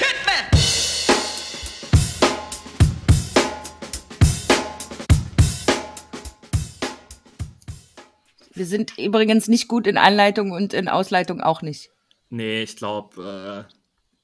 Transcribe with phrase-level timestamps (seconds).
[0.00, 0.46] Kidman!
[8.52, 11.90] Wir sind übrigens nicht gut in Einleitung und in Ausleitung auch nicht.
[12.30, 13.72] Nee, ich glaube, äh,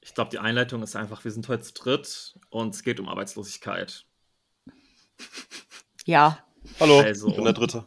[0.01, 3.07] ich glaube, die Einleitung ist einfach, wir sind heute zu dritt und es geht um
[3.09, 4.05] Arbeitslosigkeit.
[6.05, 6.39] Ja.
[6.79, 7.85] Hallo, Also- ich bin der Dritte.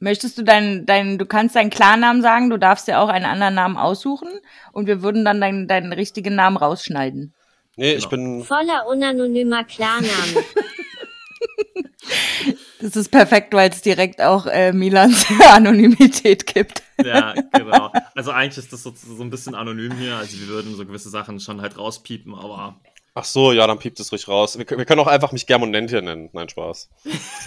[0.00, 3.54] Möchtest du deinen, deinen, du kannst deinen Klarnamen sagen, du darfst dir auch einen anderen
[3.54, 4.28] Namen aussuchen
[4.72, 7.34] und wir würden dann deinen, deinen richtigen Namen rausschneiden.
[7.76, 8.38] Nee, ich Genau.
[8.38, 8.44] bin.
[8.44, 10.08] Voller unanonymer Klarname.
[12.80, 16.82] Das ist perfekt, weil es direkt auch äh, Milans Anonymität gibt.
[17.04, 17.92] Ja, genau.
[18.14, 20.16] Also eigentlich ist das so, so ein bisschen anonym hier.
[20.16, 22.76] Also wir würden so gewisse Sachen schon halt rauspiepen, aber
[23.20, 24.56] Ach so, ja, dann piept es ruhig raus.
[24.58, 26.30] Wir, können- wir können auch einfach mich Germonent hier nennen.
[26.32, 26.88] Nein, Spaß.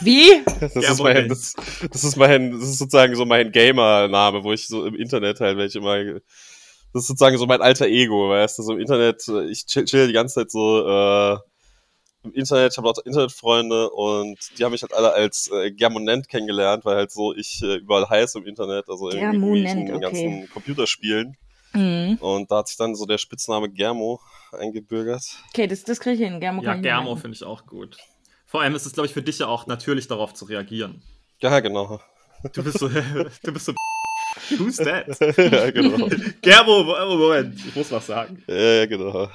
[0.02, 0.44] Wie?
[0.60, 1.56] Das ist, mein, das,
[1.90, 5.58] das ist mein, das ist sozusagen so mein Gamer-Name, wo ich so im Internet halt
[5.58, 6.22] welche mal.
[6.94, 9.86] Das ist sozusagen so mein alter Ego, weißt du, so im Internet, äh, ich chill,
[9.86, 11.38] chill die ganze Zeit so äh,
[12.26, 16.28] im Internet, ich habe lauter Internetfreunde und die haben mich halt alle als äh, Germonent
[16.28, 20.02] kennengelernt, weil halt so ich äh, überall heiße im Internet, also in Germonent, irgendwelchen okay.
[20.02, 21.38] ganzen Computerspielen.
[21.74, 22.18] Mhm.
[22.20, 24.20] Und da hat sich dann so der Spitzname Germo
[24.52, 25.24] eingebürgert.
[25.50, 26.40] Okay, das, das kriege ich hin.
[26.40, 27.98] Germo ja, Germo finde ich auch gut.
[28.46, 31.02] Vor allem ist es, glaube ich, für dich ja auch natürlich darauf zu reagieren.
[31.40, 32.02] Ja, genau.
[32.54, 32.90] Du bist so,
[33.44, 33.74] du bist so,
[34.58, 35.08] who's that?
[35.38, 36.10] ja, genau.
[36.42, 38.44] Germo, Mo- Moment, ich muss was sagen.
[38.48, 39.30] Ja, ja, genau.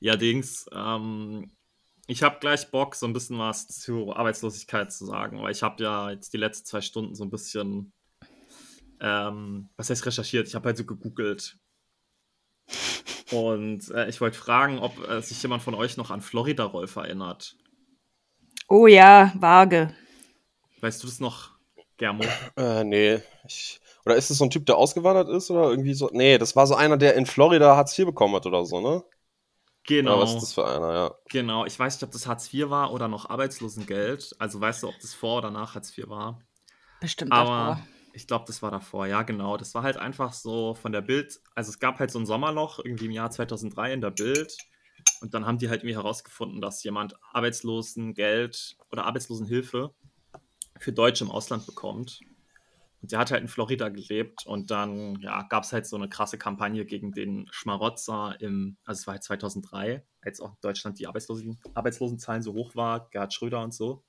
[0.00, 1.50] Ja, Dings, ähm,
[2.06, 5.82] ich habe gleich Bock, so ein bisschen was zu Arbeitslosigkeit zu sagen, weil ich habe
[5.82, 7.92] ja jetzt die letzten zwei Stunden so ein bisschen,
[9.00, 10.48] ähm, was heißt recherchiert?
[10.48, 11.56] Ich habe halt so gegoogelt.
[13.30, 16.96] Und äh, ich wollte fragen, ob äh, sich jemand von euch noch an Florida Rolf
[16.96, 17.56] erinnert.
[18.68, 19.94] Oh ja, vage.
[20.80, 21.50] Weißt du das noch,
[21.96, 22.24] Germo?
[22.56, 23.20] Äh, nee.
[23.46, 26.08] Ich, oder ist es so ein Typ, der ausgewandert ist oder irgendwie so?
[26.12, 29.04] Nee, das war so einer, der in Florida Hartz IV bekommen hat oder so, ne?
[29.86, 30.12] Genau.
[30.12, 31.14] Oder was ist das für einer, ja.
[31.30, 34.36] Genau, ich weiß nicht, ob das Hartz IV war oder noch Arbeitslosengeld.
[34.38, 36.40] Also weißt du, ob das vor oder nach Hartz IV war.
[37.00, 37.86] Bestimmt Aber davor.
[38.18, 39.56] Ich glaube, das war davor, ja, genau.
[39.56, 41.40] Das war halt einfach so von der Bild.
[41.54, 44.56] Also es gab halt so ein Sommerloch irgendwie im Jahr 2003 in der Bild.
[45.20, 49.94] Und dann haben die halt irgendwie herausgefunden, dass jemand Arbeitslosengeld oder Arbeitslosenhilfe
[50.80, 52.18] für Deutsche im Ausland bekommt.
[53.00, 56.08] Und der hat halt in Florida gelebt und dann ja, gab es halt so eine
[56.08, 60.98] krasse Kampagne gegen den Schmarotzer im, also es war halt 2003, als auch in Deutschland
[60.98, 64.02] die Arbeitslosen, Arbeitslosenzahlen so hoch war, Gerhard Schröder und so.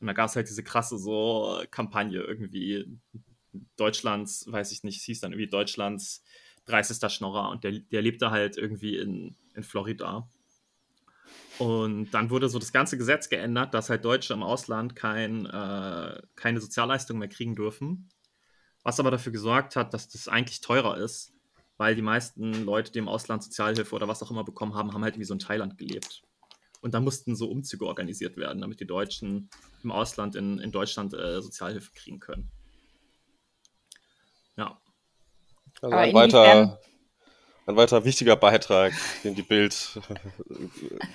[0.00, 2.98] Und da gab es halt diese krasse so Kampagne irgendwie
[3.76, 6.24] Deutschlands, weiß ich nicht, hieß dann irgendwie Deutschlands
[6.66, 7.10] 30.
[7.10, 10.28] Schnorrer und der, der lebte halt irgendwie in, in Florida.
[11.58, 16.22] Und dann wurde so das ganze Gesetz geändert, dass halt Deutsche im Ausland kein, äh,
[16.36, 18.08] keine Sozialleistungen mehr kriegen dürfen.
[18.84, 21.32] Was aber dafür gesorgt hat, dass das eigentlich teurer ist,
[21.76, 25.02] weil die meisten Leute, die im Ausland Sozialhilfe oder was auch immer bekommen haben, haben
[25.02, 26.22] halt irgendwie so in Thailand gelebt.
[26.80, 29.50] Und da mussten so Umzüge organisiert werden, damit die Deutschen
[29.82, 32.50] im Ausland in, in Deutschland äh, Sozialhilfe kriegen können.
[34.56, 34.80] Ja,
[35.80, 36.78] Also ein weiter,
[37.66, 38.92] ein weiter wichtiger Beitrag,
[39.24, 40.00] den die Bild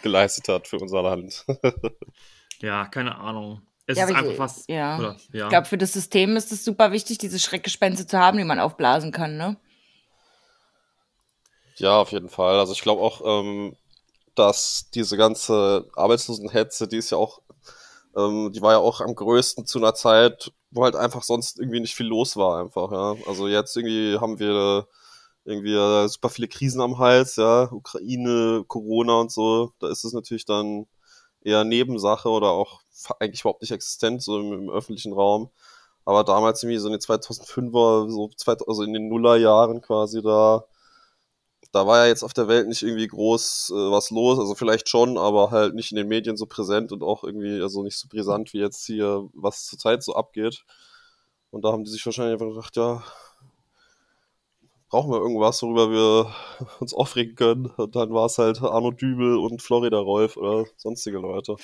[0.02, 1.46] geleistet hat für unser Land.
[2.62, 3.62] ja, keine Ahnung.
[3.86, 4.66] Es Ja, ist einfach ich- was.
[4.68, 4.98] ja.
[4.98, 5.46] Oder, ja.
[5.46, 8.60] Ich glaube, für das System ist es super wichtig, diese Schreckgespenste zu haben, die man
[8.60, 9.58] aufblasen kann, ne?
[11.78, 12.60] Ja, auf jeden Fall.
[12.60, 13.76] Also ich glaube auch, ähm,
[14.36, 17.42] dass diese ganze Arbeitslosenhetze, die ist ja auch,
[18.16, 21.80] ähm, die war ja auch am größten zu einer Zeit, wo halt einfach sonst irgendwie
[21.80, 23.16] nicht viel los war einfach, ja.
[23.28, 24.88] Also jetzt irgendwie haben wir
[25.46, 29.74] irgendwie äh, super viele Krisen am Hals, ja, Ukraine, Corona und so.
[29.80, 30.88] Da ist es natürlich dann
[31.44, 32.82] eher Nebensache oder auch
[33.20, 35.50] eigentlich überhaupt nicht existent, so im, im öffentlichen Raum.
[36.06, 40.66] Aber damals irgendwie so in den 2005er, so zwei, also in den Nullerjahren quasi da,
[41.74, 44.88] da war ja jetzt auf der Welt nicht irgendwie groß äh, was los, also vielleicht
[44.90, 48.08] schon, aber halt nicht in den Medien so präsent und auch irgendwie, also nicht so
[48.08, 50.64] brisant wie jetzt hier, was zurzeit so abgeht.
[51.50, 53.04] Und da haben die sich wahrscheinlich einfach gedacht, ja,
[54.90, 56.36] brauchen wir irgendwas, worüber wir
[56.80, 57.66] uns aufregen können.
[57.66, 61.56] Und dann war es halt Arno Dübel und Florida Rolf oder sonstige Leute.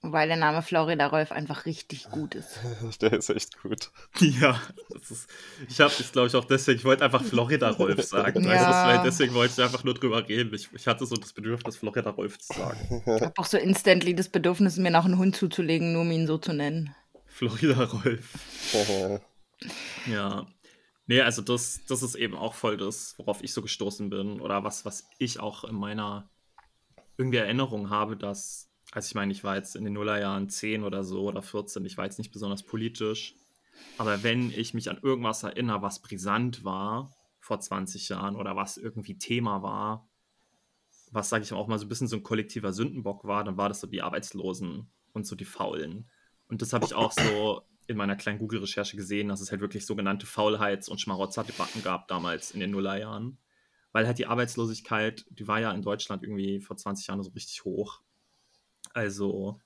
[0.00, 2.60] Weil der Name Florida Rolf einfach richtig gut ist.
[3.00, 3.90] Der ist echt gut.
[4.20, 4.60] Ja,
[4.90, 5.30] das ist,
[5.68, 8.44] ich habe das, glaube ich, auch deswegen, ich wollte einfach Florida Rolf sagen.
[8.48, 8.84] Ja.
[8.84, 10.54] Vielleicht deswegen wollte ich einfach nur drüber reden.
[10.54, 13.02] Ich, ich hatte so das Bedürfnis, Florida Rolf zu sagen.
[13.16, 16.26] Ich habe auch so instantly das Bedürfnis, mir noch einen Hund zuzulegen, nur um ihn
[16.26, 16.94] so zu nennen.
[17.26, 18.38] Florida Rolf.
[20.06, 20.46] Ja.
[21.08, 24.40] Nee, also das, das ist eben auch voll das, worauf ich so gestoßen bin.
[24.40, 26.30] Oder was, was ich auch in meiner
[27.16, 31.04] irgendwie Erinnerung habe, dass, also ich meine, ich war jetzt in den Nullerjahren 10 oder
[31.04, 33.34] so oder 14, ich war jetzt nicht besonders politisch.
[33.96, 38.76] Aber wenn ich mich an irgendwas erinnere, was brisant war, vor 20 Jahren oder was
[38.76, 40.08] irgendwie Thema war,
[41.10, 43.68] was, sage ich auch mal so ein bisschen so ein kollektiver Sündenbock war, dann war
[43.68, 46.10] das so die Arbeitslosen und so die Faulen.
[46.48, 49.86] Und das habe ich auch so in meiner kleinen Google-Recherche gesehen, dass es halt wirklich
[49.86, 53.38] sogenannte Faulheits- und Schmarotzer-Debatten gab damals in den Nullerjahren.
[53.92, 57.64] Weil halt die Arbeitslosigkeit, die war ja in Deutschland irgendwie vor 20 Jahren so richtig
[57.64, 58.02] hoch.
[58.94, 59.60] Also,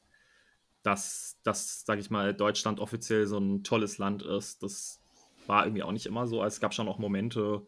[0.83, 5.01] dass, dass sage ich mal, Deutschland offiziell so ein tolles Land ist, das
[5.47, 6.43] war irgendwie auch nicht immer so.
[6.45, 7.67] Es gab schon auch Momente,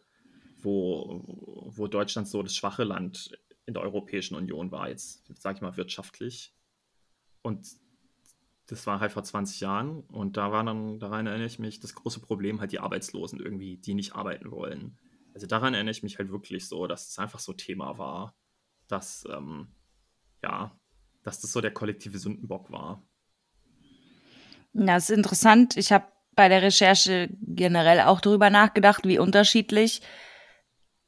[0.62, 1.22] wo,
[1.76, 5.76] wo Deutschland so das schwache Land in der Europäischen Union war, jetzt sage ich mal
[5.76, 6.54] wirtschaftlich.
[7.42, 7.66] Und
[8.66, 11.94] das war halt vor 20 Jahren und da war dann, daran erinnere ich mich, das
[11.94, 14.98] große Problem halt die Arbeitslosen irgendwie, die nicht arbeiten wollen.
[15.34, 18.34] Also daran erinnere ich mich halt wirklich so, dass es einfach so Thema war,
[18.88, 19.68] dass, ähm,
[20.42, 20.78] ja,
[21.24, 23.02] dass das so der kollektive Sündenbock war.
[24.74, 25.76] Ja, das ist interessant.
[25.76, 26.04] Ich habe
[26.36, 30.02] bei der Recherche generell auch darüber nachgedacht, wie unterschiedlich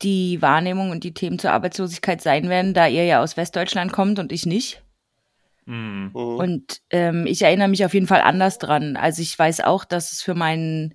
[0.02, 4.18] die Wahrnehmung und die Themen zur Arbeitslosigkeit sein werden, da ihr ja aus Westdeutschland kommt
[4.18, 4.82] und ich nicht.
[5.64, 6.10] Mhm.
[6.12, 8.96] Und ähm, ich erinnere mich auf jeden Fall anders dran.
[8.96, 10.94] Also ich weiß auch, dass es für meinen,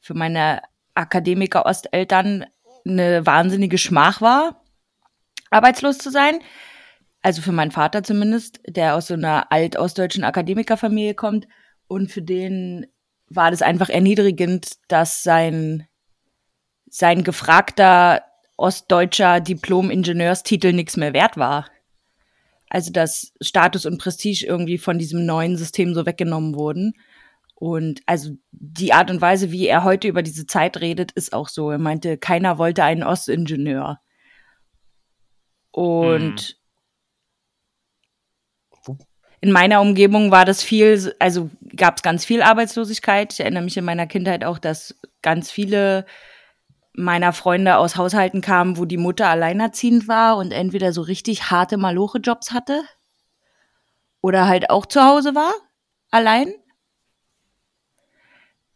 [0.00, 0.62] für meine
[0.94, 2.46] Akademiker-Osteltern
[2.86, 4.62] eine wahnsinnige Schmach war,
[5.50, 6.38] arbeitslos zu sein.
[7.24, 11.48] Also für meinen Vater zumindest, der aus so einer alt-ostdeutschen Akademikerfamilie kommt.
[11.86, 12.86] Und für den
[13.30, 15.88] war das einfach erniedrigend, dass sein,
[16.86, 18.22] sein gefragter
[18.58, 21.70] ostdeutscher Diplom-Ingenieurstitel nichts mehr wert war.
[22.68, 26.92] Also dass Status und Prestige irgendwie von diesem neuen System so weggenommen wurden.
[27.54, 31.48] Und also die Art und Weise, wie er heute über diese Zeit redet, ist auch
[31.48, 31.70] so.
[31.70, 33.98] Er meinte, keiner wollte einen Ostingenieur.
[35.70, 36.62] Und
[39.44, 43.30] in meiner Umgebung war das viel, also gab es ganz viel Arbeitslosigkeit.
[43.34, 46.06] Ich erinnere mich in meiner Kindheit auch, dass ganz viele
[46.94, 51.76] meiner Freunde aus Haushalten kamen, wo die Mutter alleinerziehend war und entweder so richtig harte
[51.76, 52.84] Maloche-Jobs hatte
[54.22, 55.52] oder halt auch zu Hause war,
[56.10, 56.54] allein.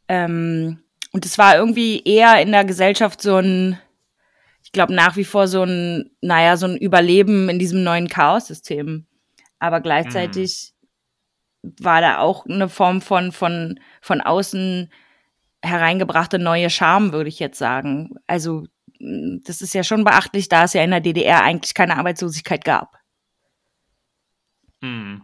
[0.07, 0.83] Ähm,
[1.13, 3.79] und es war irgendwie eher in der Gesellschaft so ein,
[4.63, 9.07] ich glaube nach wie vor so ein, naja, so ein Überleben in diesem neuen Chaos-System.
[9.59, 10.73] Aber gleichzeitig
[11.63, 11.73] mhm.
[11.81, 14.91] war da auch eine Form von, von, von außen
[15.63, 18.15] hereingebrachte neue Charme, würde ich jetzt sagen.
[18.27, 18.65] Also,
[19.01, 22.97] das ist ja schon beachtlich, da es ja in der DDR eigentlich keine Arbeitslosigkeit gab.
[24.81, 25.23] Mhm.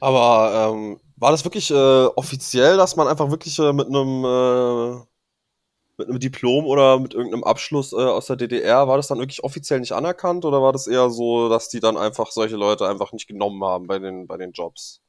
[0.00, 5.02] Aber ähm, war das wirklich äh, offiziell, dass man einfach wirklich äh, mit einem äh,
[5.96, 9.44] mit einem Diplom oder mit irgendeinem Abschluss äh, aus der DDR, war das dann wirklich
[9.44, 13.12] offiziell nicht anerkannt oder war das eher so, dass die dann einfach solche Leute einfach
[13.12, 15.00] nicht genommen haben bei den, bei den Jobs?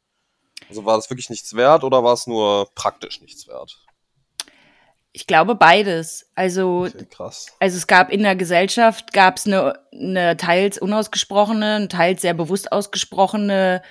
[0.70, 3.84] Also war das wirklich nichts wert oder war es nur praktisch nichts wert?
[5.12, 6.30] Ich glaube beides.
[6.36, 7.48] Also, Okay, krass.
[7.60, 12.72] also es gab in der Gesellschaft gab es eine, eine teils unausgesprochene, teils sehr bewusst
[12.72, 13.82] ausgesprochene,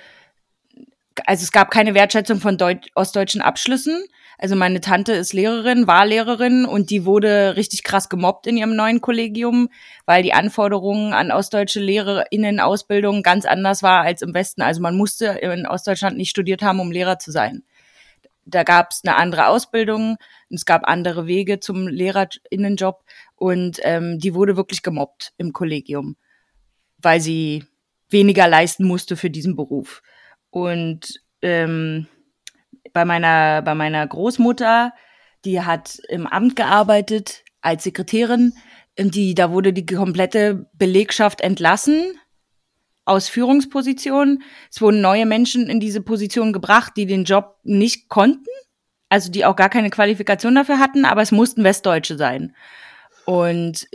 [1.25, 4.05] also es gab keine Wertschätzung von Deut ostdeutschen Abschlüssen.
[4.39, 8.75] Also meine Tante ist Lehrerin, war Lehrerin und die wurde richtig krass gemobbt in ihrem
[8.75, 9.69] neuen Kollegium,
[10.05, 14.61] weil die Anforderungen an ostdeutsche Lehrerinnenausbildung ganz anders war als im Westen.
[14.61, 17.63] Also man musste in Ostdeutschland nicht studiert haben, um Lehrer zu sein.
[18.45, 20.17] Da gab es eine andere Ausbildung,
[20.49, 23.03] es gab andere Wege zum Lehrerinnenjob
[23.35, 26.15] und ähm, die wurde wirklich gemobbt im Kollegium,
[26.99, 27.65] weil sie
[28.09, 30.01] weniger leisten musste für diesen Beruf.
[30.49, 32.07] Und ähm,
[32.93, 34.93] bei meiner, bei meiner Großmutter,
[35.45, 38.53] die hat im Amt gearbeitet als Sekretärin.
[38.97, 42.19] Die, da wurde die komplette Belegschaft entlassen
[43.05, 44.43] aus Führungspositionen.
[44.71, 48.49] Es wurden neue Menschen in diese Position gebracht, die den Job nicht konnten,
[49.09, 52.55] also die auch gar keine Qualifikation dafür hatten, aber es mussten Westdeutsche sein.
[53.25, 53.87] Und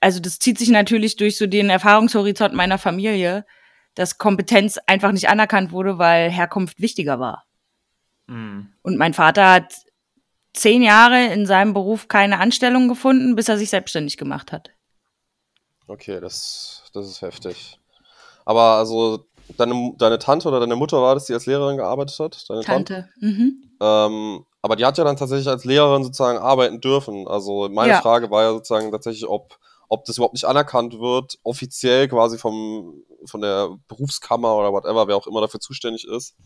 [0.00, 3.44] also das zieht sich natürlich durch so den Erfahrungshorizont meiner Familie,
[3.94, 7.44] dass Kompetenz einfach nicht anerkannt wurde, weil Herkunft wichtiger war.
[8.26, 8.72] Mhm.
[8.82, 9.74] Und mein Vater hat
[10.54, 14.70] zehn Jahre in seinem Beruf keine Anstellung gefunden, bis er sich selbstständig gemacht hat.
[15.86, 17.78] Okay, das, das ist heftig.
[18.44, 19.26] Aber also,
[19.56, 22.48] deine, deine Tante oder deine Mutter war das, die als Lehrerin gearbeitet hat?
[22.48, 23.08] Deine Tante.
[23.20, 23.62] Mhm.
[23.80, 27.26] Ähm, aber die hat ja dann tatsächlich als Lehrerin sozusagen arbeiten dürfen.
[27.26, 28.00] Also meine Ja.
[28.00, 33.02] Frage war ja sozusagen tatsächlich, ob, ob das überhaupt nicht anerkannt wird, offiziell quasi vom,
[33.26, 36.36] von der Berufskammer oder whatever, wer auch immer dafür zuständig ist.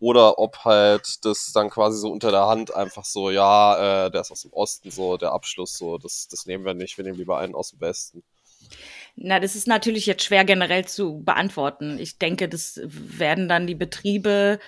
[0.00, 4.20] Oder ob halt das dann quasi so unter der Hand einfach so, ja, äh, der
[4.20, 7.18] ist aus dem Osten, so der Abschluss, so, das, das nehmen wir nicht, wir nehmen
[7.18, 8.22] lieber einen aus dem Westen.
[9.16, 11.98] Na, das ist natürlich jetzt schwer generell zu beantworten.
[11.98, 14.60] Ich denke, das werden dann die Betriebe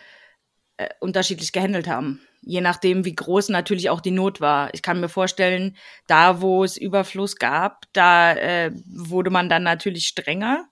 [0.76, 2.20] äh, unterschiedlich gehandelt haben.
[2.42, 4.72] je nachdem, wie groß natürlich auch die Not war.
[4.72, 10.06] Ich kann mir vorstellen, da, wo es Überfluss gab, da äh, wurde man dann natürlich
[10.06, 10.69] strenger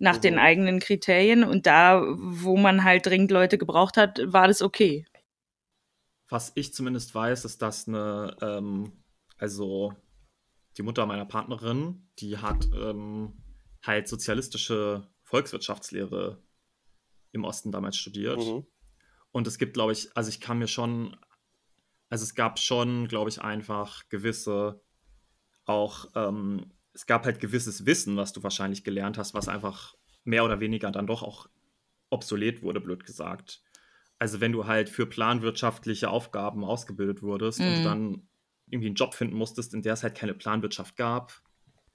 [0.00, 0.22] nach mhm.
[0.22, 5.06] den eigenen Kriterien und da, wo man halt dringend Leute gebraucht hat, war das okay.
[6.28, 8.92] Was ich zumindest weiß, ist, dass eine, ähm,
[9.36, 9.94] also
[10.76, 13.42] die Mutter meiner Partnerin, die hat ähm,
[13.84, 16.42] halt sozialistische Volkswirtschaftslehre
[17.32, 18.38] im Osten damals studiert.
[18.38, 18.66] Mhm.
[19.32, 21.16] Und es gibt, glaube ich, also ich kann mir schon,
[22.08, 24.82] also es gab schon, glaube ich, einfach gewisse,
[25.66, 29.94] auch, ähm, es gab halt gewisses Wissen, was du wahrscheinlich gelernt hast, was einfach
[30.24, 31.48] mehr oder weniger dann doch auch
[32.10, 33.62] obsolet wurde, blöd gesagt.
[34.18, 37.66] Also wenn du halt für planwirtschaftliche Aufgaben ausgebildet wurdest mhm.
[37.66, 38.28] und dann
[38.66, 41.40] irgendwie einen Job finden musstest, in der es halt keine Planwirtschaft gab.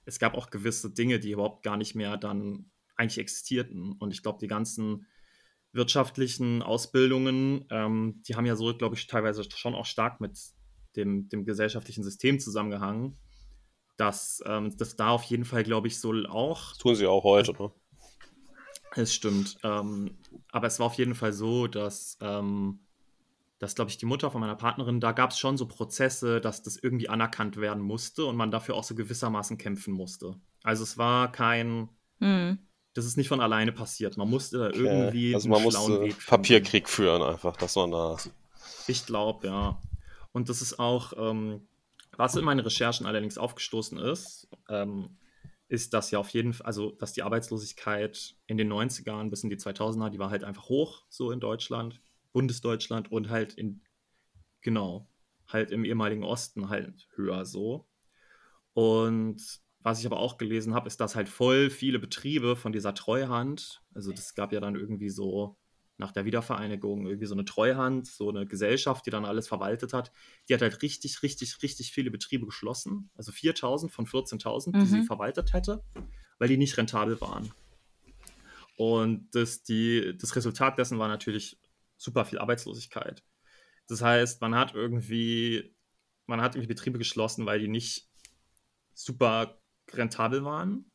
[0.04, 3.92] Es gab auch gewisse Dinge, die überhaupt gar nicht mehr dann eigentlich existierten.
[3.92, 5.06] Und ich glaube, die ganzen
[5.72, 10.38] wirtschaftlichen Ausbildungen, ähm, die haben ja so, glaube ich, teilweise schon auch stark mit
[10.96, 13.18] dem, dem gesellschaftlichen System zusammengehangen,
[13.96, 16.70] dass ähm, das da auf jeden Fall, glaube ich, so auch.
[16.70, 17.70] Das tun sie auch heute, ne?
[18.94, 19.58] Es stimmt.
[19.62, 20.16] Ähm,
[20.50, 22.80] aber es war auf jeden Fall so, dass, ähm,
[23.58, 26.62] dass glaube ich, die Mutter von meiner Partnerin, da gab es schon so Prozesse, dass
[26.62, 30.36] das irgendwie anerkannt werden musste und man dafür auch so gewissermaßen kämpfen musste.
[30.62, 32.58] Also es war kein, mhm
[32.96, 34.16] das ist nicht von alleine passiert.
[34.16, 34.78] Man musste da okay.
[34.78, 36.26] irgendwie also man einen schlauen Weg finden.
[36.28, 38.16] Papierkrieg führen einfach, dass man da.
[38.86, 39.82] Ich glaube, ja.
[40.32, 41.68] Und das ist auch, ähm,
[42.16, 45.18] was in meinen Recherchen allerdings aufgestoßen ist, ähm,
[45.68, 49.50] ist, dass ja auf jeden Fall, also dass die Arbeitslosigkeit in den 90ern bis in
[49.50, 52.00] die 2000er, die war halt einfach hoch, so in Deutschland,
[52.32, 53.82] Bundesdeutschland und halt in,
[54.60, 55.08] genau,
[55.48, 57.88] halt im ehemaligen Osten halt höher so.
[58.74, 62.94] Und was ich aber auch gelesen habe, ist, dass halt voll viele Betriebe von dieser
[62.94, 65.56] Treuhand, also das gab ja dann irgendwie so
[65.98, 70.12] nach der Wiedervereinigung irgendwie so eine Treuhand, so eine Gesellschaft, die dann alles verwaltet hat,
[70.48, 73.10] die hat halt richtig, richtig, richtig viele Betriebe geschlossen.
[73.14, 74.86] Also 4000 von 14.000, die mhm.
[74.86, 75.82] sie verwaltet hätte,
[76.38, 77.50] weil die nicht rentabel waren.
[78.76, 81.58] Und das, die, das Resultat dessen war natürlich
[81.96, 83.24] super viel Arbeitslosigkeit.
[83.88, 85.74] Das heißt, man hat irgendwie,
[86.26, 88.10] man hat irgendwie Betriebe geschlossen, weil die nicht
[88.92, 89.60] super
[89.92, 90.90] rentabel waren,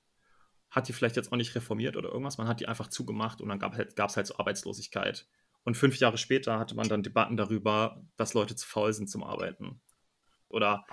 [0.72, 3.50] hat die vielleicht jetzt auch nicht reformiert oder irgendwas, man hat die einfach zugemacht und
[3.50, 5.28] dann gab es halt, halt so Arbeitslosigkeit.
[5.64, 9.24] Und fünf Jahre später hatte man dann Debatten darüber, dass Leute zu faul sind zum
[9.24, 9.82] Arbeiten.
[10.48, 10.86] Oder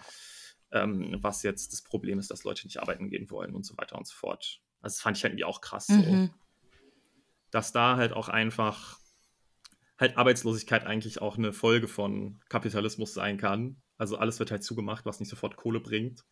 [0.73, 3.97] ähm, was jetzt das Problem ist, dass Leute nicht arbeiten gehen wollen und so weiter
[3.97, 4.61] und so fort.
[4.81, 6.03] Also das fand ich halt irgendwie auch krass mhm.
[6.03, 6.31] so.
[7.51, 8.99] Dass da halt auch einfach
[9.99, 13.81] halt Arbeitslosigkeit eigentlich auch eine Folge von Kapitalismus sein kann.
[13.97, 16.25] Also alles wird halt zugemacht, was nicht sofort Kohle bringt.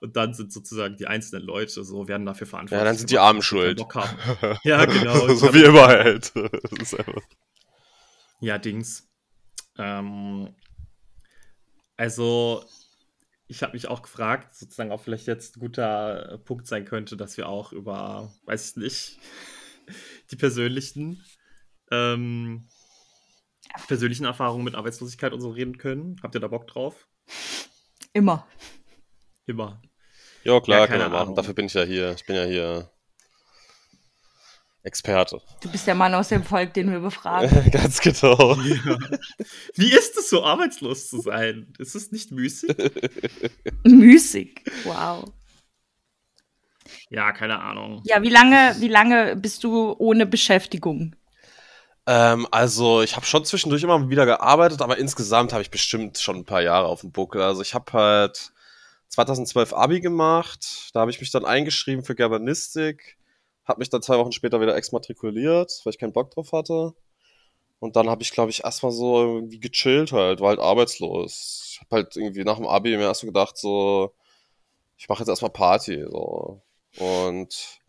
[0.00, 2.80] Und dann sind sozusagen die einzelnen Leute so, werden dafür verantwortlich.
[2.80, 3.80] Ja, dann sind die Armen schuld.
[4.64, 5.34] Ja, genau.
[5.34, 6.32] so wie immer halt.
[8.40, 9.08] ja, Dings.
[9.76, 10.54] Ähm,
[11.98, 12.64] also,
[13.46, 17.36] ich habe mich auch gefragt, sozusagen auch vielleicht jetzt ein guter Punkt sein könnte, dass
[17.36, 19.18] wir auch über, weiß ich nicht,
[20.30, 21.22] die persönlichen,
[21.90, 22.68] ähm,
[23.86, 26.16] persönlichen Erfahrungen mit Arbeitslosigkeit und so reden können.
[26.22, 27.06] Habt ihr da Bock drauf?
[28.14, 28.48] Immer.
[29.46, 29.82] Immer.
[30.44, 31.34] Ja, klar, ja, kann man machen.
[31.34, 32.12] Dafür bin ich ja hier.
[32.12, 32.90] Ich bin ja hier
[34.82, 35.42] Experte.
[35.60, 37.70] Du bist der Mann aus dem Volk, den wir befragen.
[37.70, 38.54] Ganz genau.
[38.54, 38.98] Ja.
[39.74, 41.72] Wie ist es so, arbeitslos zu sein?
[41.78, 42.74] Ist es nicht müßig?
[43.84, 45.30] müßig, wow.
[47.10, 48.00] Ja, keine Ahnung.
[48.04, 51.14] Ja, wie lange, wie lange bist du ohne Beschäftigung?
[52.06, 56.36] Ähm, also, ich habe schon zwischendurch immer wieder gearbeitet, aber insgesamt habe ich bestimmt schon
[56.36, 57.42] ein paar Jahre auf dem Buckel.
[57.42, 58.52] Also, ich habe halt
[59.10, 60.90] 2012 Abi gemacht.
[60.94, 63.18] Da habe ich mich dann eingeschrieben für Germanistik.
[63.64, 66.94] Habe mich dann zwei Wochen später wieder exmatrikuliert, weil ich keinen Bock drauf hatte.
[67.80, 71.70] Und dann habe ich, glaube ich, erstmal so irgendwie gechillt halt, war halt arbeitslos.
[71.72, 74.14] Ich habe halt irgendwie nach dem Abi mir erst so gedacht, so,
[74.96, 76.04] ich mache jetzt erstmal Party.
[76.08, 76.62] So.
[76.98, 77.80] Und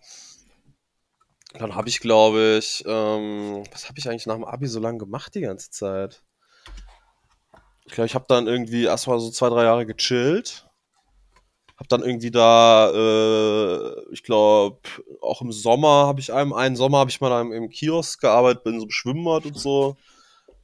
[1.54, 4.98] dann habe ich, glaube ich, ähm, was habe ich eigentlich nach dem Abi so lange
[4.98, 6.24] gemacht die ganze Zeit?
[7.86, 10.71] Ich glaube, ich habe dann irgendwie erstmal so zwei, drei Jahre gechillt
[11.82, 14.78] hab dann irgendwie da, äh, ich glaube,
[15.20, 18.64] auch im Sommer habe ich einem, einen Sommer habe ich mal im, im Kiosk gearbeitet,
[18.64, 19.98] bin so im Schwimmbad und so.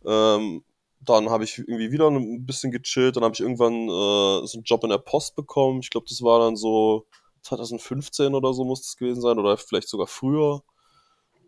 [0.06, 0.64] Ähm,
[1.02, 4.64] dann habe ich irgendwie wieder ein bisschen gechillt, dann habe ich irgendwann äh, so einen
[4.64, 5.80] Job in der Post bekommen.
[5.80, 7.08] Ich glaube, das war dann so
[7.42, 10.62] 2015 oder so muss das gewesen sein oder vielleicht sogar früher.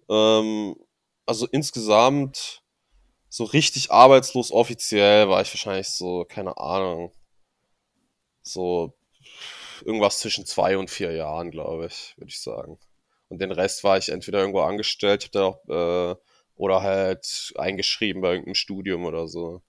[0.09, 0.77] Ähm,
[1.27, 2.63] also insgesamt
[3.29, 7.11] so richtig arbeitslos offiziell war ich wahrscheinlich so, keine Ahnung,
[8.41, 8.95] so
[9.85, 12.79] irgendwas zwischen zwei und vier Jahren, glaube ich, würde ich sagen.
[13.29, 16.15] Und den Rest war ich entweder irgendwo angestellt, auch, äh,
[16.55, 19.61] oder halt eingeschrieben bei irgendeinem Studium oder so.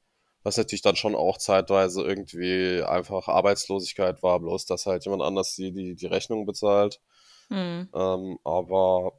[0.42, 5.54] Was natürlich dann schon auch zeitweise irgendwie einfach Arbeitslosigkeit war, bloß dass halt jemand anders
[5.54, 7.00] die, die, die Rechnung bezahlt.
[7.48, 7.88] Hm.
[7.94, 9.12] Ähm, aber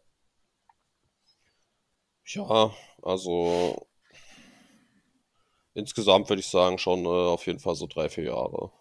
[2.26, 3.88] ja, also
[5.74, 8.72] insgesamt würde ich sagen, schon äh, auf jeden Fall so drei, vier Jahre.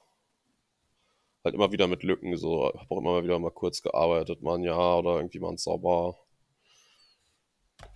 [1.44, 4.62] Halt immer wieder mit Lücken, so, habe auch immer wieder mal kurz gearbeitet, mal ein
[4.62, 6.18] Jahr oder irgendwie mal ein Sommer.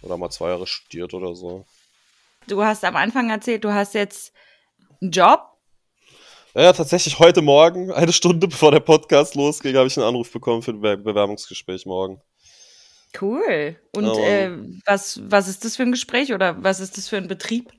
[0.03, 1.67] Oder mal zwei Jahre studiert oder so.
[2.47, 4.33] Du hast am Anfang erzählt, du hast jetzt
[5.01, 5.41] einen Job.
[6.55, 10.63] Ja, tatsächlich heute Morgen, eine Stunde bevor der Podcast losging, habe ich einen Anruf bekommen
[10.63, 12.21] für ein Be Bewerbungsgespräch morgen.
[13.21, 13.77] Cool.
[13.95, 17.17] Und Ja, äh, was, was ist das für ein Gespräch oder was ist das für
[17.17, 17.73] ein Betrieb?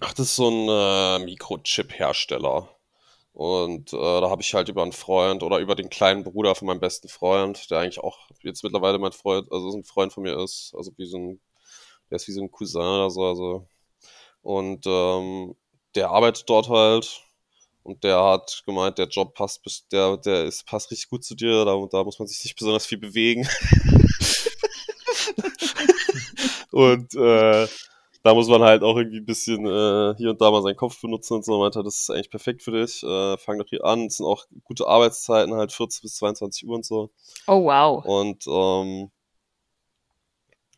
[0.00, 2.73] Ach, das ist so ein äh, Mikrochip-Hersteller.
[3.34, 6.66] Und äh, da habe ich halt über einen Freund oder über den kleinen Bruder von
[6.66, 10.22] meinem besten Freund, der eigentlich auch jetzt mittlerweile mein Freund, also so ein Freund von
[10.22, 11.40] mir ist, also wie so ein,
[12.10, 13.66] der ist wie so ein Cousin oder so, also.
[14.42, 15.56] Und ähm,
[15.96, 17.24] der arbeitet dort halt
[17.82, 19.60] und der hat gemeint, der Job passt,
[19.90, 22.86] der, der ist, passt richtig gut zu dir, da, da muss man sich nicht besonders
[22.86, 23.42] viel bewegen.
[26.70, 27.66] und äh,
[28.24, 30.98] da muss man halt auch irgendwie ein bisschen äh, hier und da mal seinen Kopf
[31.00, 31.58] benutzen und so.
[31.58, 33.02] Meinte, das ist eigentlich perfekt für dich.
[33.02, 34.06] Äh, fang doch hier an.
[34.06, 37.10] Es sind auch gute Arbeitszeiten, halt 14 bis 22 Uhr und so.
[37.46, 38.02] Oh, wow.
[38.02, 39.10] Und ähm,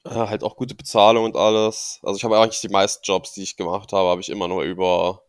[0.04, 2.00] ja, halt auch gute Bezahlung und alles.
[2.02, 4.64] Also ich habe eigentlich die meisten Jobs, die ich gemacht habe, habe ich immer nur
[4.64, 5.22] über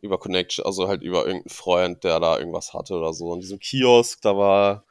[0.00, 3.32] über Connection, also halt über irgendeinen Freund, der da irgendwas hatte oder so.
[3.32, 4.85] In diesem Kiosk, da war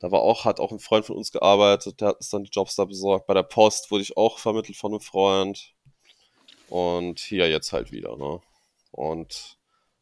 [0.00, 2.50] da war auch, hat auch ein Freund von uns gearbeitet, der hat uns dann die
[2.50, 3.26] Jobs da besorgt.
[3.26, 5.74] Bei der Post wurde ich auch vermittelt von einem Freund.
[6.68, 8.40] Und hier jetzt halt wieder, ne?
[8.92, 9.58] Und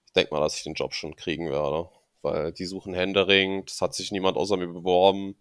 [0.07, 1.89] ich denke mal, dass ich den Job schon kriegen werde.
[2.23, 5.37] Weil die suchen händeringend, es hat sich niemand außer mir beworben.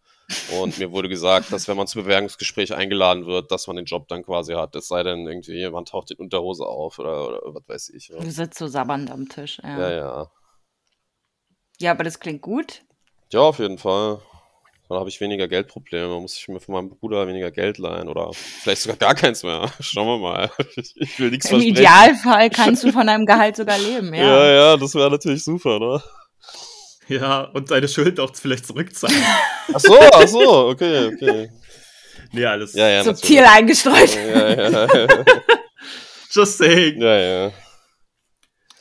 [0.59, 4.07] Und mir wurde gesagt, dass wenn man zum Bewerbungsgespräch eingeladen wird, dass man den Job
[4.07, 4.75] dann quasi hat.
[4.75, 8.07] Es sei denn, irgendwie jemand taucht in Unterhose auf oder, oder was weiß ich.
[8.07, 8.31] Du Ne?
[8.31, 9.59] sitzt so sabbernd am Tisch.
[9.63, 9.79] Ja.
[9.79, 10.31] Ja, ja.
[11.79, 11.91] ja.
[11.91, 12.83] aber das klingt gut.
[13.31, 14.21] Ja, auf jeden Fall.
[14.89, 16.07] Dann habe ich weniger Geldprobleme.
[16.13, 19.43] Dann muss ich mir von meinem Bruder weniger Geld leihen oder vielleicht sogar gar keins
[19.43, 19.69] mehr.
[19.79, 20.49] Schauen wir mal.
[20.95, 21.75] Ich will nichts Im versprechen.
[21.75, 24.23] Idealfall kannst du von deinem Gehalt sogar leben, ja.
[24.23, 26.01] Ja, ja, das wäre natürlich super, ne?
[27.09, 29.15] Ja, und deine Schuld auch vielleicht zurückzahlen.
[29.73, 31.49] Ach so, ach so, okay, okay.
[32.33, 32.73] nee, alles.
[32.73, 34.13] Ja, ja, Subtil eingestreut.
[34.15, 35.07] Ja, ja, ja.
[36.31, 37.01] Just saying.
[37.01, 37.51] ja, ja.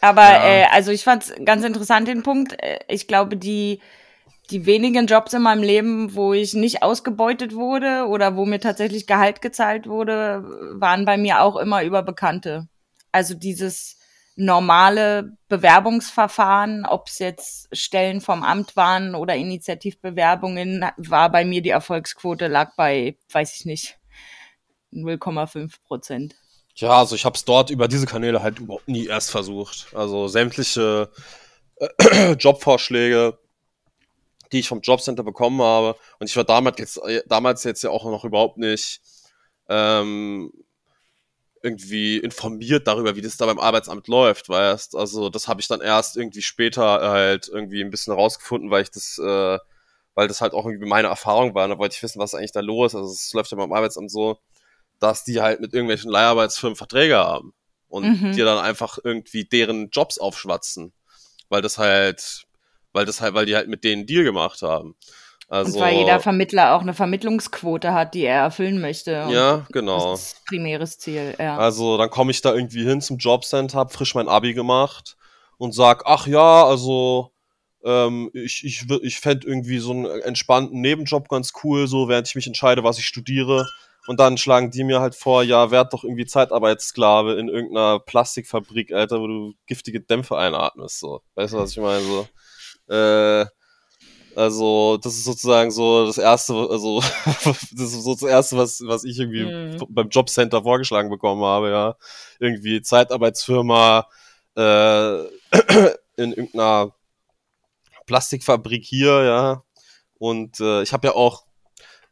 [0.00, 0.44] Aber Ja.
[0.44, 2.60] äh, also ich fand es ganz interessant den Punkt.
[2.60, 3.80] Äh, Ich glaube, die,
[4.50, 9.06] die wenigen Jobs in meinem Leben, wo ich nicht ausgebeutet wurde oder wo mir tatsächlich
[9.06, 12.68] Gehalt gezahlt wurde, waren bei mir auch immer über Bekannte.
[13.12, 13.98] Also dieses
[14.36, 21.70] normale Bewerbungsverfahren, ob es jetzt Stellen vom Amt waren oder Initiativbewerbungen, war bei mir die
[21.70, 23.98] Erfolgsquote lag bei, weiß ich nicht,
[24.92, 26.36] 0,5 Prozent.
[26.74, 29.86] Ja, also ich habe es dort über diese Kanäle halt überhaupt nie erst versucht.
[29.94, 31.10] Also sämtliche
[31.76, 33.38] äh, Jobvorschläge,
[34.52, 35.96] die ich vom Jobcenter bekommen habe.
[36.18, 39.00] Und ich war damals jetzt, äh, damals jetzt ja auch noch überhaupt nicht
[39.68, 40.52] ähm,
[41.62, 44.94] irgendwie informiert darüber, wie das da beim Arbeitsamt läuft, weißt.
[44.94, 48.90] Also das habe ich dann erst irgendwie später halt irgendwie ein bisschen rausgefunden, weil ich
[48.90, 49.58] das, äh,
[50.14, 51.64] weil das halt auch irgendwie meine Erfahrung war.
[51.64, 53.00] Und da wollte ich wissen, was eigentlich da los ist.
[53.00, 54.38] Also es läuft ja beim Arbeitsamt so,
[55.00, 57.52] dass die halt mit irgendwelchen Leiharbeitsfirmen Verträge haben
[57.88, 58.32] und Mhm.
[58.32, 60.92] dir dann einfach irgendwie deren Jobs aufschwatzen,
[61.48, 62.45] weil das halt,
[62.96, 64.96] weil das halt, weil die halt mit denen Deal gemacht haben.
[65.48, 69.26] Also Und weil jeder Vermittler auch eine Vermittlungsquote hat, die er erfüllen möchte.
[69.30, 70.12] Ja, genau.
[70.12, 71.58] Das ist primäres Ziel, ja.
[71.58, 75.16] Also dann komme ich da irgendwie hin zum Jobcenter, hab frisch mein Abi gemacht
[75.58, 77.32] und sag, ach ja, also
[77.84, 82.34] ähm, ich, ich, ich fände irgendwie so einen entspannten Nebenjob ganz cool, so während ich
[82.34, 83.68] mich entscheide, was ich studiere.
[84.08, 88.92] Und dann schlagen die mir halt vor, ja, werd doch irgendwie Zeitarbeitssklave in irgendeiner Plastikfabrik,
[88.92, 91.00] Alter, wo du giftige Dämpfe einatmest.
[91.00, 91.22] So.
[91.34, 92.02] Weißt du, was ich meine?
[92.02, 92.26] So.
[92.88, 93.46] Äh,
[94.34, 97.00] also, das ist sozusagen so das erste, also,
[97.44, 99.78] das ist so das erste, was, was ich irgendwie Mhm.
[99.88, 101.96] beim Jobcenter vorgeschlagen bekommen habe, ja.
[102.38, 104.06] Irgendwie Zeitarbeitsfirma,
[104.56, 105.20] äh,
[106.16, 106.92] in irgendeiner
[108.06, 109.62] Plastikfabrik hier, ja.
[110.18, 111.44] Und äh, ich habe ja auch,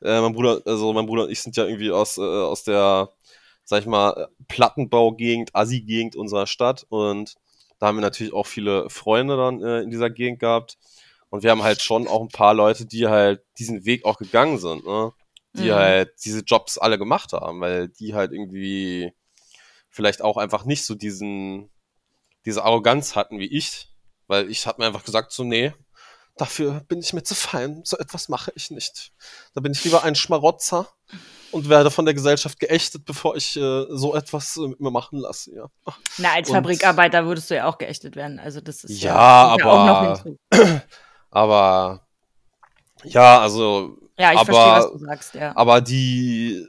[0.02, 3.10] äh, mein Bruder, also mein Bruder und ich sind ja irgendwie aus, äh, aus der,
[3.64, 7.34] sag ich mal, Plattenbaugegend, Assi-Gegend unserer Stadt und
[7.84, 10.78] da haben wir natürlich auch viele Freunde dann äh, in dieser Gegend gehabt.
[11.28, 14.56] Und wir haben halt schon auch ein paar Leute, die halt diesen Weg auch gegangen
[14.56, 15.12] sind, ne?
[15.56, 15.74] Die Mhm.
[15.74, 19.12] halt diese Jobs alle gemacht haben, weil die halt irgendwie
[19.90, 21.70] vielleicht auch einfach nicht so diesen,
[22.46, 23.90] diese Arroganz hatten wie ich.
[24.28, 25.74] Weil ich hab mir einfach gesagt, so, nee,
[26.36, 27.82] Dafür bin ich mir zu fein.
[27.84, 29.12] So etwas mache ich nicht.
[29.54, 30.88] Da bin ich lieber ein Schmarotzer
[31.52, 35.20] und werde von der Gesellschaft geächtet, bevor ich äh, so etwas äh, mit mir machen
[35.20, 35.54] lasse.
[35.54, 35.66] Ja.
[36.18, 38.40] Na, als Und- Fabrikarbeiter würdest du ja auch geächtet werden.
[38.40, 40.38] Also das ist Ja, noch aber- hinzu.
[41.30, 42.06] Aber
[43.04, 45.52] ja, also, Ja, ich aber- verstehe, was du sagst, ja.
[45.56, 46.64] aber die,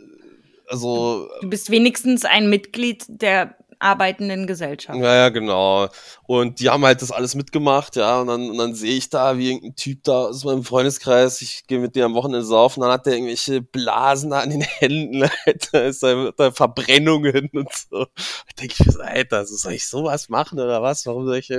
[0.68, 4.98] also, Du bist wenigstens ein Mitglied der arbeitenden Gesellschaft.
[5.00, 5.88] Ja, ja, genau.
[6.28, 8.22] Und die haben halt das alles mitgemacht, ja.
[8.22, 11.68] Und dann, und dann sehe ich da, wie irgendein Typ da aus meinem Freundeskreis, ich
[11.68, 15.24] gehe mit dem am Wochenende saufen, dann hat der irgendwelche Blasen da an den Händen,
[15.46, 18.06] Alter, ist da, da Verbrennungen und so.
[18.06, 21.06] Da denke ich mir so, Alter, so, soll ich sowas machen oder was?
[21.06, 21.52] Warum soll ich,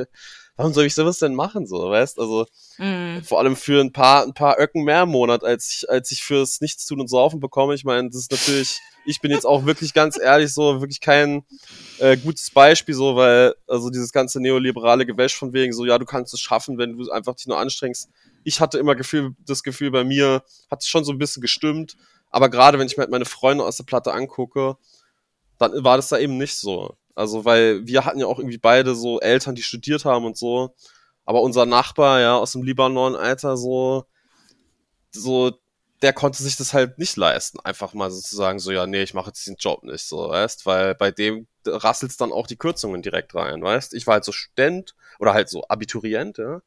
[0.57, 2.19] warum soll ich sowas denn machen, so, weißt?
[2.19, 2.47] Also,
[2.79, 3.23] Mhm.
[3.25, 6.23] vor allem für ein paar, ein paar Öcken mehr im Monat, als ich, als ich
[6.23, 7.75] fürs Nichtstun und Saufen bekomme.
[7.75, 11.45] Ich meine, das ist natürlich, ich bin jetzt auch wirklich ganz ehrlich so, wirklich kein
[11.99, 16.05] äh, gutes Beispiel so, weil, also dieses ganze neoliberale Gewäsch von wegen so, ja, du
[16.05, 18.11] kannst es schaffen, wenn du einfach dich nur anstrengst.
[18.45, 21.97] Ich hatte immer Gefühl, das Gefühl bei mir hat es schon so ein bisschen gestimmt,
[22.31, 24.77] aber gerade wenn ich mir halt meine Freunde aus der Platte angucke,
[25.59, 26.97] dann war das da eben nicht so.
[27.15, 30.75] Also, weil wir hatten ja auch irgendwie beide so Eltern, die studiert haben und so.
[31.25, 34.05] Aber unser Nachbar, ja, aus dem Libanon, Alter, so,
[35.11, 35.59] so,
[36.03, 39.29] der konnte sich das halt nicht leisten, einfach mal sozusagen so, ja, nee, ich mache
[39.29, 43.35] jetzt den Job nicht, so, weißt, weil bei dem rasselt's dann auch die Kürzungen direkt
[43.35, 43.95] rein, weißt.
[43.95, 46.61] Ich war halt so Student oder halt so Abiturient, ja.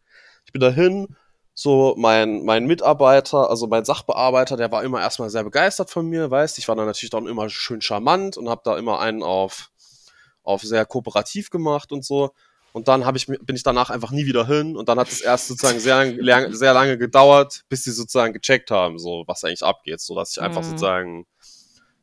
[0.45, 1.15] Ich bin dahin,
[1.53, 6.31] so mein, mein Mitarbeiter, also mein Sachbearbeiter, der war immer erstmal sehr begeistert von mir,
[6.31, 6.57] weißt.
[6.57, 9.69] Ich war dann natürlich dann immer schön charmant und habe da immer einen auf,
[10.41, 12.31] auf sehr kooperativ gemacht und so.
[12.71, 14.77] Und dann ich, bin ich danach einfach nie wieder hin.
[14.77, 18.71] Und dann hat es erst sozusagen sehr, lang, sehr lange gedauert, bis sie sozusagen gecheckt
[18.71, 20.01] haben, so was eigentlich abgeht.
[20.01, 20.67] So dass ich einfach Mhm.
[20.67, 21.25] sozusagen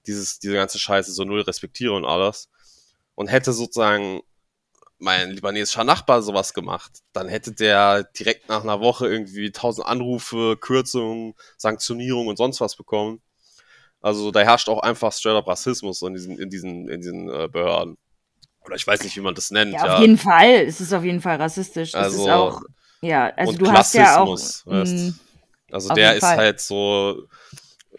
[0.07, 2.49] dieses, diese ganze Scheiße so null respektiere und alles.
[3.15, 4.23] Und hätte sozusagen
[4.99, 10.57] mein libanesischer Nachbar sowas gemacht, dann hätte der direkt nach einer Woche irgendwie tausend Anrufe,
[10.59, 13.21] Kürzungen, Sanktionierung und sonst was bekommen.
[14.01, 17.49] Also da herrscht auch einfach straight up Rassismus in diesen, in diesen, in diesen äh,
[17.49, 17.99] Behörden.
[18.67, 19.73] Oder ich weiß nicht, wie man das nennt.
[19.73, 20.51] Ja, Ja, auf jeden Fall.
[20.67, 21.93] Es ist auf jeden Fall rassistisch.
[21.93, 22.63] Das ist Also- auch,
[23.01, 24.27] ja, also und du hast ja auch.
[24.27, 25.15] Klassismus, weißt
[25.73, 26.37] Also der ist Fall.
[26.37, 27.27] halt so,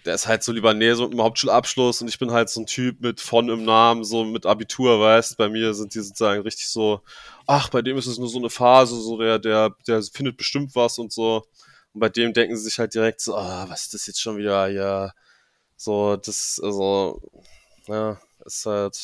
[0.06, 3.02] der ist halt so Libanese mit einem Hauptschulabschluss und ich bin halt so ein Typ
[3.02, 7.02] mit von im Namen, so mit Abitur, weißt, bei mir sind die sozusagen richtig so,
[7.46, 10.76] ach, bei dem ist es nur so eine Phase, so der, der, der findet bestimmt
[10.76, 11.44] was und so.
[11.94, 14.38] Und bei dem denken sie sich halt direkt so, ah, was ist das jetzt schon
[14.38, 15.12] wieder, ja,
[15.76, 17.22] so, das, also,
[17.88, 18.98] ja, ist halt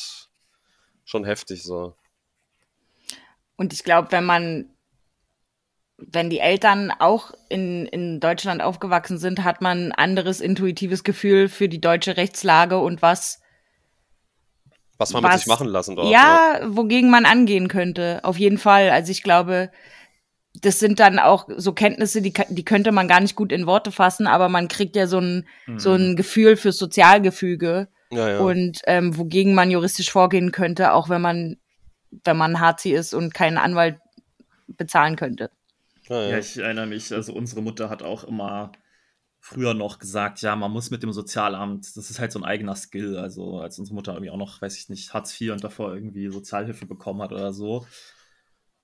[1.05, 1.95] schon heftig so.
[3.55, 4.69] Und ich glaube, wenn man,
[5.97, 11.49] wenn die Eltern auch in, in Deutschland aufgewachsen sind, hat man ein anderes intuitives Gefühl
[11.49, 13.41] für die deutsche Rechtslage und was,
[14.97, 16.07] Was man mit Was- sich machen lassen darf.
[16.09, 18.19] ja, wogegen man angehen könnte.
[18.23, 18.89] Auf jeden Fall.
[18.89, 19.71] Also ich glaube,
[20.61, 23.91] das sind dann auch so Kenntnisse, die, die könnte man gar nicht gut in Worte
[23.91, 28.39] fassen, aber man kriegt ja so ein, so ein Gefühl fürs Sozialgefüge ja, ja.
[28.39, 31.57] und ähm, wogegen man juristisch vorgehen könnte, auch wenn man,
[32.23, 33.97] wenn man Harzi ist und keinen Anwalt
[34.67, 35.49] bezahlen könnte.
[36.09, 36.29] ja, ja.
[36.29, 38.71] Ja, ich erinnere mich, also unsere Mutter hat auch immer
[39.45, 42.77] früher noch gesagt, ja, man muss mit dem Sozialamt, das ist halt so ein eigener
[42.77, 43.17] Skill.
[43.17, 46.29] Also als unsere Mutter irgendwie auch noch, weiß ich nicht, Hartz IV und davor irgendwie
[46.29, 47.85] Sozialhilfe bekommen hat oder so,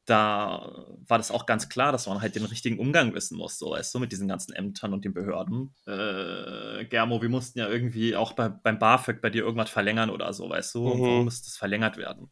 [0.10, 3.72] da war das auch ganz klar, dass man halt den richtigen Umgang wissen muss, so
[3.72, 5.74] weißt du, mit diesen ganzen Ämtern und den Behörden.
[5.86, 10.32] Äh, Germo, wir mussten ja irgendwie auch bei, beim BAföG bei dir irgendwas verlängern oder
[10.34, 11.02] so, weißt du, Mhm.
[11.02, 12.30] warum müsste das verlängert werden?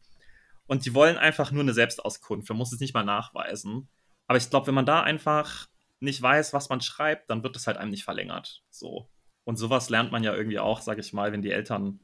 [0.66, 3.88] Und die wollen einfach nur eine Selbstauskunft, man muss es nicht mal nachweisen.
[4.26, 5.66] Aber ich glaube, wenn man da einfach
[6.00, 8.62] nicht weiß, was man schreibt, dann wird es halt einem nicht verlängert.
[8.70, 9.08] So.
[9.44, 12.00] Und sowas lernt man ja irgendwie auch, sag ich mal, wenn die Eltern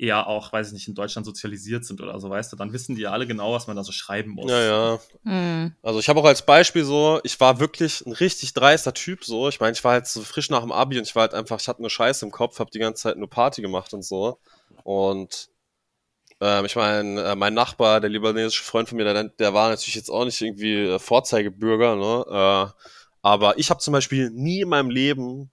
[0.00, 2.94] eher auch, weiß ich nicht, in Deutschland sozialisiert sind oder so, weißt du, dann wissen
[2.96, 4.50] die ja alle genau, was man da so schreiben muss.
[4.50, 5.00] ja, ja.
[5.24, 5.74] Hm.
[5.82, 9.48] Also ich habe auch als Beispiel so, ich war wirklich ein richtig dreister Typ so.
[9.48, 11.60] Ich meine, ich war halt so frisch nach dem Abi und ich war halt einfach,
[11.60, 14.38] ich hatte nur Scheiße im Kopf, habe die ganze Zeit nur Party gemacht und so.
[14.84, 15.50] Und
[16.40, 19.94] ähm, ich meine, äh, mein Nachbar, der libanesische Freund von mir, der, der war natürlich
[19.94, 22.24] jetzt auch nicht irgendwie äh, Vorzeigebürger, ne?
[22.26, 22.82] Äh,
[23.22, 25.50] aber ich habe zum Beispiel nie in meinem Leben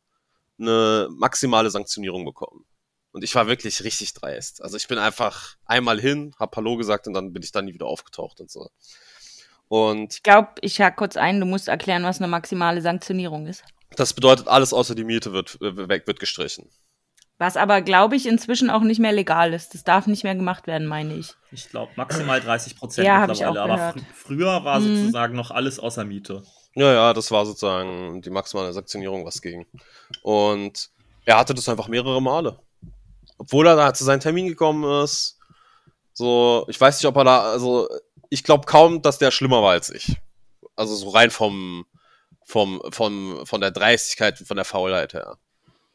[0.57, 2.65] eine maximale Sanktionierung bekommen.
[3.17, 4.61] Und ich war wirklich richtig dreist.
[4.61, 7.73] Also ich bin einfach einmal hin, hab Hallo gesagt und dann bin ich dann nie
[7.73, 8.69] wieder aufgetaucht und so.
[9.69, 13.63] Und Ich glaube, ich hack kurz ein, du musst erklären, was eine maximale Sanktionierung ist.
[13.95, 16.69] Das bedeutet, alles außer die Miete wird äh, weg, wird gestrichen.
[17.39, 19.73] Was aber, glaube ich, inzwischen auch nicht mehr legal ist.
[19.73, 21.33] Das darf nicht mehr gemacht werden, meine ich.
[21.51, 23.59] Ich glaube, maximal 30 Prozent Ja, mittlerweile.
[23.61, 23.99] auch Aber gehört.
[23.99, 24.95] fr früher war Mhm.
[24.95, 26.43] sozusagen noch alles außer Miete.
[26.75, 29.65] Ja, ja, das war sozusagen die maximale Sanktionierung, was ging.
[30.21, 30.91] Und
[31.25, 32.59] er hatte das einfach mehrere Male.
[33.37, 35.37] Obwohl er da zu seinem Termin gekommen ist.
[36.13, 37.87] So, ich weiß nicht, ob er da, also,
[38.29, 40.17] ich glaube kaum, dass der schlimmer war als ich.
[40.75, 41.85] Also so rein vom,
[42.43, 45.37] vom, vom, von der Dreistigkeit und von der Faulheit her.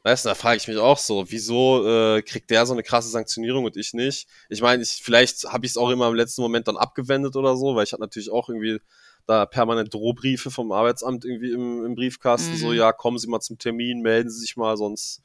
[0.04, 3.08] Weißt du, da frage ich mich auch so, wieso äh, kriegt der so eine krasse
[3.08, 4.26] Sanktionierung und ich nicht?
[4.48, 7.56] Ich meine, ich, vielleicht habe ich es auch immer im letzten Moment dann abgewendet oder
[7.56, 8.80] so, weil ich hatte natürlich auch irgendwie
[9.26, 12.58] da permanent Drohbriefe vom Arbeitsamt irgendwie im, im Briefkasten, Mhm.
[12.58, 15.22] so, ja, kommen Sie mal zum Termin, melden Sie sich mal, sonst,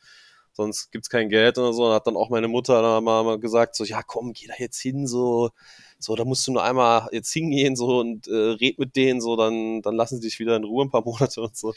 [0.58, 1.88] sonst gibt's kein Geld oder so.
[1.88, 4.80] Da hat dann auch meine Mutter da mal, gesagt, so, ja, komm, geh da jetzt
[4.82, 5.52] hin, so,
[6.00, 9.36] so, da musst du nur einmal jetzt hingehen, so, und äh, red mit denen, so,
[9.38, 11.74] dann, dann lassen sie dich wieder in Ruhe ein paar Monate und so.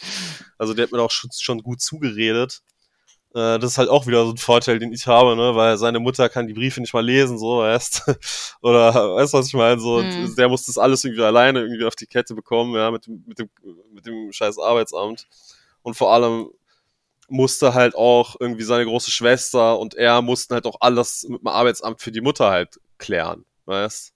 [0.58, 2.62] Also der hat mir auch schon, schon gut zugeredet.
[3.32, 6.00] Äh, das ist halt auch wieder so ein Vorteil, den ich habe, ne, weil seine
[6.00, 8.02] Mutter kann die Briefe nicht mal lesen, so, weißt
[8.62, 9.80] Oder, weißt du, was ich meine?
[9.80, 10.24] So, Mhm.
[10.24, 13.22] und der muss das alles irgendwie alleine irgendwie auf die Kette bekommen, ja, mit dem,
[13.26, 13.50] mit dem,
[13.92, 15.26] mit dem scheiß Arbeitsamt.
[15.82, 16.50] Und vor allem
[17.30, 21.48] musste halt auch irgendwie seine große Schwester und er mussten halt auch alles mit dem
[21.48, 24.14] Arbeitsamt für die Mutter halt klären, weißt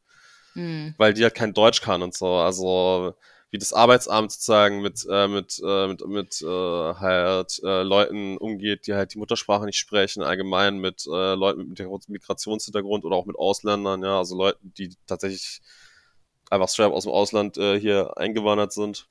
[0.55, 0.95] Hm.
[0.97, 2.27] weil die halt kein Deutsch kann und so.
[2.35, 3.15] Also
[3.51, 8.87] wie das Arbeitsamt sozusagen mit äh, mit äh, mit mit äh, halt äh, Leuten umgeht,
[8.87, 13.27] die halt die Muttersprache nicht sprechen, allgemein mit äh, Leuten mit Migra- Migrationshintergrund oder auch
[13.27, 15.61] mit Ausländern, ja, also Leuten, die tatsächlich
[16.51, 19.09] einfach straight aus dem Ausland äh, hier eingewandert sind.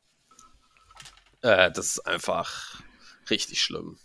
[1.42, 2.83] Äh, das ist einfach
[3.30, 3.98] richtig schlimm.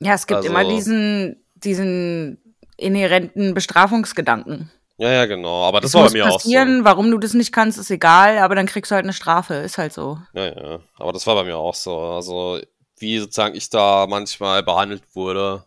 [0.00, 4.70] Ja, es gibt Also- immer diesen, diesen inhärenten Bestrafungsgedanken.
[4.96, 5.64] Ja, ja, genau.
[5.66, 6.50] Aber das Es war bei mir auch so.
[6.50, 9.78] warum du das nicht kannst, ist egal, aber dann kriegst du halt eine Strafe, ist
[9.78, 10.18] halt so.
[10.34, 11.98] Ja, ja, aber das war bei mir auch so.
[11.98, 12.60] Also,
[12.98, 15.64] wie sozusagen ich da manchmal behandelt wurde,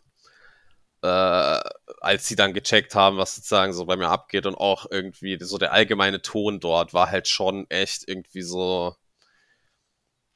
[1.02, 1.60] äh,
[2.02, 5.58] als sie dann gecheckt haben, was sozusagen so bei mir abgeht und auch irgendwie so
[5.58, 8.96] der allgemeine Ton dort war halt schon echt irgendwie so.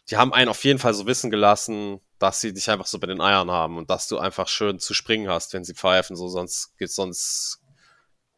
[0.10, 3.08] Die haben einen auf jeden Fall so wissen gelassen, dass sie dich einfach so bei
[3.08, 6.28] den Eiern haben und dass du einfach schön zu springen hast, wenn sie pfeifen, so
[6.28, 7.60] sonst geht's sonst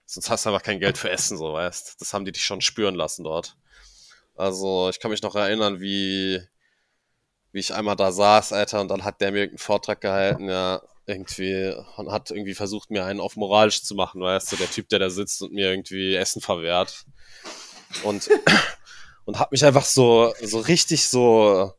[0.05, 2.01] sonst hast du einfach kein Geld für Essen, so weißt.
[2.01, 3.55] Das haben die dich schon spüren lassen dort.
[4.36, 6.41] Also ich kann mich noch erinnern, wie,
[7.51, 10.82] wie ich einmal da saß, Alter, und dann hat der mir irgendeinen Vortrag gehalten, ja,
[11.05, 14.89] irgendwie, und hat irgendwie versucht, mir einen auf moralisch zu machen, weißt du, der Typ,
[14.89, 17.05] der da sitzt und mir irgendwie Essen verwehrt.
[18.03, 18.29] Und,
[19.29, 21.71] und hat mich einfach so, so richtig so,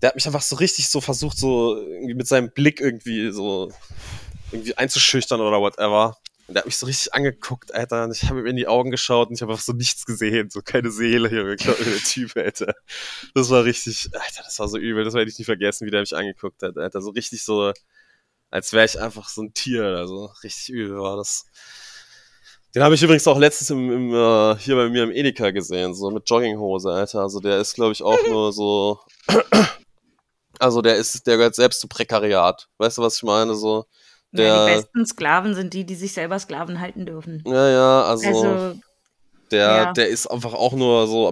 [0.00, 3.72] der hat mich einfach so richtig so versucht, so irgendwie mit seinem Blick irgendwie so,
[4.52, 6.16] irgendwie einzuschüchtern oder whatever.
[6.46, 8.04] Und der hat mich so richtig angeguckt, Alter.
[8.04, 10.48] Und ich habe ihm in die Augen geschaut und ich habe einfach so nichts gesehen.
[10.48, 12.72] So keine Seele hier, wirklich, der Typ, Alter.
[13.34, 15.02] Das war richtig, Alter, das war so übel.
[15.02, 17.02] Das werde ich nie vergessen, wie der mich angeguckt hat, Alter.
[17.02, 17.72] So richtig so,
[18.48, 19.86] als wäre ich einfach so ein Tier.
[19.86, 21.46] Also richtig übel war das.
[22.74, 25.94] Den habe ich übrigens auch letztens im, im, äh, hier bei mir im Edeka gesehen,
[25.94, 27.20] so mit Jogginghose, Alter.
[27.20, 28.98] Also der ist, glaube ich, auch nur so.
[30.60, 32.68] Also der ist, der gehört selbst zu Prekariat.
[32.78, 33.56] Weißt du, was ich meine?
[33.56, 33.86] So,
[34.30, 37.42] ja, Der- die besten Sklaven sind die, die sich selber Sklaven halten dürfen.
[37.44, 38.78] ja, ja, also, Also,
[39.50, 39.92] der, ja.
[39.92, 41.28] der ist einfach auch nur so,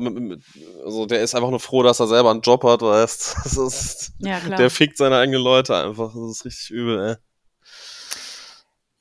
[0.84, 3.36] also der ist einfach nur froh, dass er selber einen Job hat, weißt.
[3.44, 4.58] Das ist, ja, klar.
[4.58, 6.12] der fickt seine eigenen Leute einfach.
[6.12, 7.16] Das ist richtig übel, ey.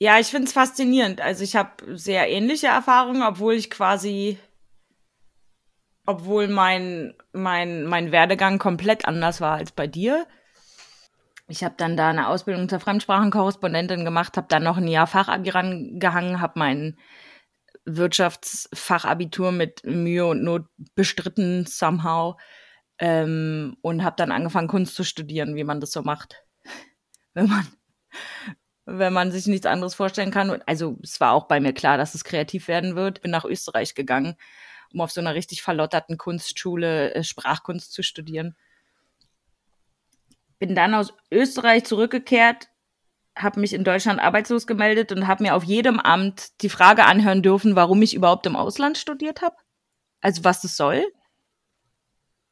[0.02, 1.22] Ja, ich finde es faszinierend.
[1.22, 4.40] Also ich habe sehr ähnliche Erfahrungen, obwohl ich quasi,
[6.08, 10.26] obwohl mein, mein, mein Werdegang komplett anders war als bei dir.
[11.48, 15.52] Ich habe dann da eine Ausbildung zur Fremdsprachenkorrespondentin gemacht, habe dann noch ein Jahr Fachabi
[15.52, 16.98] rangehangen, habe mein
[17.86, 20.64] Wirtschaftsfachabitur mit Mühe und Not
[20.96, 22.40] bestritten somehow
[22.98, 26.44] ähm, und habe dann angefangen Kunst zu studieren, wie man das so macht,
[27.36, 27.68] wenn man
[28.86, 30.62] wenn man sich nichts anderes vorstellen kann.
[30.66, 33.22] Also es war auch bei mir klar, dass es kreativ werden wird.
[33.22, 34.36] Bin nach Österreich gegangen,
[34.94, 38.56] um auf so einer richtig verlotterten Kunstschule äh, Sprachkunst zu studieren.
[40.60, 42.68] Bin dann aus Österreich zurückgekehrt,
[43.36, 47.42] habe mich in Deutschland arbeitslos gemeldet und habe mir auf jedem Amt die Frage anhören
[47.42, 49.56] dürfen, warum ich überhaupt im Ausland studiert habe.
[50.22, 51.04] Also was das soll.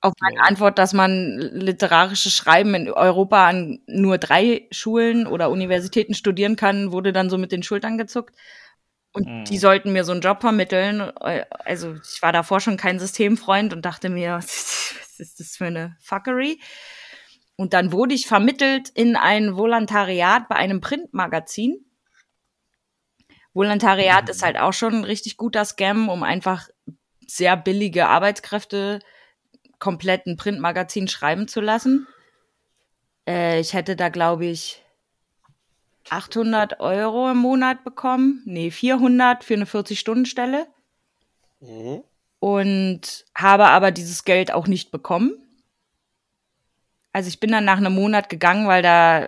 [0.02, 0.42] Auf meine.
[0.42, 6.92] Antwort, dass man literarisches Schreiben in Europa an nur drei Schulen oder Universitäten studieren kann,
[6.94, 8.34] wurde dann so mit den Schultern gezuckt.
[9.12, 9.44] Und Mhm.
[9.50, 11.02] die sollten mir so einen Job vermitteln.
[11.66, 15.98] Also ich war davor schon kein Systemfreund und dachte mir, was ist das für eine
[16.02, 16.62] Fuckery?
[17.58, 21.86] Und dann wurde ich vermittelt in ein Volontariat bei einem Printmagazin.
[23.54, 24.32] Volontariat Mhm.
[24.32, 26.68] ist halt auch schon ein richtig guter Scam, um einfach
[27.28, 29.00] sehr billige Arbeitskräfte
[29.80, 32.08] komplett ein Printmagazin schreiben zu lassen.
[33.28, 34.84] Äh, ich hätte da, glaube ich,
[36.10, 38.42] 800 Euro im Monat bekommen.
[38.46, 40.68] Nee, 400 für eine 40-Stunden-Stelle.
[41.60, 42.04] Mhm.
[42.40, 45.34] Und habe aber dieses Geld auch nicht bekommen.
[47.12, 49.28] Also ich bin dann nach einem Monat gegangen, weil da,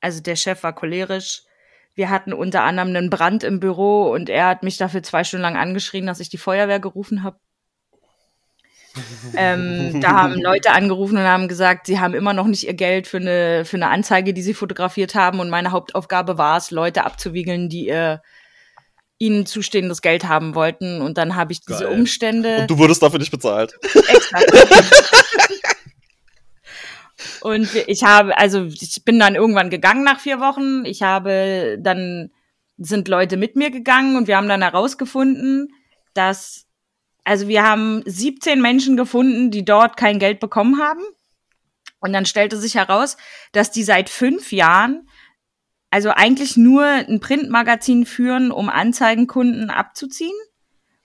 [0.00, 1.42] also der Chef war cholerisch.
[1.94, 5.42] Wir hatten unter anderem einen Brand im Büro und er hat mich dafür zwei Stunden
[5.42, 7.40] lang angeschrien, dass ich die Feuerwehr gerufen habe.
[9.36, 13.06] Ähm, da haben Leute angerufen und haben gesagt, sie haben immer noch nicht ihr Geld
[13.06, 15.40] für eine, für eine Anzeige, die sie fotografiert haben.
[15.40, 18.22] Und meine Hauptaufgabe war es, Leute abzuwiegeln, die ihr
[19.18, 21.00] ihnen zustehendes Geld haben wollten.
[21.00, 21.98] Und dann habe ich diese Geil.
[21.98, 22.62] Umstände.
[22.62, 23.74] Und du wurdest dafür nicht bezahlt.
[23.82, 24.52] Exakt.
[27.40, 30.84] Und ich habe, also ich bin dann irgendwann gegangen nach vier Wochen.
[30.84, 32.30] Ich habe dann
[32.78, 35.74] sind Leute mit mir gegangen und wir haben dann herausgefunden,
[36.14, 36.66] dass,
[37.28, 41.02] also wir haben 17 Menschen gefunden, die dort kein Geld bekommen haben.
[42.00, 43.18] Und dann stellte sich heraus,
[43.52, 45.08] dass die seit fünf Jahren
[45.90, 50.36] also eigentlich nur ein Printmagazin führen, um Anzeigenkunden abzuziehen.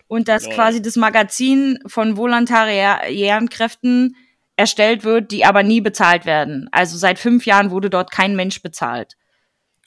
[0.07, 0.55] Und dass Lol.
[0.55, 4.15] quasi das Magazin von volontären Kräften
[4.55, 6.69] erstellt wird, die aber nie bezahlt werden.
[6.71, 9.17] Also seit fünf Jahren wurde dort kein Mensch bezahlt.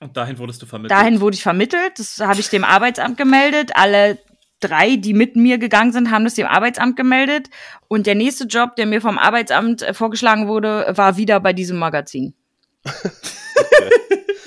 [0.00, 0.98] Und dahin wurdest du vermittelt.
[0.98, 1.98] Dahin wurde ich vermittelt.
[1.98, 3.70] Das habe ich dem Arbeitsamt gemeldet.
[3.74, 4.18] Alle
[4.60, 7.48] drei, die mit mir gegangen sind, haben das dem Arbeitsamt gemeldet.
[7.88, 11.78] Und der nächste Job, der mir vom Arbeitsamt äh, vorgeschlagen wurde, war wieder bei diesem
[11.78, 12.34] Magazin.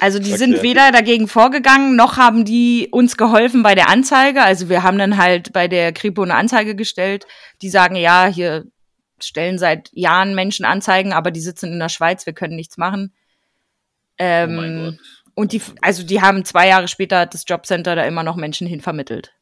[0.02, 0.63] Also die sind Okay.
[0.63, 4.41] weder dagegen vorgegangen, noch haben die uns geholfen bei der Anzeige.
[4.41, 7.28] Also wir haben dann halt bei der Kripo eine Anzeige gestellt.
[7.62, 8.65] Die sagen, ja, hier
[9.22, 13.12] stellen seit Jahren Menschen Anzeigen, aber die sitzen in der Schweiz, wir können nichts machen.
[13.13, 15.00] oh Ähm, mein Gott.
[15.36, 19.34] und die, also die haben zwei Jahre später das Jobcenter da immer noch Menschen hinvermittelt.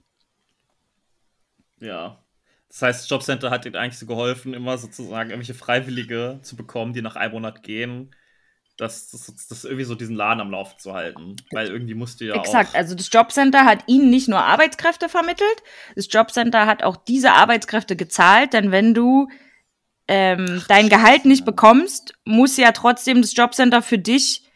[1.79, 2.23] Ja.
[2.69, 6.93] Das heißt, das Jobcenter hat dir eigentlich so geholfen, immer sozusagen irgendwelche Freiwillige zu bekommen,
[6.93, 8.13] die nach einem Monat gehen.
[8.77, 11.35] Das, das, das irgendwie so diesen Laden am Laufen zu halten.
[11.51, 12.75] Weil irgendwie musst du ja Exakt, auch.
[12.75, 15.63] also das Jobcenter hat ihnen nicht nur Arbeitskräfte vermittelt,
[15.95, 19.29] das Jobcenter hat auch diese Arbeitskräfte gezahlt, denn wenn du
[20.07, 24.46] ähm, dein Gehalt nicht bekommst, muss ja trotzdem das Jobcenter für dich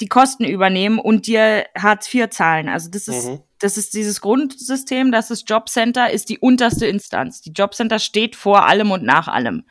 [0.00, 2.68] die Kosten übernehmen und dir Hartz IV zahlen.
[2.68, 3.40] Also das ist, Mhm.
[3.58, 7.40] das ist dieses Grundsystem, dass das Jobcenter ist die unterste Instanz.
[7.42, 9.64] Die Jobcenter steht vor allem und nach allem.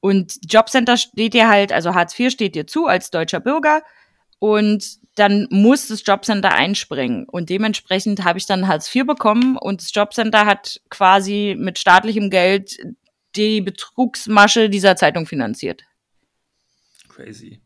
[0.00, 3.82] Und Jobcenter steht dir halt, also Hartz IV steht dir zu als deutscher Bürger
[4.38, 7.26] und dann muss das Jobcenter einspringen.
[7.28, 12.30] Und dementsprechend habe ich dann Hartz IV bekommen und das Jobcenter hat quasi mit staatlichem
[12.30, 12.78] Geld
[13.36, 15.82] die Betrugsmasche dieser Zeitung finanziert.
[17.08, 17.60] Crazy.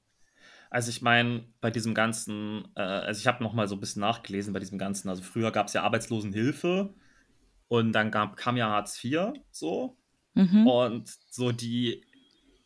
[0.71, 4.01] Also ich meine, bei diesem ganzen, äh, also ich habe noch mal so ein bisschen
[4.01, 6.95] nachgelesen bei diesem ganzen, also früher gab es ja Arbeitslosenhilfe
[7.69, 9.99] und dann gab, kam ja Hartz IV so
[10.35, 10.67] Mhm.
[10.67, 12.05] und so die,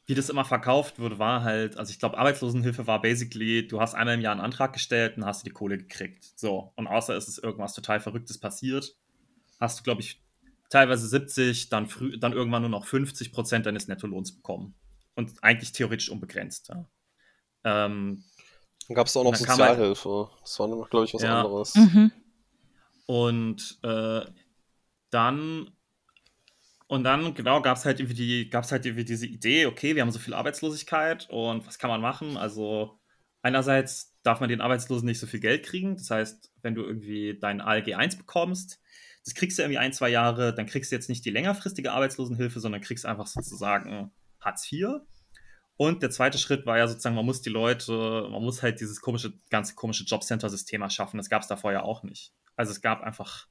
[0.06, 3.94] wie das immer verkauft wurde, war halt, also ich glaube Arbeitslosenhilfe war basically, du hast
[3.94, 6.32] einmal im Jahr einen Antrag gestellt und hast du die Kohle gekriegt.
[6.36, 8.96] So, und außer es ist irgendwas total Verrücktes passiert,
[9.60, 10.20] hast du glaube ich
[10.70, 14.74] teilweise 70, dann, früh, dann irgendwann nur noch 50 Prozent deines Nettolohns bekommen.
[15.14, 16.68] Und eigentlich theoretisch unbegrenzt.
[16.68, 16.88] Ja.
[17.64, 18.24] Ähm,
[18.88, 20.30] Dann gab es auch noch halt- Sozialhilfe.
[20.40, 21.38] Das war nämlich, glaube ich, was Ja.
[21.42, 21.74] anderes.
[21.74, 22.12] Mhm.
[23.06, 24.20] und äh,
[25.10, 25.70] dann
[26.86, 30.02] und dann genau gab es halt irgendwie die gab's halt irgendwie diese Idee, okay, wir
[30.02, 32.36] haben so viel Arbeitslosigkeit und was kann man machen?
[32.36, 32.98] Also
[33.42, 35.96] einerseits darf man den Arbeitslosen nicht so viel Geld kriegen.
[35.96, 38.80] Das heißt, wenn du irgendwie dein ALG 1 bekommst,
[39.24, 42.60] das kriegst du irgendwie ein, zwei Jahre, dann kriegst du jetzt nicht die längerfristige Arbeitslosenhilfe,
[42.60, 44.86] sondern kriegst einfach sozusagen Hartz IV.
[45.80, 49.00] Und der zweite Schritt war ja sozusagen, man muss die Leute, man muss halt dieses
[49.00, 51.16] komische, ganze komische Jobcenter-System erschaffen.
[51.16, 52.34] Das gab es davor ja auch nicht.
[52.54, 53.48] Also es gab einfach,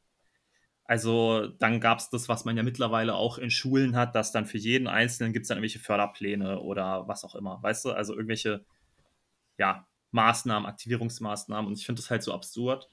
[0.83, 4.45] also dann gab es das, was man ja mittlerweile auch in Schulen hat, dass dann
[4.45, 7.93] für jeden Einzelnen gibt es dann irgendwelche Förderpläne oder was auch immer, weißt du?
[7.93, 8.63] Also irgendwelche,
[9.57, 11.67] ja, Maßnahmen, Aktivierungsmaßnahmen.
[11.67, 12.87] Und ich finde das halt so absurd,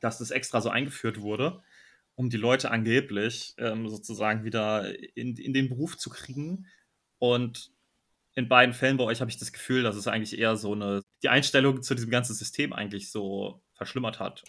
[0.00, 1.62] dass das extra so eingeführt wurde,
[2.16, 6.66] um die Leute angeblich ähm, sozusagen wieder in, in den Beruf zu kriegen.
[7.20, 7.70] Und
[8.40, 11.02] in beiden Fällen bei euch habe ich das Gefühl, dass es eigentlich eher so eine,
[11.22, 14.42] die Einstellung zu diesem ganzen System eigentlich so verschlimmert hat.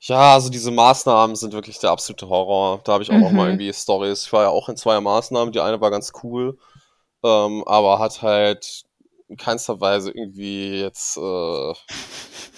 [0.00, 2.80] Ja, also diese Maßnahmen sind wirklich der absolute Horror.
[2.84, 3.60] Da habe ich auch noch mal Mhm.
[3.60, 4.26] irgendwie Stories.
[4.26, 5.52] Ich war ja auch in zwei Maßnahmen.
[5.52, 6.58] Die eine war ganz cool,
[7.24, 8.84] ähm, aber hat halt
[9.28, 11.74] in keinster Weise irgendwie jetzt äh,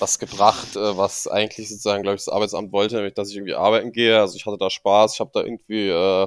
[0.01, 3.55] was gebracht, äh, was eigentlich sozusagen, glaube ich, das Arbeitsamt wollte, nämlich dass ich irgendwie
[3.55, 4.21] arbeiten gehe.
[4.21, 5.15] Also ich hatte da Spaß.
[5.15, 6.27] Ich habe da irgendwie äh,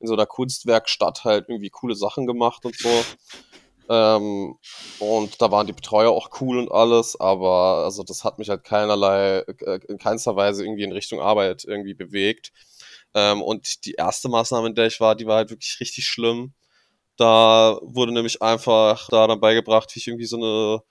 [0.00, 3.04] in so einer Kunstwerkstatt halt irgendwie coole Sachen gemacht und so.
[3.92, 4.56] Ähm,
[5.00, 8.64] und da waren die Betreuer auch cool und alles, aber also das hat mich halt
[8.64, 12.52] keinerlei, äh, in keinster Weise irgendwie in Richtung Arbeit irgendwie bewegt.
[13.12, 16.54] Ähm, und die erste Maßnahme, in der ich war, die war halt wirklich richtig schlimm.
[17.18, 20.82] Da wurde nämlich einfach da dann beigebracht, wie ich irgendwie so eine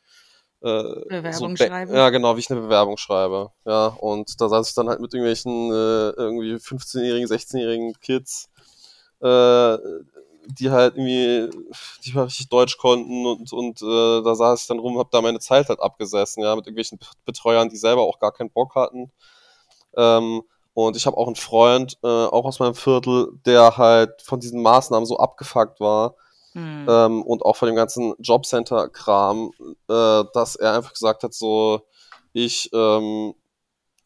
[0.61, 1.95] äh, Bewerbung so schreibe.
[1.95, 3.49] Ja, genau, wie ich eine Bewerbung schreibe.
[3.65, 8.47] Ja, und da saß ich dann halt mit irgendwelchen äh, irgendwie 15-jährigen, 16-jährigen Kids,
[9.23, 9.77] äh,
[10.47, 11.49] die halt irgendwie,
[12.03, 15.21] die mal richtig Deutsch konnten und, und äh, da saß ich dann rum, hab da
[15.21, 19.11] meine Zeit halt abgesessen, ja, mit irgendwelchen Betreuern, die selber auch gar keinen Bock hatten.
[19.95, 20.41] Ähm,
[20.73, 24.61] Und ich habe auch einen Freund, äh, auch aus meinem Viertel, der halt von diesen
[24.61, 26.15] Maßnahmen so abgefuckt war
[26.53, 26.85] Hm.
[26.89, 29.51] ähm, und auch von dem ganzen Jobcenter-Kram,
[29.89, 31.81] äh, dass er einfach gesagt hat, so,
[32.33, 33.33] ich ähm,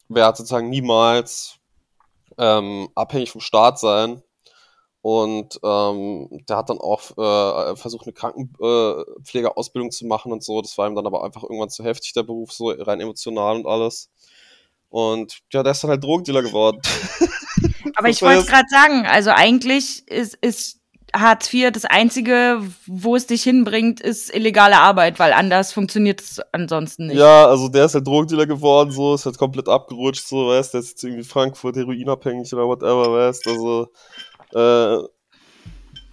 [0.08, 1.56] werde sozusagen niemals
[2.38, 4.22] ähm, abhängig vom Staat sein.
[5.06, 10.60] Und ähm, der hat dann auch äh, versucht, eine Krankenpflegeausbildung zu machen und so.
[10.60, 13.66] Das war ihm dann aber einfach irgendwann zu heftig, der Beruf, so rein emotional und
[13.68, 14.10] alles.
[14.88, 16.80] Und ja, der ist dann halt Drogendealer geworden.
[17.94, 20.80] Aber ich wollte es gerade sagen, also eigentlich ist, ist
[21.14, 26.40] Hartz IV das Einzige, wo es dich hinbringt, ist illegale Arbeit, weil anders funktioniert es
[26.50, 27.16] ansonsten nicht.
[27.16, 30.80] Ja, also der ist halt Drogendealer geworden, so, ist halt komplett abgerutscht, so, weißt, der
[30.80, 33.88] ist jetzt irgendwie Frankfurt heroinabhängig oder whatever, weißt, also,
[34.56, 34.98] äh,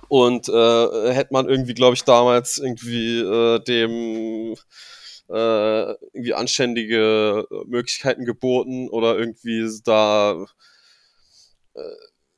[0.10, 4.56] und äh, hätte man irgendwie, glaube ich, damals irgendwie äh, dem
[5.30, 10.46] äh, irgendwie anständige Möglichkeiten geboten oder irgendwie da
[11.74, 11.82] äh,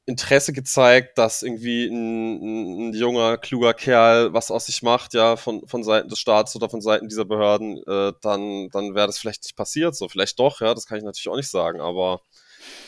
[0.08, 5.68] Interesse gezeigt, dass irgendwie ein, ein, junger, kluger Kerl was aus sich macht, ja, von,
[5.68, 9.44] von Seiten des Staats oder von Seiten dieser Behörden, äh, dann, dann wäre das vielleicht
[9.44, 9.96] nicht passiert.
[9.96, 12.22] So, vielleicht doch, ja, das kann ich natürlich auch nicht sagen, aber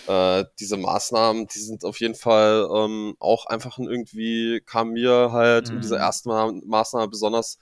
[0.07, 5.31] äh, diese Maßnahmen, die sind auf jeden Fall ähm, auch einfach ein irgendwie, kam mir
[5.31, 6.01] halt in dieser Mhm.
[6.01, 7.57] ersten Ma Maßnahme besonders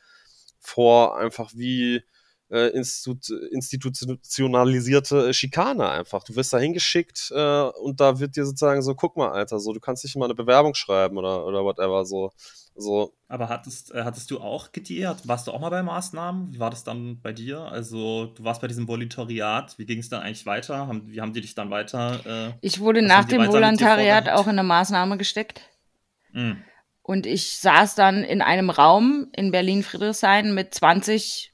[0.59, 2.03] vor, einfach wie
[2.51, 3.15] äh, institu
[3.51, 6.23] institutionalisierte Schikane einfach.
[6.23, 9.73] Du wirst da hingeschickt äh, und da wird dir sozusagen so, guck mal, Alter, so,
[9.73, 12.31] du kannst nicht mal eine Bewerbung schreiben oder, oder whatever, so.
[12.77, 15.15] So, Aber hattest, äh, hattest du auch GTE?
[15.23, 16.53] Warst du auch mal bei Maßnahmen?
[16.53, 17.59] Wie war das dann bei dir?
[17.61, 19.77] Also, du warst bei diesem Volontariat.
[19.77, 20.87] Wie ging es dann eigentlich weiter?
[20.87, 22.49] Haben, wie haben die dich dann weiter?
[22.49, 25.61] Äh, Ich wurde nach dem Volontariat auch in eine Maßnahme gesteckt.
[26.33, 26.57] mh.
[27.01, 31.51] Und ich saß dann in einem Raum in Berlin-Friedrichshain mit 20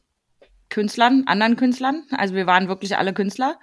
[0.70, 2.06] Künstlern, anderen Künstlern.
[2.12, 3.60] Also wir waren wirklich alle Künstler.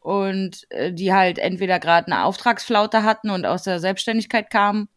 [0.00, 4.88] Und äh, die halt entweder gerade eine Auftragsflaute hatten und aus der Selbstständigkeit kamen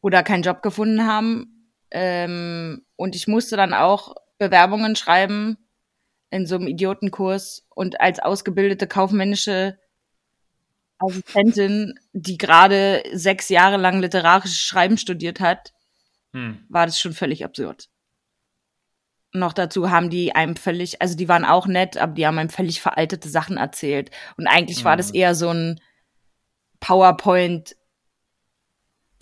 [0.00, 1.72] oder keinen Job gefunden haben.
[1.90, 5.56] Ähm, und ich musste dann auch Bewerbungen schreiben
[6.30, 9.78] in so einem Idiotenkurs und als ausgebildete kaufmännische
[10.98, 15.72] Assistentin, die gerade sechs Jahre lang literarisches Schreiben studiert hat,
[16.34, 16.64] Hm.
[16.68, 17.88] war das schon völlig absurd.
[19.32, 22.50] Noch dazu haben die einem völlig, also die waren auch nett, aber die haben einem
[22.50, 24.10] völlig veraltete Sachen erzählt.
[24.36, 25.14] Und eigentlich war das Mhm.
[25.16, 25.80] eher so ein
[26.80, 27.76] PowerPoint,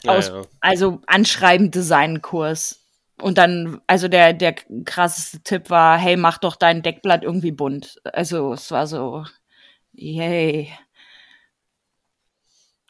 [0.05, 0.43] ja, Aus- ja.
[0.61, 2.83] also Anschreiben-Design-Kurs.
[3.23, 7.99] Und dann, also der, der krasseste Tipp war, hey, mach doch dein Deckblatt irgendwie bunt.
[8.05, 9.25] Also es war so,
[9.93, 10.71] yay.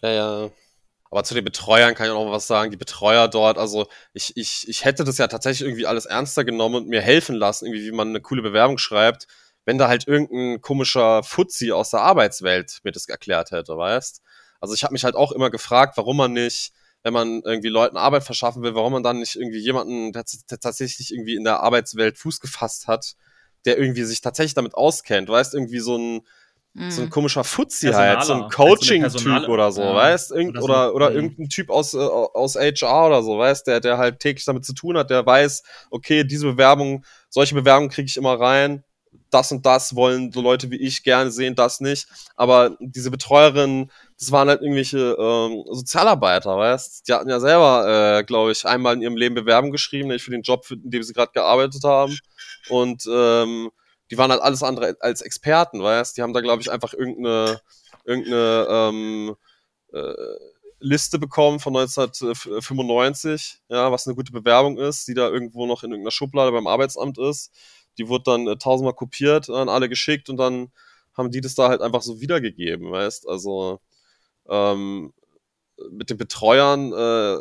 [0.03, 0.51] Ja, ja.
[1.11, 2.73] Aber zu den Betreuern kann ich auch noch was sagen.
[2.73, 6.75] Die Betreuer dort, also ich, ich, ich hätte das ja tatsächlich irgendwie alles ernster genommen
[6.75, 9.29] und mir helfen lassen, irgendwie, wie man eine coole Bewerbung schreibt,
[9.65, 14.21] wenn da halt irgendein komischer Fuzzi aus der Arbeitswelt mir das erklärt hätte, weißt?
[14.61, 16.73] Also ich habe mich halt auch immer gefragt, warum man nicht,
[17.07, 20.25] wenn man irgendwie Leuten Arbeit verschaffen will, warum man dann nicht irgendwie jemanden, der,
[20.61, 23.15] tatsächlich irgendwie in der Arbeitswelt Fuß gefasst hat,
[23.65, 25.55] der irgendwie sich tatsächlich damit auskennt, weißt?
[25.55, 26.23] Irgendwie so ein,
[26.91, 28.49] so ein komischer Fuzzi halt, so ein Personaler.
[28.49, 29.95] Also eine Coaching-Typ Personale- oder so, ja.
[29.95, 30.33] weißt?
[30.33, 31.17] Irgend, Oder so, oder, oder mhm.
[31.17, 33.69] irgendein Typ aus, äh, aus HR oder so, weißt?
[33.69, 37.89] Der, der halt täglich damit zu tun hat, der weiß, okay, diese Bewerbung, solche Bewerbungen
[37.89, 38.83] kriege ich immer rein,
[39.31, 42.09] das und das wollen so Leute wie ich gerne sehen, das nicht.
[42.35, 47.07] Aber diese Betreuerinnen, das waren halt irgendwelche ähm, Sozialarbeiter, weißt?
[47.07, 50.31] Die hatten ja selber, äh, glaube ich, einmal in ihrem Leben Bewerbung geschrieben, nämlich für
[50.31, 52.17] den Job, für, in dem sie gerade gearbeitet haben.
[52.71, 53.71] Und ähm,
[54.11, 56.17] die waren halt alles andere als Experten, weißt?
[56.17, 57.61] Die haben da, glaube ich, einfach irgendeine,
[58.05, 59.37] irgendeine ähm,
[59.93, 60.15] äh,
[60.79, 65.91] Liste bekommen von 1995, ja, was eine gute Bewerbung ist, die da irgendwo noch in
[65.91, 67.51] irgendeiner Schublade beim Arbeitsamt ist.
[67.99, 70.71] Die wurde dann äh, tausendmal kopiert, an alle geschickt und dann
[71.15, 73.27] haben die das da halt einfach so wiedergegeben, weißt?
[73.29, 73.81] Also
[74.49, 75.13] ähm,
[75.91, 77.37] mit den Betreuern, äh,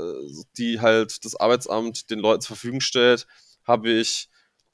[0.57, 3.27] die halt das Arbeitsamt den Leuten zur Verfügung stellt,
[3.65, 4.29] habe ich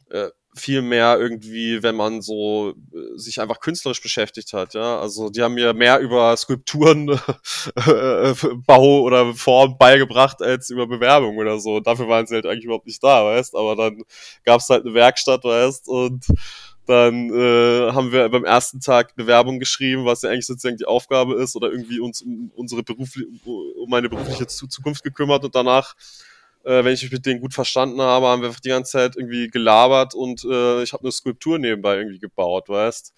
[0.10, 5.00] äh, viel mehr irgendwie, wenn man so äh, sich einfach künstlerisch beschäftigt hat, ja.
[5.00, 7.10] Also die haben mir mehr über Skulpturen,
[7.76, 8.34] äh,
[8.66, 11.80] Bau oder Form beigebracht als über Bewerbung oder so.
[11.80, 13.56] Dafür waren sie halt eigentlich überhaupt nicht da, weißt.
[13.56, 14.04] Aber dann
[14.44, 16.26] gab's halt eine Werkstatt, weißt, und
[16.86, 21.36] dann äh, haben wir beim ersten Tag Bewerbung geschrieben, was ja eigentlich sozusagen die Aufgabe
[21.36, 25.96] ist, oder irgendwie uns um unsere berufliche, um meine berufliche Zu- Zukunft gekümmert und danach
[26.64, 29.16] äh, wenn ich mich mit denen gut verstanden habe, haben wir einfach die ganze Zeit
[29.16, 33.14] irgendwie gelabert und äh, ich habe eine Skulptur nebenbei irgendwie gebaut, weißt.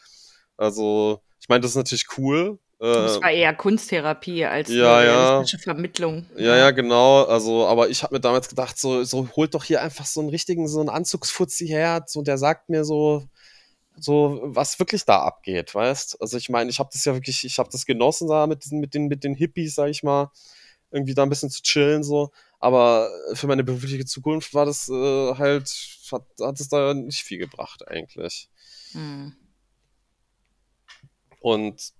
[0.55, 2.57] Also, ich meine, das ist natürlich cool.
[2.79, 5.23] Das Äh, war eher Kunsttherapie als ja, eine ja.
[5.29, 6.25] realistische Vermittlung.
[6.37, 7.23] ja, ja, genau.
[7.23, 10.29] Also, aber ich habe mir damals gedacht, so, so holt doch hier einfach so einen
[10.29, 13.25] richtigen, so einen Anzugsfuzzi her, so der sagt mir so,
[13.97, 16.21] so was wirklich da abgeht, weißt?
[16.21, 18.79] Also ich meine, ich habe das ja wirklich, ich habe das genossen da mit diesen,
[18.79, 20.31] mit den, mit den Hippies, sag ich mal,
[20.91, 22.31] irgendwie da ein bisschen zu chillen so.
[22.59, 25.69] Aber für meine berufliche Zukunft war das äh, halt,
[26.11, 28.49] hat, hat es da nicht viel gebracht eigentlich.
[28.93, 29.35] Hm.
[31.39, 31.93] Und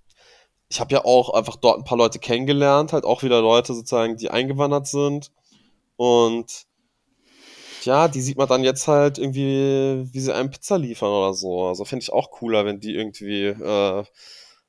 [0.70, 4.18] ich habe ja auch einfach dort ein paar Leute kennengelernt, halt auch wieder Leute sozusagen,
[4.18, 5.32] die eingewandert sind.
[5.98, 6.66] Und
[7.86, 11.68] ja, die sieht man dann jetzt halt irgendwie, wie sie einem Pizza liefern oder so.
[11.68, 14.04] Also finde ich auch cooler, wenn die irgendwie äh,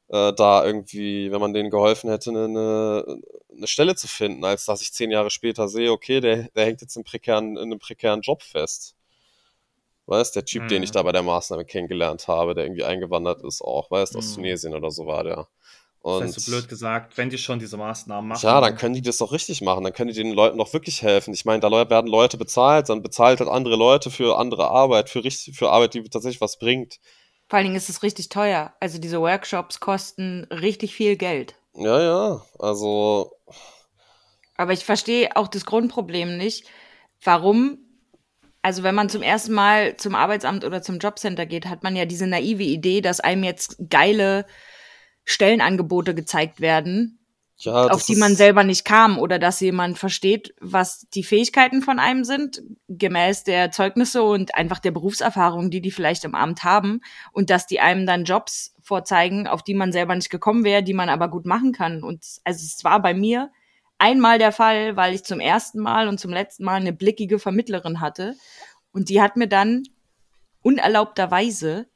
[0.09, 3.21] äh, da irgendwie, wenn man denen geholfen hätte, eine,
[3.57, 6.81] eine Stelle zu finden, als dass ich zehn Jahre später sehe, okay, der, der hängt
[6.83, 8.95] jetzt im prekären, in einem prekären Job fest.
[10.07, 10.69] Weißt, der Typ, mhm.
[10.69, 10.95] den ich mhm.
[10.95, 14.35] da bei der Maßnahme kennengelernt habe, der irgendwie eingewandert ist auch, weißt, aus mhm.
[14.35, 15.49] Tunesien oder so war der.
[16.05, 18.45] Und das heißt so blöd gesagt, wenn die schon diese Maßnahmen machen.
[18.45, 19.85] Ja, dann können die das doch richtig machen.
[19.85, 21.33] Dann können die den Leuten doch wirklich helfen.
[21.33, 25.25] Ich meine, da werden Leute bezahlt, dann bezahlt halt andere Leute für andere Arbeit, für,
[25.25, 27.01] richtig, für Arbeit, die tatsächlich was bringt.
[27.49, 28.75] Vor allen Dingen ist es richtig teuer.
[28.81, 31.55] Also diese Workshops kosten richtig viel Geld.
[31.75, 33.33] Ja, ja, also.
[34.59, 36.67] Aber ich verstehe auch das Grundproblem nicht,
[37.23, 37.79] warum
[38.61, 42.05] also wenn man zum ersten Mal zum Arbeitsamt oder zum Jobcenter geht, hat man ja
[42.05, 44.47] diese naive Idee, dass einem jetzt geile
[45.25, 47.18] Stellenangebote gezeigt werden,
[47.57, 51.99] ja, auf die man selber nicht kam oder dass jemand versteht, was die Fähigkeiten von
[51.99, 57.01] einem sind, gemäß der Zeugnisse und einfach der Berufserfahrung, die die vielleicht im Amt haben
[57.33, 60.95] und dass die einem dann Jobs vorzeigen, auf die man selber nicht gekommen wäre, die
[60.95, 62.03] man aber gut machen kann.
[62.03, 63.51] Und also es war bei mir
[63.99, 68.01] einmal der Fall, weil ich zum ersten Mal und zum letzten Mal eine blickige Vermittlerin
[68.01, 68.35] hatte.
[68.93, 69.85] Und die hat mir dann
[70.62, 71.87] unerlaubterweise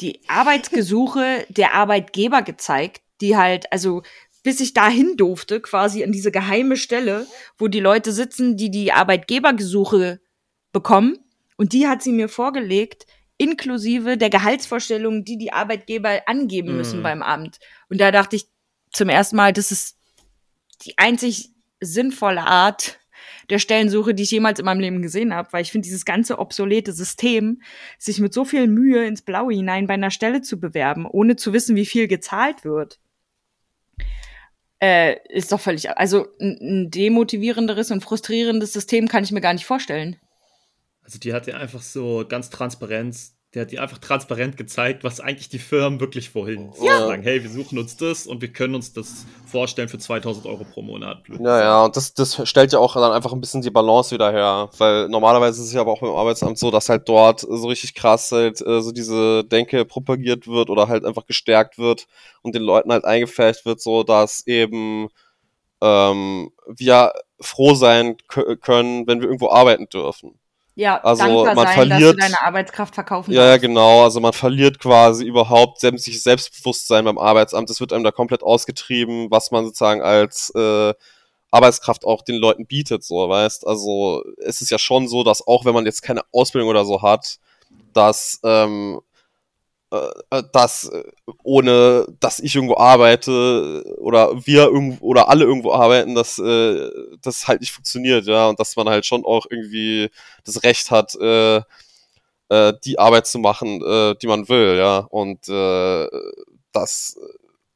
[0.00, 4.02] die Arbeitsgesuche der Arbeitgeber gezeigt, die halt, also
[4.42, 7.26] bis ich dahin durfte, quasi an diese geheime Stelle,
[7.58, 10.20] wo die Leute sitzen, die die Arbeitgebergesuche
[10.72, 11.18] bekommen.
[11.56, 17.02] Und die hat sie mir vorgelegt, inklusive der Gehaltsvorstellungen, die die Arbeitgeber angeben müssen mm.
[17.02, 17.58] beim Amt.
[17.88, 18.46] Und da dachte ich
[18.92, 19.98] zum ersten Mal, das ist
[20.84, 22.99] die einzig sinnvolle Art
[23.50, 26.38] der Stellensuche, die ich jemals in meinem Leben gesehen habe, weil ich finde dieses ganze
[26.38, 27.60] obsolete System,
[27.98, 31.52] sich mit so viel Mühe ins Blaue hinein bei einer Stelle zu bewerben, ohne zu
[31.52, 32.98] wissen, wie viel gezahlt wird,
[34.80, 39.66] äh, ist doch völlig, also ein demotivierenderes und frustrierendes System kann ich mir gar nicht
[39.66, 40.16] vorstellen.
[41.02, 43.16] Also die hat ja einfach so ganz transparent
[43.54, 47.00] der hat dir einfach transparent gezeigt, was eigentlich die Firmen wirklich vorhin ja.
[47.00, 47.22] sagen.
[47.24, 50.82] Hey, wir suchen uns das und wir können uns das vorstellen für 2000 Euro pro
[50.82, 51.24] Monat.
[51.40, 54.30] Ja, ja, und das, das stellt ja auch dann einfach ein bisschen die Balance wieder
[54.30, 54.70] her.
[54.78, 57.94] Weil normalerweise ist es ja aber auch beim Arbeitsamt so, dass halt dort so richtig
[57.94, 62.06] krass halt äh, so diese Denke propagiert wird oder halt einfach gestärkt wird
[62.42, 65.08] und den Leuten halt eingefärbt wird, so dass eben
[65.80, 70.39] ähm, wir froh sein können, wenn wir irgendwo arbeiten dürfen.
[70.80, 74.02] Ja, also man sein, verliert, deine Arbeitskraft verkaufen Ja, ja, genau.
[74.02, 77.68] Also man verliert quasi überhaupt sämtliches Selbstbewusstsein beim Arbeitsamt.
[77.68, 80.94] Es wird einem da komplett ausgetrieben, was man sozusagen als äh,
[81.50, 83.66] Arbeitskraft auch den Leuten bietet, so, weißt.
[83.66, 87.02] Also es ist ja schon so, dass auch wenn man jetzt keine Ausbildung oder so
[87.02, 87.36] hat,
[87.92, 89.09] dass ähm, äh, äh,
[90.52, 91.02] dass äh,
[91.42, 96.88] ohne dass ich irgendwo arbeite oder wir irgendwo oder alle irgendwo arbeiten, dass äh,
[97.22, 100.10] das halt nicht funktioniert, ja, und dass man halt schon auch irgendwie
[100.44, 101.60] das Recht hat, äh,
[102.48, 106.08] äh, die Arbeit zu machen, äh, die man will, ja, und äh,
[106.72, 107.18] das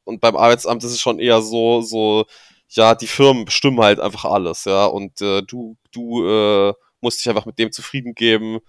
[0.05, 2.25] und beim Arbeitsamt ist es schon eher so so
[2.69, 7.29] ja, die Firmen bestimmen halt einfach alles, ja, und äh, du du äh, musst dich
[7.29, 8.59] einfach mit dem zufrieden geben,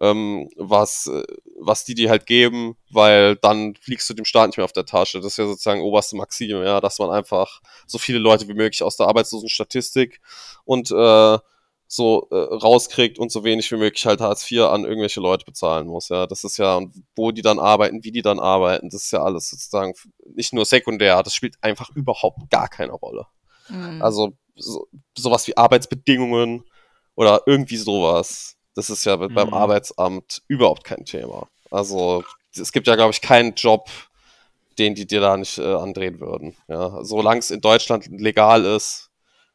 [0.00, 1.22] ähm, was, äh,
[1.58, 4.84] was die dir halt geben, weil dann fliegst du dem Staat nicht mehr auf der
[4.84, 5.20] Tasche.
[5.20, 8.82] Das ist ja sozusagen oberste Maxime, ja, dass man einfach so viele Leute wie möglich
[8.82, 10.20] aus der Arbeitslosenstatistik
[10.64, 11.38] und äh,
[11.88, 15.86] so äh, rauskriegt und so wenig wie möglich halt Hartz IV an irgendwelche Leute bezahlen
[15.86, 16.08] muss.
[16.08, 16.80] Ja, das ist ja,
[17.14, 19.94] wo die dann arbeiten, wie die dann arbeiten, das ist ja alles sozusagen
[20.34, 23.26] nicht nur sekundär, das spielt einfach überhaupt gar keine Rolle.
[23.68, 24.02] Mhm.
[24.02, 26.64] Also so, sowas wie Arbeitsbedingungen
[27.14, 29.34] oder irgendwie sowas das ist ja mhm.
[29.34, 31.48] beim Arbeitsamt überhaupt kein Thema.
[31.70, 32.22] Also
[32.56, 33.88] es gibt ja, glaube ich, keinen Job,
[34.78, 36.54] den die dir da nicht äh, andrehen würden.
[36.68, 39.10] Ja, solange es in Deutschland legal ist,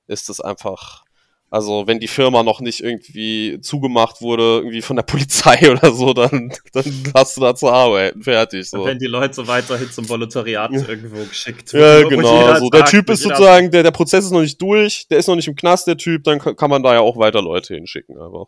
[0.08, 1.04] ist es einfach.
[1.52, 6.14] Also wenn die Firma noch nicht irgendwie zugemacht wurde, irgendwie von der Polizei oder so,
[6.14, 8.24] dann, dann hast du da zu arbeiten.
[8.24, 8.70] Fertig.
[8.70, 8.86] So.
[8.86, 12.10] wenn die Leute weiterhin zum Volontariat irgendwo geschickt werden.
[12.10, 12.46] Ja, genau.
[12.46, 15.36] Also der Typ ist sozusagen, der, der Prozess ist noch nicht durch, der ist noch
[15.36, 18.18] nicht im Knast, der Typ, dann kann man da ja auch weiter Leute hinschicken.
[18.18, 18.48] Aber.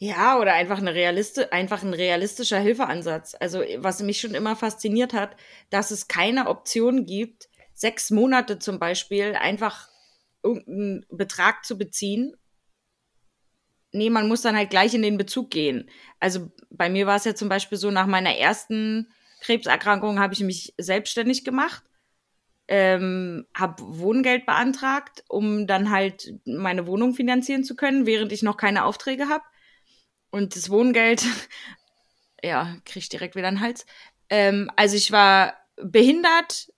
[0.00, 3.34] Ja, oder einfach, eine Realiste, einfach ein realistischer Hilfeansatz.
[3.38, 5.36] Also, was mich schon immer fasziniert hat,
[5.70, 9.88] dass es keine Option gibt, sechs Monate zum Beispiel einfach
[10.42, 12.36] irgendeinen Betrag zu beziehen
[13.92, 15.88] nee, man muss dann halt gleich in den Bezug gehen.
[16.20, 19.08] Also bei mir war es ja zum Beispiel so, nach meiner ersten
[19.40, 21.84] Krebserkrankung habe ich mich selbstständig gemacht,
[22.68, 28.56] ähm, habe Wohngeld beantragt, um dann halt meine Wohnung finanzieren zu können, während ich noch
[28.56, 29.44] keine Aufträge habe.
[30.30, 31.24] Und das Wohngeld,
[32.42, 33.86] ja, kriege ich direkt wieder einen Hals.
[34.30, 36.72] Ähm, also ich war behindert,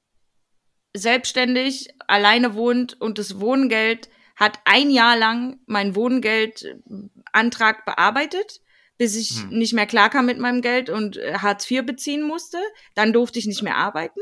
[0.94, 8.60] selbstständig, alleine wohnt und das Wohngeld hat ein Jahr lang meinen Wohngeldantrag bearbeitet,
[8.96, 9.50] bis ich hm.
[9.50, 12.58] nicht mehr klarkam mit meinem Geld und äh, Hartz IV beziehen musste.
[12.94, 14.20] Dann durfte ich nicht mehr arbeiten.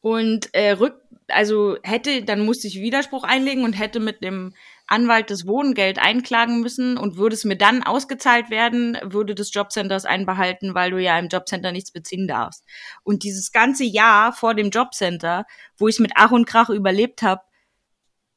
[0.00, 4.54] Und äh, rück, also hätte, dann musste ich Widerspruch einlegen und hätte mit dem
[4.90, 9.94] Anwalt das Wohngeld einklagen müssen und würde es mir dann ausgezahlt werden, würde das Jobcenter
[9.94, 12.64] es einbehalten, weil du ja im Jobcenter nichts beziehen darfst.
[13.04, 15.46] Und dieses ganze Jahr vor dem Jobcenter,
[15.78, 17.42] wo ich mit Ach und Krach überlebt habe,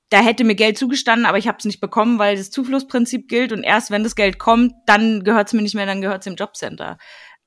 [0.09, 3.51] da hätte mir Geld zugestanden, aber ich habe es nicht bekommen, weil das Zuflussprinzip gilt
[3.51, 6.25] und erst wenn das Geld kommt, dann gehört es mir nicht mehr, dann gehört es
[6.25, 6.99] dem Jobcenter.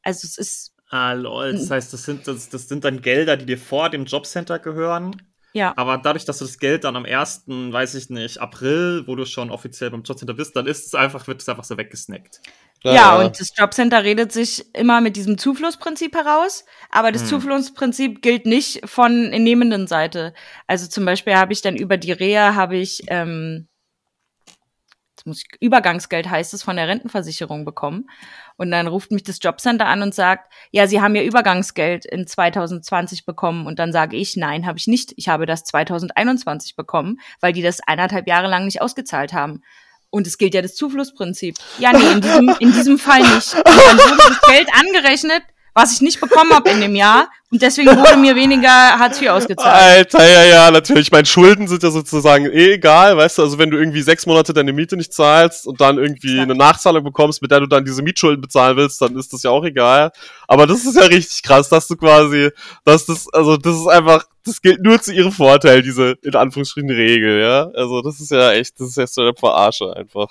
[0.03, 0.73] Also es ist.
[0.91, 1.53] Ah, lol.
[1.53, 5.23] Das heißt, das sind, das, das sind dann Gelder, die dir vor dem Jobcenter gehören.
[5.57, 5.73] Ja.
[5.77, 9.25] Aber dadurch, dass du das Geld dann am 1., weiß ich nicht, April, wo du
[9.25, 12.43] schon offiziell beim Jobcenter bist, dann ist es einfach, wird es einfach so weggesnackt.
[12.85, 17.29] Ja, ja, und das Jobcenter redet sich immer mit diesem Zuflussprinzip heraus, aber das hm.
[17.29, 20.35] Zuflussprinzip gilt nicht von nehmenden Seite.
[20.67, 23.67] Also zum Beispiel habe ich dann über die Reha habe ich ähm,
[25.27, 28.09] muss ich, Übergangsgeld heißt es von der Rentenversicherung bekommen.
[28.57, 32.27] Und dann ruft mich das Jobcenter an und sagt, ja, Sie haben ja Übergangsgeld in
[32.27, 33.67] 2020 bekommen.
[33.67, 35.13] Und dann sage ich, nein, habe ich nicht.
[35.17, 39.63] Ich habe das 2021 bekommen, weil die das eineinhalb Jahre lang nicht ausgezahlt haben.
[40.11, 41.57] Und es gilt ja das Zuflussprinzip.
[41.79, 43.55] Ja, nee, in diesem, in diesem Fall nicht.
[43.55, 45.43] Und dann wurde das Geld angerechnet,
[45.75, 47.29] was ich nicht bekommen habe in dem Jahr.
[47.53, 50.15] Und deswegen wurde mir weniger Hartz IV ausgezahlt.
[50.15, 51.13] Alter, ja, ja, natürlich.
[51.13, 54.53] Meine Schulden sind ja sozusagen eh egal, weißt du, also wenn du irgendwie sechs Monate
[54.53, 58.03] deine Miete nicht zahlst und dann irgendwie eine Nachzahlung bekommst, mit der du dann diese
[58.03, 60.11] Mietschulden bezahlen willst, dann ist das ja auch egal.
[60.49, 62.51] Aber das ist ja richtig krass, dass du quasi,
[62.85, 66.91] dass das, also das ist einfach, das gilt nur zu ihrem Vorteil, diese in Anführungsstrichen
[66.91, 67.71] Regel, ja.
[67.75, 70.29] Also das ist ja echt, das ist ja so eine Verarsche einfach.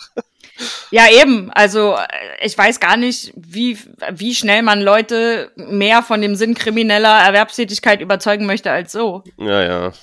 [0.90, 1.52] Ja, eben.
[1.52, 1.98] Also
[2.42, 3.78] ich weiß gar nicht, wie,
[4.12, 9.24] wie schnell man Leute mehr von dem Sinn krimineller Erwerbstätigkeit überzeugen möchte als so.
[9.38, 9.94] Ja, ja.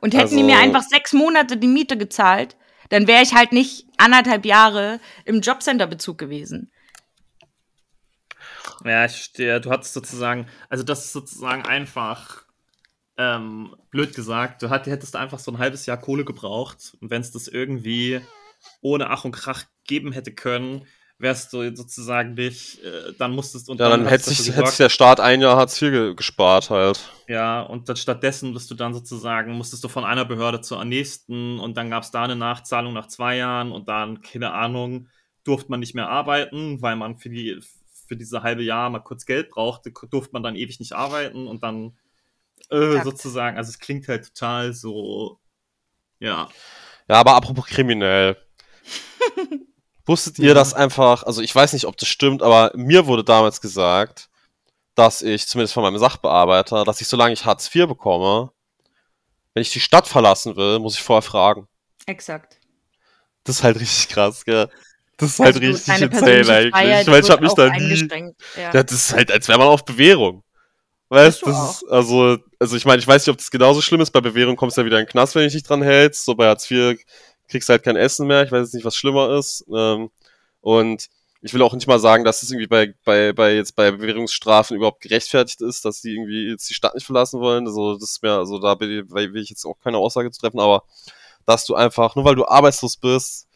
[0.00, 2.56] Und hätten also, die mir also einfach sechs Monate die Miete gezahlt,
[2.88, 6.72] dann wäre ich halt nicht anderthalb Jahre im Jobcenter-Bezug gewesen.
[8.84, 9.60] Ja, ich verstehe.
[9.60, 12.44] Du hattest sozusagen, also das ist sozusagen einfach
[13.18, 17.30] ähm, blöd gesagt, du hättest einfach so ein halbes Jahr Kohle gebraucht und wenn es
[17.30, 18.20] das irgendwie
[18.80, 20.86] ohne Ach und Krach geben hätte können,
[21.20, 24.78] wärst du sozusagen nicht, äh, dann musstest und ja, dann, dann hätte sich, hätte sich
[24.78, 27.10] der Staat ein Jahr Hartz IV gespart halt.
[27.28, 31.60] Ja, und dann stattdessen bist du dann sozusagen, musstest du von einer Behörde zur nächsten
[31.60, 35.08] und dann gab es da eine Nachzahlung nach zwei Jahren und dann, keine Ahnung,
[35.44, 37.60] durfte man nicht mehr arbeiten, weil man für die
[38.06, 41.62] für diese halbe Jahr mal kurz Geld brauchte, durfte man dann ewig nicht arbeiten und
[41.62, 41.96] dann
[42.70, 43.56] äh, sozusagen.
[43.56, 45.38] Also es klingt halt total so,
[46.18, 46.48] ja.
[47.08, 48.36] Ja, aber apropos kriminell.
[50.06, 53.60] Wusstet ihr das einfach, also ich weiß nicht, ob das stimmt, aber mir wurde damals
[53.60, 54.28] gesagt,
[54.94, 58.50] dass ich, zumindest von meinem Sachbearbeiter, dass ich, solange ich Hartz IV bekomme,
[59.54, 61.68] wenn ich die Stadt verlassen will, muss ich vorher fragen.
[62.06, 62.58] Exakt.
[63.44, 64.68] Das ist halt richtig krass, gell?
[65.16, 67.00] Das ist halt also richtig insane eigentlich.
[67.00, 68.32] Ich meine, ich hab mich da nie.
[68.56, 68.72] Ja.
[68.72, 68.82] ja.
[68.82, 70.42] das ist halt, als wäre man auf Bewährung.
[71.10, 74.00] Weißt du, das ist, also, also ich meine, ich weiß nicht, ob das genauso schlimm
[74.00, 74.12] ist.
[74.12, 76.24] Bei Bewährung kommst du ja wieder in den Knast, wenn du dich dran hältst.
[76.24, 76.98] So bei Hartz IV
[77.50, 78.42] kriegst halt kein Essen mehr.
[78.44, 79.64] Ich weiß jetzt nicht, was schlimmer ist.
[79.74, 80.10] Ähm,
[80.60, 81.08] und
[81.42, 84.76] ich will auch nicht mal sagen, dass es irgendwie bei, bei, bei jetzt bei Bewährungsstrafen
[84.76, 87.66] überhaupt gerechtfertigt ist, dass die irgendwie jetzt die Stadt nicht verlassen wollen.
[87.66, 90.84] Also das ist mir, also da will ich jetzt auch keine Aussage zu treffen, aber
[91.46, 93.48] dass du einfach, nur weil du arbeitslos bist,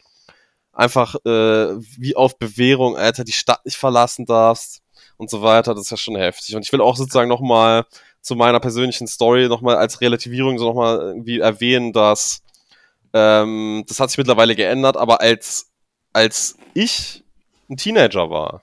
[0.73, 4.81] einfach äh, wie auf Bewährung, Alter, die Stadt nicht verlassen darfst
[5.17, 5.73] und so weiter.
[5.73, 6.55] Das ist ja schon heftig.
[6.55, 7.85] Und ich will auch sozusagen nochmal
[8.21, 12.41] zu meiner persönlichen Story nochmal als Relativierung so nochmal irgendwie erwähnen, dass
[13.15, 15.71] ähm, das hat sich mittlerweile geändert, aber als,
[16.11, 17.23] als ich
[17.69, 18.61] ein Teenager war,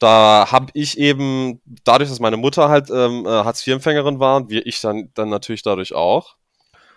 [0.00, 4.58] da habe ich eben, dadurch, dass meine Mutter halt ähm, äh, Hartz-IV-Empfängerin war und wie
[4.58, 6.34] ich dann, dann natürlich dadurch auch,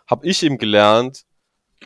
[0.08, 1.24] habe ich eben gelernt,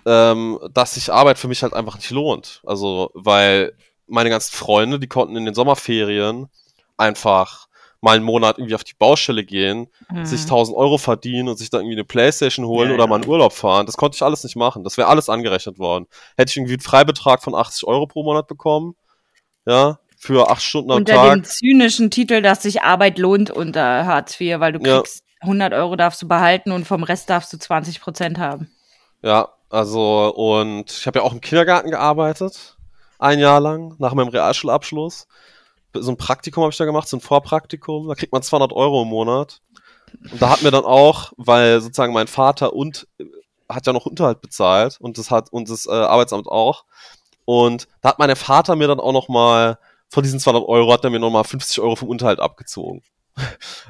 [0.05, 2.61] ähm, dass sich Arbeit für mich halt einfach nicht lohnt.
[2.65, 3.73] Also, weil
[4.07, 6.47] meine ganzen Freunde, die konnten in den Sommerferien
[6.97, 7.67] einfach
[8.03, 10.25] mal einen Monat irgendwie auf die Baustelle gehen, mhm.
[10.25, 13.07] sich 1000 Euro verdienen und sich dann irgendwie eine Playstation holen ja, oder ja.
[13.07, 13.85] mal in Urlaub fahren.
[13.85, 14.83] Das konnte ich alles nicht machen.
[14.83, 16.07] Das wäre alles angerechnet worden.
[16.35, 18.95] Hätte ich irgendwie einen Freibetrag von 80 Euro pro Monat bekommen,
[19.65, 21.23] ja, für acht Stunden am unter Tag.
[21.23, 25.43] Unter dem zynischen Titel, dass sich Arbeit lohnt unter Hartz IV, weil du kriegst ja.
[25.43, 28.69] 100 Euro darfst du behalten und vom Rest darfst du 20 Prozent haben.
[29.21, 32.75] Ja, Also, und ich habe ja auch im Kindergarten gearbeitet.
[33.17, 35.27] Ein Jahr lang, nach meinem Realschulabschluss.
[35.93, 38.07] So ein Praktikum habe ich da gemacht, so ein Vorpraktikum.
[38.07, 39.61] Da kriegt man 200 Euro im Monat.
[40.31, 43.25] Und da hat mir dann auch, weil sozusagen mein Vater und äh,
[43.69, 46.85] hat ja noch Unterhalt bezahlt und das hat und das äh, Arbeitsamt auch.
[47.45, 49.77] Und da hat mein Vater mir dann auch noch mal
[50.09, 53.01] von diesen 200 Euro hat er mir noch mal 50 Euro vom Unterhalt abgezogen.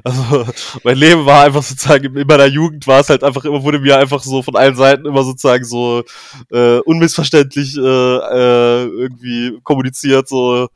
[0.05, 0.45] Also
[0.83, 3.97] mein Leben war einfach sozusagen in meiner Jugend war es halt einfach immer wurde mir
[3.97, 6.03] einfach so von allen Seiten immer sozusagen so
[6.49, 10.67] äh, unmissverständlich äh, äh, irgendwie kommuniziert so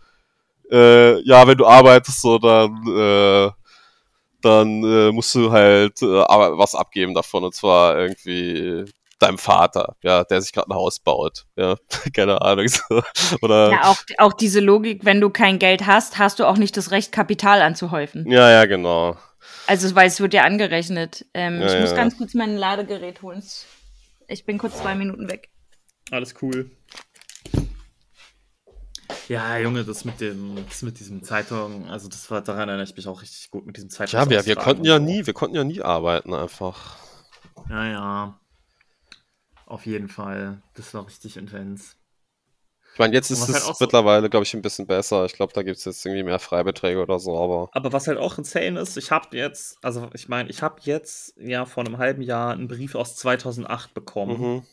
[0.72, 3.52] äh, ja wenn du arbeitest so dann äh,
[4.42, 8.86] dann äh, musst du halt äh, aber was abgeben davon und zwar irgendwie
[9.20, 11.76] deinem Vater, ja, der sich gerade ein Haus baut, ja,
[12.14, 12.68] keine Ahnung.
[12.68, 13.02] So.
[13.42, 16.78] Oder Ja, auch, auch diese Logik, wenn du kein Geld hast, hast du auch nicht
[16.78, 18.30] das Recht, Kapital anzuhäufen.
[18.30, 19.18] ja, ja, genau.
[19.66, 21.26] Also, weil es wird ja angerechnet.
[21.34, 21.96] Ähm, Ja, ich muss ja.
[21.96, 23.44] ganz kurz mein Ladegerät holen.
[24.28, 25.50] Ich bin kurz zwei Minuten weg.
[26.12, 26.72] Alles cool.
[29.28, 32.96] Ja, Junge, das mit dem, das mit diesem Zeitung, also das war daran erinnere ich
[32.96, 34.20] mich auch richtig gut mit diesem Zeitung.
[34.20, 36.96] Ja, wir, wir konnten ja nie, wir konnten ja nie arbeiten einfach.
[37.70, 38.40] Ja, ja.
[39.66, 40.62] Auf jeden Fall.
[40.76, 41.98] Das war richtig intens.
[42.94, 45.26] Ich meine, jetzt ist es halt auch so- mittlerweile, glaube ich, ein bisschen besser.
[45.26, 47.70] Ich glaube, da gibt es jetzt irgendwie mehr Freibeträge oder so, aber.
[47.74, 51.36] Aber was halt auch insane ist, ich habe jetzt, also ich meine, ich habe jetzt
[51.38, 54.66] ja vor einem halben Jahr einen Brief aus 2008 bekommen, Mhm,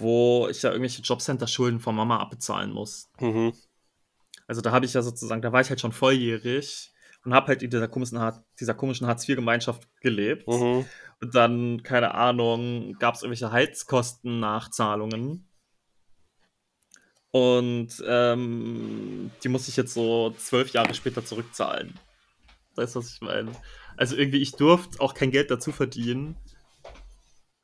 [0.00, 3.10] wo ich ja irgendwelche Jobcenter-Schulden von Mama abbezahlen muss.
[3.20, 3.52] mhm,
[4.46, 6.92] Also da habe ich ja sozusagen, da war ich halt schon volljährig
[7.24, 8.18] und habe halt in dieser komischen,
[8.58, 10.48] dieser komischen Hartz-IV-Gemeinschaft gelebt.
[10.48, 10.86] mhm.
[11.20, 15.46] Und dann, keine Ahnung, gab es irgendwelche Heizkosten-Nachzahlungen.
[17.30, 21.94] Und ähm, die muss ich jetzt so zwölf Jahre später zurückzahlen.
[22.74, 23.52] Weißt du, was ich meine?
[23.96, 26.36] Also irgendwie, ich durfte auch kein Geld dazu verdienen.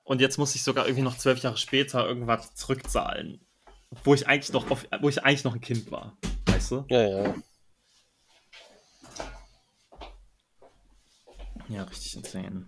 [0.07, 3.41] Und jetzt muss ich sogar irgendwie noch zwölf Jahre später irgendwas zurückzahlen.
[4.05, 6.17] Wo ich eigentlich noch, auf, wo ich eigentlich noch ein Kind war.
[6.47, 6.85] Weißt du?
[6.89, 7.35] Ja, ja.
[11.69, 12.67] Ja, richtig insane.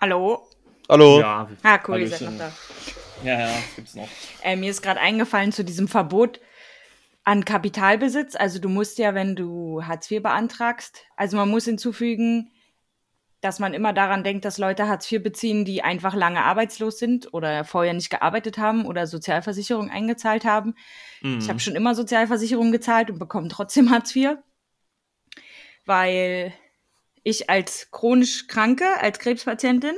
[0.00, 0.46] Hallo?
[0.88, 1.20] Hallo.
[1.20, 2.52] Ja, Ah, cool, ihr seid noch da.
[3.22, 4.08] ja, ja, das gibt's noch.
[4.42, 6.40] Äh, mir ist gerade eingefallen zu diesem Verbot
[7.24, 8.34] an Kapitalbesitz.
[8.34, 12.50] Also du musst ja, wenn du Hartz IV beantragst, also man muss hinzufügen,
[13.42, 17.32] dass man immer daran denkt, dass Leute Hartz IV beziehen, die einfach lange arbeitslos sind
[17.32, 20.74] oder vorher nicht gearbeitet haben oder Sozialversicherung eingezahlt haben.
[21.22, 21.38] Mhm.
[21.38, 24.36] Ich habe schon immer Sozialversicherung gezahlt und bekomme trotzdem Hartz IV,
[25.86, 26.52] weil
[27.22, 29.94] ich als chronisch Kranke, als Krebspatientin,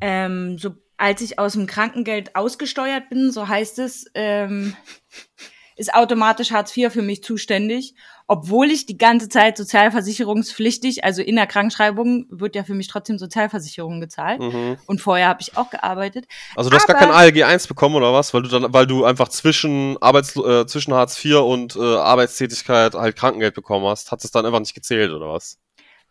[0.00, 4.74] ähm, so, als ich aus dem Krankengeld ausgesteuert bin, so heißt es, ähm,
[5.76, 7.94] ist automatisch Hartz IV für mich zuständig,
[8.28, 13.18] obwohl ich die ganze Zeit sozialversicherungspflichtig, also in der Krankschreibung wird ja für mich trotzdem
[13.18, 14.40] Sozialversicherung gezahlt.
[14.40, 14.76] Mhm.
[14.86, 16.26] Und vorher habe ich auch gearbeitet.
[16.56, 18.32] Also du hast gar Aber- kein ALG 1 bekommen oder was?
[18.34, 22.94] Weil du dann, weil du einfach zwischen Arbeits äh, zwischen Hartz IV und äh, Arbeitstätigkeit
[22.94, 25.58] halt Krankengeld bekommen hast, hat es dann einfach nicht gezählt oder was?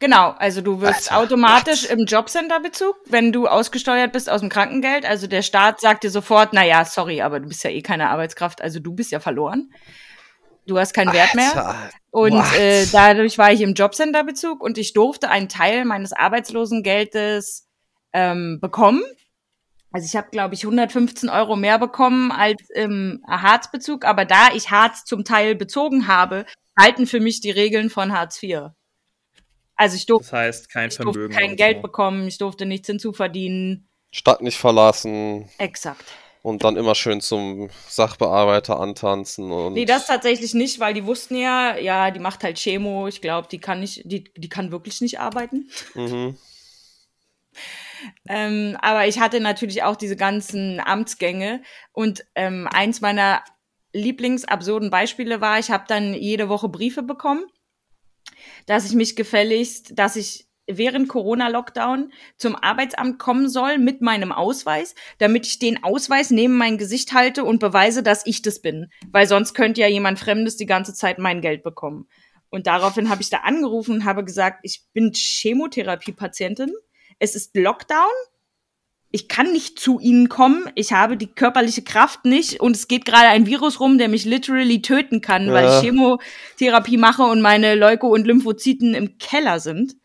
[0.02, 5.06] Genau, also du wirst Alter, automatisch im Jobcenter-Bezug, wenn du ausgesteuert bist aus dem Krankengeld.
[5.06, 8.10] Also der Staat sagt dir sofort, na ja, sorry, aber du bist ja eh keine
[8.10, 9.72] Arbeitskraft, also du bist ja verloren.
[10.66, 11.56] Du hast keinen Wert mehr.
[11.56, 12.58] Alter, Und what?
[12.58, 17.68] äh, dadurch war ich im Jobcenter-Bezug und ich durfte einen Teil meines Arbeitslosengeldes
[18.12, 19.04] ähm, bekommen.
[19.92, 24.72] Also ich habe, glaube ich, 115 Euro mehr bekommen als im Hartz-Bezug, aber da ich
[24.72, 28.72] Hartz zum Teil bezogen habe, halten für mich die Regeln von Hartz IV.
[29.82, 31.82] Also ich durfte Das heißt, kein ich durfte kein Geld so.
[31.82, 33.90] bekommen, ich durfte nichts hinzuverdienen.
[34.12, 36.06] Stadt nicht verlassen Exakt.
[36.44, 39.74] und dann immer schön zum Sachbearbeiter antanzen und.
[39.74, 43.08] Nee, das tatsächlich nicht, weil die wussten ja, ja, die macht halt Chemo.
[43.08, 45.68] Ich glaube, die kann nicht, die, die kann wirklich nicht arbeiten.
[45.96, 46.38] Mhm.
[48.28, 51.62] Ähm, aber ich hatte natürlich auch diese ganzen Amtsgänge
[51.92, 53.44] und ähm, eins meiner
[53.94, 57.46] lieblingsabsurden Beispiele war, ich habe dann jede Woche Briefe bekommen,
[58.66, 64.96] dass ich mich gefälligst, dass ich während Corona-Lockdown zum Arbeitsamt kommen soll mit meinem Ausweis,
[65.18, 68.92] damit ich den Ausweis neben mein Gesicht halte und beweise, dass ich das bin.
[69.12, 72.08] Weil sonst könnte ja jemand Fremdes die ganze Zeit mein Geld bekommen.
[72.50, 76.72] Und daraufhin habe ich da angerufen und habe gesagt, ich bin Chemotherapie-Patientin.
[77.18, 78.12] Es ist Lockdown.
[79.14, 80.70] Ich kann nicht zu Ihnen kommen.
[80.76, 82.62] Ich habe die körperliche Kraft nicht.
[82.62, 85.78] Und es geht gerade ein Virus rum, der mich literally töten kann, weil Ja.
[85.78, 89.96] ich Chemotherapie mache und meine Leuko- und Lymphozyten im Keller sind.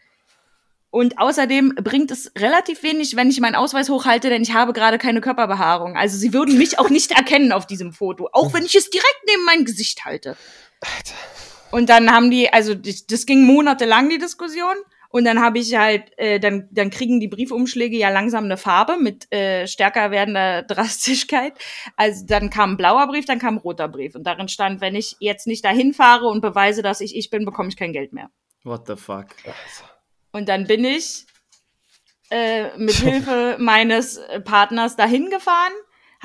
[0.90, 4.98] Und außerdem bringt es relativ wenig, wenn ich meinen Ausweis hochhalte, denn ich habe gerade
[4.98, 5.96] keine Körperbehaarung.
[5.96, 9.20] Also sie würden mich auch nicht erkennen auf diesem Foto, auch wenn ich es direkt
[9.28, 10.36] neben mein Gesicht halte.
[11.70, 14.74] Und dann haben die, also das ging monatelang die Diskussion.
[15.08, 18.96] Und dann habe ich halt, äh, dann, dann kriegen die Briefumschläge ja langsam eine Farbe
[18.98, 21.54] mit äh, stärker werdender Drastigkeit.
[21.96, 24.14] Also dann kam ein blauer Brief, dann kam ein roter Brief.
[24.14, 27.44] Und darin stand, wenn ich jetzt nicht dahin fahre und beweise, dass ich ich bin,
[27.44, 28.30] bekomme ich kein Geld mehr.
[28.64, 29.26] What the fuck?
[30.32, 31.26] Und dann bin ich
[32.30, 35.72] äh, mit Hilfe meines Partners dahin gefahren,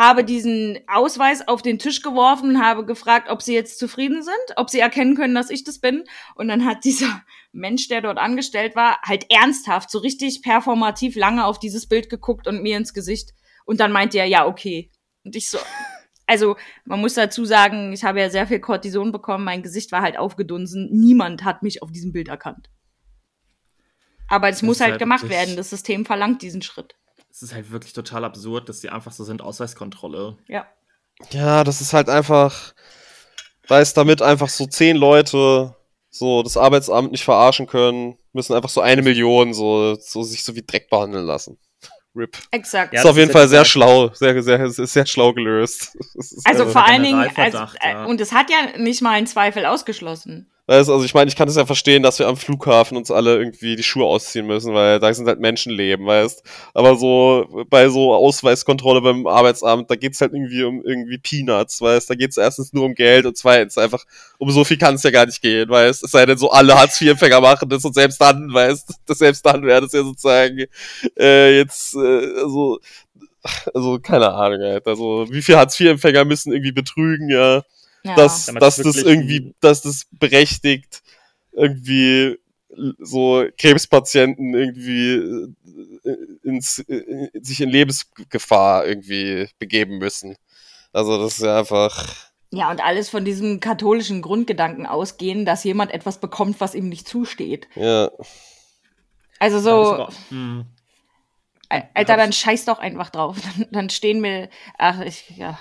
[0.02, 4.72] habe diesen Ausweis auf den Tisch geworfen, habe gefragt, ob sie jetzt zufrieden sind, ob
[4.72, 6.04] sie erkennen können, dass ich das bin.
[6.34, 7.22] Und dann hat dieser
[7.52, 12.48] Mensch, der dort angestellt war, halt ernsthaft, so richtig performativ lange auf dieses Bild geguckt
[12.48, 13.32] und mir ins Gesicht.
[13.66, 14.90] Und dann meinte er, ja, okay.
[15.24, 15.60] Und ich so,
[16.26, 20.02] also man muss dazu sagen, ich habe ja sehr viel Cortison bekommen, mein Gesicht war
[20.02, 20.90] halt aufgedunsen.
[20.92, 22.72] Niemand hat mich auf diesem Bild erkannt.
[24.28, 25.58] Aber es muss halt halt gemacht werden.
[25.58, 26.96] Das System verlangt diesen Schritt.
[27.32, 30.38] Es ist halt wirklich total absurd, dass sie einfach so sind, Ausweiskontrolle.
[30.48, 30.68] Ja.
[31.32, 32.74] Ja, das ist halt einfach,
[33.68, 35.76] weil es damit einfach so zehn Leute
[36.10, 40.56] so das Arbeitsamt nicht verarschen können, müssen einfach so eine Million so, so sich so
[40.56, 41.58] wie Dreck behandeln lassen.
[42.14, 42.38] RIP.
[42.52, 42.94] Exakt.
[42.94, 45.98] Ja, ist auf jeden ist Fall sehr schlau, sehr, sehr, ist sehr schlau gelöst.
[46.44, 48.06] Also vor allen Dingen, also, Generalverdacht, äh, ja.
[48.06, 50.51] und es hat ja nicht mal einen Zweifel ausgeschlossen.
[50.68, 53.36] Weißt, also ich meine, ich kann das ja verstehen, dass wir am Flughafen uns alle
[53.38, 56.44] irgendwie die Schuhe ausziehen müssen, weil da sind halt Menschenleben, weißt.
[56.74, 62.10] Aber so bei so Ausweiskontrolle beim Arbeitsamt, da geht's halt irgendwie um irgendwie Peanuts, weißt.
[62.10, 64.06] Da geht's erstens nur um Geld und zweitens einfach
[64.38, 66.04] um so viel kann es ja gar nicht gehen, weißt.
[66.04, 69.64] Es sei denn, so alle Hartz-IV-Empfänger machen das und selbst dann, weißt, das selbst dann
[69.64, 70.66] wäre das ja sozusagen
[71.20, 72.80] äh, jetzt äh, also
[73.74, 74.88] also keine Ahnung, halt.
[74.88, 77.64] Also wie viel Hartz-IV-Empfänger müssen irgendwie betrügen, ja
[78.04, 78.16] Ja.
[78.16, 81.04] dass, Damit dass das irgendwie, dass das berechtigt,
[81.52, 82.38] irgendwie
[83.00, 85.54] so Krebspatienten irgendwie
[86.06, 90.36] äh, ins, äh, sich in Lebensgefahr irgendwie begeben müssen.
[90.94, 92.16] Also das ist ja einfach.
[92.52, 97.08] ja, und alles von diesem katholischen Grundgedanken ausgehen, dass jemand etwas bekommt, was ihm nicht
[97.08, 97.68] zusteht.
[97.76, 98.10] Ja.
[99.40, 100.66] Also so, hm.
[101.70, 103.38] Al- Alter, dann scheiß doch einfach drauf.
[103.58, 105.58] Dann, dann stehen wir, ach, ich ja,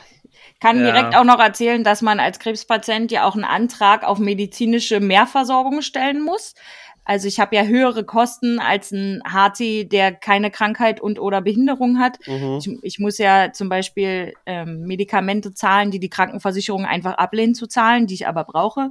[0.61, 0.93] kann Ja.
[0.93, 5.83] direkt auch noch erzählen, dass man als Krebspatient ja auch einen Antrag auf medizinische Mehrversorgung
[5.83, 6.55] stellen muss.
[7.05, 11.99] Also ich habe ja höhere Kosten als ein HT, der keine Krankheit und oder Behinderung
[11.99, 12.19] hat.
[12.27, 12.59] Mhm.
[12.59, 17.67] Ich, ich muss ja zum Beispiel ähm, Medikamente zahlen, die die Krankenversicherung einfach ablehnt zu
[17.67, 18.91] zahlen, die ich aber brauche.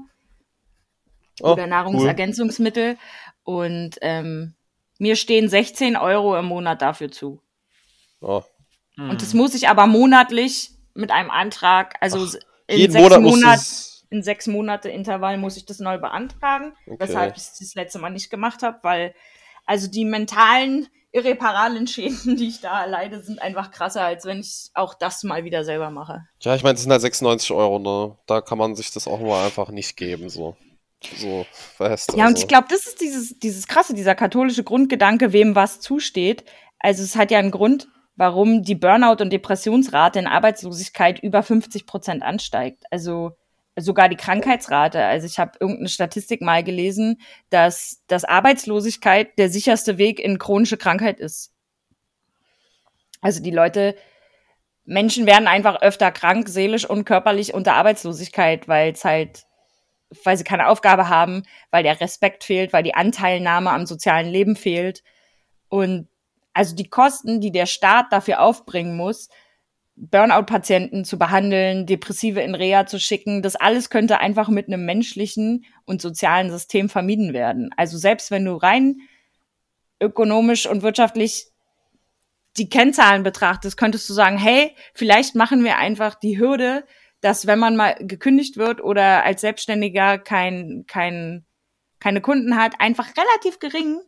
[1.42, 2.98] Oh, oder Nahrungsergänzungsmittel.
[3.44, 4.54] Und ähm,
[4.98, 7.42] mir stehen 16 Euro im Monat dafür zu.
[8.22, 8.42] Oh.
[8.96, 9.12] Hm.
[9.12, 13.60] Und das muss ich aber monatlich mit einem Antrag, also Ach, in sechs Monat Monat,
[14.10, 16.98] in sechs Monate Intervall muss ich das neu beantragen, Okay.
[17.00, 19.14] weshalb ich das letzte Mal nicht gemacht habe, weil
[19.66, 24.70] also die mentalen irreparablen Schäden, die ich da erleide, sind einfach krasser, als wenn ich
[24.74, 26.26] auch das mal wieder selber mache.
[26.42, 28.18] Ja, ich meine, das sind halt 96 Euro, ne?
[28.28, 30.56] Da kann man sich das auch nur einfach nicht geben, so.
[31.16, 31.46] So,
[31.78, 32.42] weißt Ja, und also.
[32.42, 36.44] ich glaube, das ist dieses, dieses krasse, dieser katholische Grundgedanke, wem was zusteht.
[36.80, 37.88] Also es hat ja einen Grund,
[38.20, 42.84] warum die Burnout- und Depressionsrate in Arbeitslosigkeit über 50 Prozent ansteigt.
[42.92, 43.32] Also
[43.78, 45.02] sogar die Krankheitsrate.
[45.06, 50.76] Also ich habe irgendeine Statistik mal gelesen, dass, dass Arbeitslosigkeit der sicherste Weg in chronische
[50.76, 51.54] Krankheit ist.
[53.22, 53.96] Also die Leute,
[54.84, 59.46] Menschen werden einfach öfter krank, seelisch und körperlich unter Arbeitslosigkeit, weil es halt
[60.26, 64.58] weil sie keine Aufgabe haben, weil der Respekt fehlt, weil die Anteilnahme am sozialen Leben
[64.58, 65.04] fehlt.
[65.70, 66.09] Und
[66.60, 69.30] also die Kosten, die der Staat dafür aufbringen muss,
[69.96, 75.64] Burnout-Patienten zu behandeln, Depressive in Reha zu schicken, das alles könnte einfach mit einem menschlichen
[75.86, 77.70] und sozialen System vermieden werden.
[77.78, 78.98] Also selbst wenn du rein
[80.02, 81.46] ökonomisch und wirtschaftlich
[82.58, 86.84] die Kennzahlen betrachtest, könntest du sagen, hey, vielleicht machen wir einfach die Hürde,
[87.22, 91.46] dass wenn man mal gekündigt wird oder als Selbstständiger kein, kein,
[92.02, 94.02] keine Kunden hat, einfach relativ gering,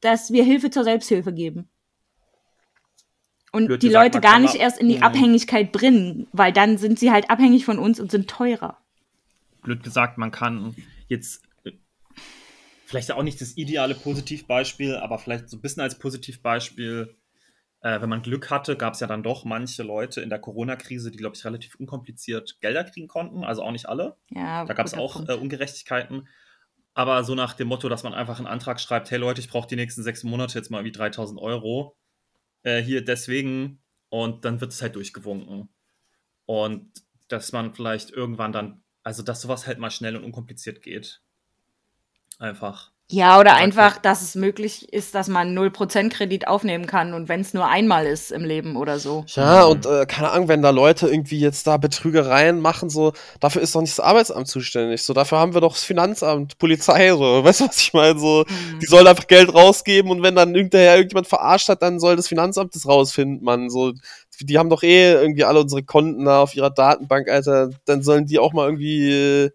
[0.00, 1.69] dass wir Hilfe zur Selbsthilfe geben.
[3.52, 5.02] Und Blöd die gesagt, Leute gar nicht erst in die Mhm.
[5.02, 8.78] Abhängigkeit bringen, weil dann sind sie halt abhängig von uns und sind teurer.
[9.62, 10.74] blöd gesagt, man kann
[11.08, 11.42] jetzt
[12.86, 17.14] vielleicht auch nicht das ideale Positivbeispiel, aber vielleicht so ein bisschen als Positivbeispiel,
[17.82, 21.10] äh, wenn man Glück hatte, gab es ja dann doch manche Leute in der Corona-Krise,
[21.10, 24.16] die, glaube ich, relativ unkompliziert Gelder kriegen konnten, also auch nicht alle.
[24.30, 26.26] Ja, Da gab es auch äh, Ungerechtigkeiten.
[26.94, 29.68] Aber so nach dem Motto, dass man einfach einen Antrag schreibt, hey Leute, ich brauche
[29.68, 31.96] die nächsten sechs Monate jetzt mal wie 3000 Euro.
[32.62, 33.80] Äh, hier deswegen.
[34.08, 35.68] Und dann wird es halt durchgewunken.
[36.46, 36.90] Und
[37.28, 41.22] dass man vielleicht irgendwann dann, also dass sowas halt mal schnell und unkompliziert geht.
[42.38, 42.92] Einfach.
[43.12, 47.40] Ja, oder einfach, dass es möglich ist, dass man 0% Kredit aufnehmen kann und wenn
[47.40, 49.24] es nur einmal ist im Leben oder so.
[49.34, 49.70] Ja, Mhm.
[49.72, 53.74] und äh, keine Ahnung, wenn da Leute irgendwie jetzt da Betrügereien machen, so, dafür ist
[53.74, 55.02] doch nicht das Arbeitsamt zuständig.
[55.02, 58.16] So, dafür haben wir doch das Finanzamt, Polizei, so, weißt du, was ich meine?
[58.18, 58.78] So, Mhm.
[58.78, 62.28] die sollen einfach Geld rausgeben und wenn dann irgendwer irgendjemand verarscht hat, dann soll das
[62.28, 63.70] Finanzamt das rausfinden, man.
[63.70, 63.92] So,
[64.40, 67.70] die haben doch eh irgendwie alle unsere Konten da auf ihrer Datenbank, Alter.
[67.86, 69.50] Dann sollen die auch mal irgendwie, äh,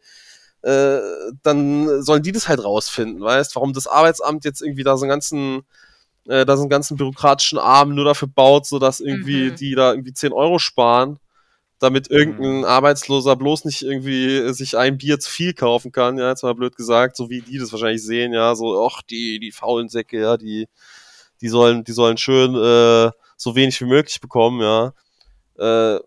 [0.65, 0.99] äh,
[1.43, 3.55] dann sollen die das halt rausfinden, weißt?
[3.55, 5.61] Warum das Arbeitsamt jetzt irgendwie da so einen ganzen,
[6.27, 9.55] äh, da so einen ganzen bürokratischen Arm nur dafür baut, so dass irgendwie Mhm.
[9.55, 11.19] die da irgendwie 10 Euro sparen,
[11.79, 12.65] damit irgendein Mhm.
[12.65, 16.75] Arbeitsloser bloß nicht irgendwie sich ein Bier zu viel kaufen kann, ja, jetzt mal blöd
[16.75, 20.37] gesagt, so wie die das wahrscheinlich sehen, ja, so, ach, die, die faulen Säcke, ja,
[20.37, 20.67] die,
[21.41, 24.93] die sollen, die sollen schön äh, so wenig wie möglich bekommen, ja.
[25.59, 25.99] Äh,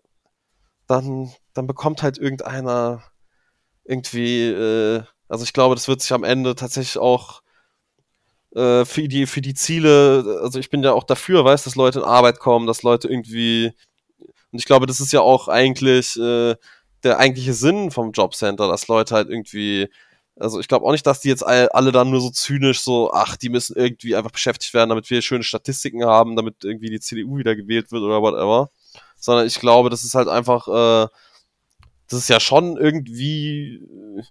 [0.87, 3.03] dann, dann bekommt halt irgendeiner
[3.89, 7.41] irgendwie, äh, also ich glaube, das wird sich am Ende tatsächlich auch
[8.55, 11.99] äh, für die, für die Ziele, also ich bin ja auch dafür, weißt, dass Leute
[11.99, 13.73] in Arbeit kommen, dass Leute irgendwie,
[14.51, 16.55] und ich glaube, das ist ja auch eigentlich äh,
[17.03, 19.89] der eigentliche Sinn vom Jobcenter, dass Leute halt irgendwie,
[20.35, 23.11] also ich glaube auch nicht, dass die jetzt all, alle dann nur so zynisch so,
[23.11, 26.99] ach, die müssen irgendwie einfach beschäftigt werden, damit wir schöne Statistiken haben, damit irgendwie die
[26.99, 28.69] CDU wieder gewählt wird oder whatever,
[29.17, 31.07] sondern ich glaube, das ist halt einfach, äh,
[32.09, 33.75] das ist ja schon irgendwie
[34.17, 34.23] äh,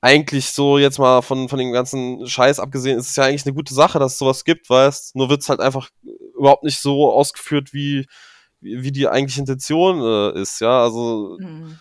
[0.00, 3.54] eigentlich so jetzt mal von, von dem ganzen Scheiß abgesehen, ist es ja eigentlich eine
[3.54, 5.88] gute Sache, dass es sowas gibt, weißt Nur wird's halt einfach
[6.36, 8.06] überhaupt nicht so ausgeführt, wie,
[8.60, 10.82] wie, die eigentliche Intention äh, ist, ja.
[10.82, 11.78] Also Mhm.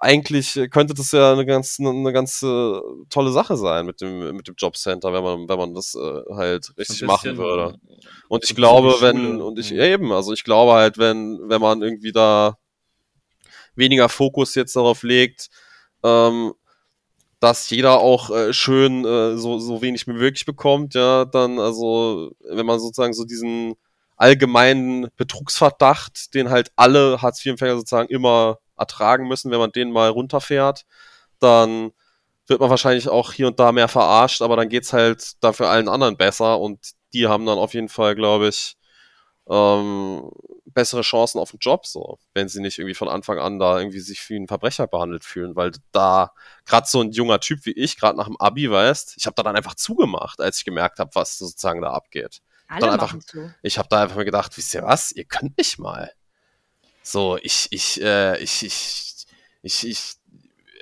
[0.00, 4.48] eigentlich könnte das ja eine ganz, eine ganz äh, tolle Sache sein mit dem, mit
[4.48, 7.78] dem Jobcenter, wenn man, wenn man das äh, halt richtig machen würde.
[8.28, 9.76] Und ich glaube, wenn, und ich Mhm.
[9.76, 12.58] ja, eben, also ich glaube halt, wenn, wenn man irgendwie da
[13.78, 15.48] weniger Fokus jetzt darauf legt,
[16.04, 16.54] ähm,
[17.40, 22.32] dass jeder auch äh, schön äh, so, so wenig wie möglich bekommt, ja, dann, also,
[22.40, 23.74] wenn man sozusagen so diesen
[24.16, 30.84] allgemeinen Betrugsverdacht, den halt alle Hartz-IV-Empfänger sozusagen immer ertragen müssen, wenn man den mal runterfährt,
[31.38, 31.92] dann
[32.48, 35.88] wird man wahrscheinlich auch hier und da mehr verarscht, aber dann geht's halt dafür allen
[35.88, 36.78] anderen besser und
[37.12, 38.76] die haben dann auf jeden Fall, glaube ich,
[39.50, 40.30] ähm,
[40.66, 44.00] bessere Chancen auf den Job, so, wenn sie nicht irgendwie von Anfang an da irgendwie
[44.00, 46.32] sich wie ein Verbrecher behandelt fühlen, weil da
[46.66, 49.42] gerade so ein junger Typ wie ich, gerade nach dem Abi, weißt, ich habe da
[49.42, 52.40] dann einfach zugemacht, als ich gemerkt habe, was sozusagen da abgeht.
[52.68, 53.50] Alle Dann einfach- so.
[53.62, 56.12] Ich habe da einfach mir gedacht, wisst ihr was, ihr könnt mich mal.
[57.02, 59.26] So, ich, ich, äh, ich, ich,
[59.62, 60.14] ich, ich,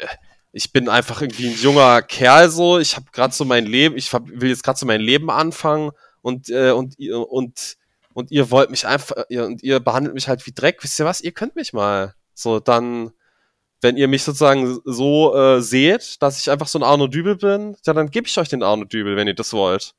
[0.01, 0.07] äh,
[0.51, 2.79] ich bin einfach irgendwie ein junger Kerl so.
[2.81, 5.93] Ich habe gerade so mein Leben, ich hab, will jetzt gerade so mein Leben anfangen
[6.23, 7.77] und äh, und ihr und
[8.17, 10.83] und ihr wollt mich einfach ihr, und ihr behandelt mich halt wie Dreck.
[10.83, 11.21] Wisst ihr was?
[11.21, 12.15] Ihr könnt mich mal.
[12.33, 13.13] So dann,
[13.83, 17.77] wenn ihr mich sozusagen so äh, seht, dass ich einfach so ein Arno Dübel bin,
[17.85, 19.93] ja, dann gebe ich euch den Arno Dübel, wenn ihr das wollt.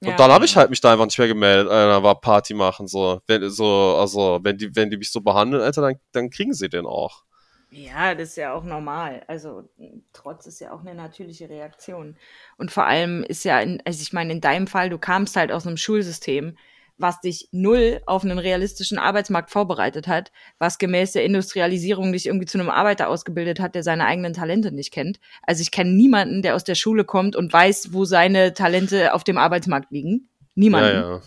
[0.00, 0.16] Und Ja.
[0.16, 3.22] dann habe ich halt mich da einfach nicht mehr gemeldet, Alter, war Party machen, so.
[3.26, 6.68] Wenn, so, also, wenn die, wenn die mich so behandeln, Alter, dann, dann kriegen sie
[6.68, 7.24] den auch.
[7.70, 9.22] Ja, das ist ja auch normal.
[9.26, 9.68] Also
[10.12, 12.16] Trotz ist ja auch eine natürliche Reaktion.
[12.58, 15.50] Und vor allem ist ja, in, also ich meine, in deinem Fall, du kamst halt
[15.50, 16.58] aus einem Schulsystem,
[16.98, 22.46] was dich null auf einen realistischen Arbeitsmarkt vorbereitet hat, was gemäß der Industrialisierung dich irgendwie
[22.46, 25.20] zu einem Arbeiter ausgebildet hat, der seine eigenen Talente nicht kennt.
[25.42, 29.24] Also ich kenne niemanden, der aus der Schule kommt und weiß, wo seine Talente auf
[29.24, 30.28] dem Arbeitsmarkt liegen.
[30.54, 30.94] Niemanden.
[30.94, 31.22] Ja, ja.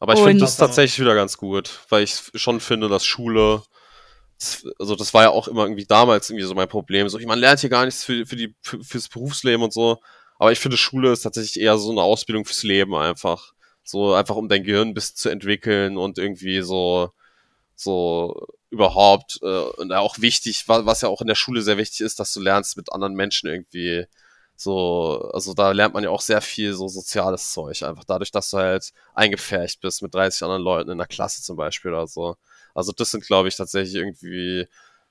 [0.00, 3.62] Aber ich finde das tatsächlich wieder ganz gut, weil ich schon finde, dass Schule,
[4.80, 7.08] also das war ja auch immer irgendwie damals irgendwie so mein Problem.
[7.08, 9.98] So, man lernt hier gar nichts für, für die, für, fürs Berufsleben und so.
[10.40, 13.52] Aber ich finde, Schule ist tatsächlich eher so eine Ausbildung fürs Leben einfach.
[13.84, 17.10] So einfach um dein Gehirn ein bisschen zu entwickeln und irgendwie so,
[17.74, 22.20] so überhaupt, äh, und auch wichtig, was, ja auch in der Schule sehr wichtig ist,
[22.20, 24.06] dass du lernst mit anderen Menschen irgendwie
[24.56, 28.50] so, also da lernt man ja auch sehr viel so soziales Zeug, einfach dadurch, dass
[28.50, 32.36] du halt eingepfercht bist mit 30 anderen Leuten in der Klasse zum Beispiel oder so.
[32.74, 34.68] Also das sind, glaube ich, tatsächlich irgendwie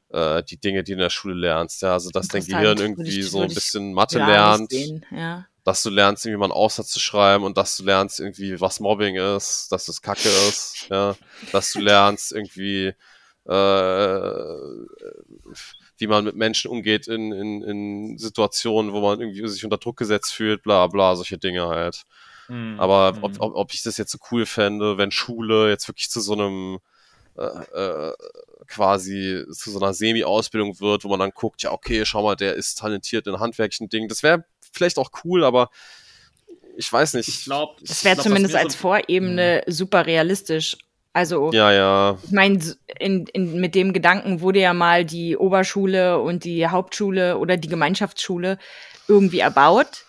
[0.10, 3.20] äh, die Dinge, die du in der Schule lernst, ja, also dass dein Gehirn irgendwie
[3.20, 5.48] ich- so ein bisschen Mathe lernt, sehen, Ja.
[5.64, 8.80] Dass du lernst, irgendwie mal einen Aufsatz zu schreiben und dass du lernst irgendwie, was
[8.80, 11.16] Mobbing ist, dass das Kacke ist, ja,
[11.52, 12.94] dass du lernst irgendwie,
[13.46, 14.46] äh,
[15.98, 19.98] wie man mit Menschen umgeht in, in, in Situationen, wo man irgendwie sich unter Druck
[19.98, 22.04] gesetzt fühlt, bla bla, solche Dinge halt.
[22.48, 22.80] Mhm.
[22.80, 23.24] Aber Mhm.
[23.24, 26.34] ob, ob, ob ich das jetzt so cool fände, wenn Schule jetzt wirklich zu so
[26.34, 26.80] einem
[27.38, 28.14] äh, äh,
[28.68, 32.56] quasi zu so einer Semi-Ausbildung wird, wo man dann guckt, ja, okay, schau mal, der
[32.56, 34.08] ist talentiert in handwerklichen Dingen.
[34.10, 35.70] Das wäre vielleicht auch cool, aber
[36.78, 37.28] ich weiß nicht.
[37.28, 40.78] ich glaube, Das wäre zumindest als Vorebene super realistisch.
[41.14, 42.18] Also Ja, ja.
[42.24, 42.60] Ich meine,
[43.00, 47.68] in, in, mit dem Gedanken wurde ja mal die Oberschule und die Hauptschule oder die
[47.68, 48.58] Gemeinschaftsschule
[49.08, 50.06] irgendwie erbaut.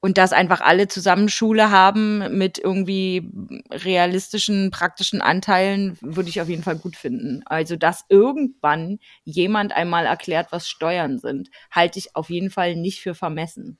[0.00, 3.28] Und dass einfach alle zusammen Schule haben mit irgendwie
[3.70, 7.42] realistischen, praktischen Anteilen, würde ich auf jeden Fall gut finden.
[7.46, 13.00] Also, dass irgendwann jemand einmal erklärt, was Steuern sind, halte ich auf jeden Fall nicht
[13.00, 13.78] für vermessen.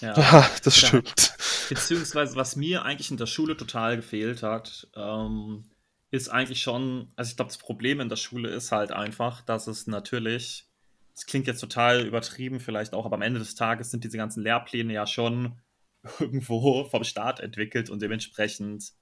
[0.00, 0.88] Ja, Ja, das Ja.
[0.88, 1.32] stimmt.
[1.68, 5.64] Beziehungsweise, was mir eigentlich in der Schule total gefehlt hat, ähm,
[6.10, 9.66] ist eigentlich schon, also ich glaube, das Problem in der Schule ist halt einfach, dass
[9.66, 10.65] es natürlich,
[11.16, 14.42] es klingt jetzt total übertrieben vielleicht auch, aber am Ende des Tages sind diese ganzen
[14.42, 15.58] Lehrpläne ja schon
[16.20, 18.92] irgendwo vom Staat entwickelt und dementsprechend,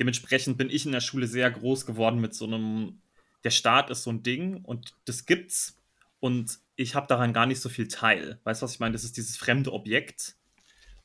[0.00, 3.00] dementsprechend bin ich in der Schule sehr groß geworden mit so einem,
[3.44, 5.80] der Staat ist so ein Ding und das gibt's
[6.18, 8.40] und ich habe daran gar nicht so viel Teil.
[8.42, 8.92] Weißt du, was ich meine?
[8.92, 10.34] Das ist dieses fremde Objekt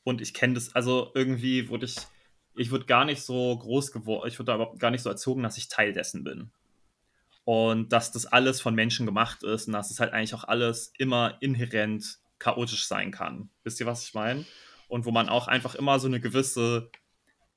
[0.02, 1.98] und ich kenne das, also irgendwie wurde ich,
[2.56, 5.44] ich wurde gar nicht so groß geworden, ich wurde da überhaupt gar nicht so erzogen,
[5.44, 6.50] dass ich Teil dessen bin.
[7.44, 10.92] Und dass das alles von Menschen gemacht ist und dass es halt eigentlich auch alles
[10.98, 13.50] immer inhärent chaotisch sein kann.
[13.64, 14.44] Wisst ihr, was ich meine?
[14.88, 16.90] Und wo man auch einfach immer so eine gewisse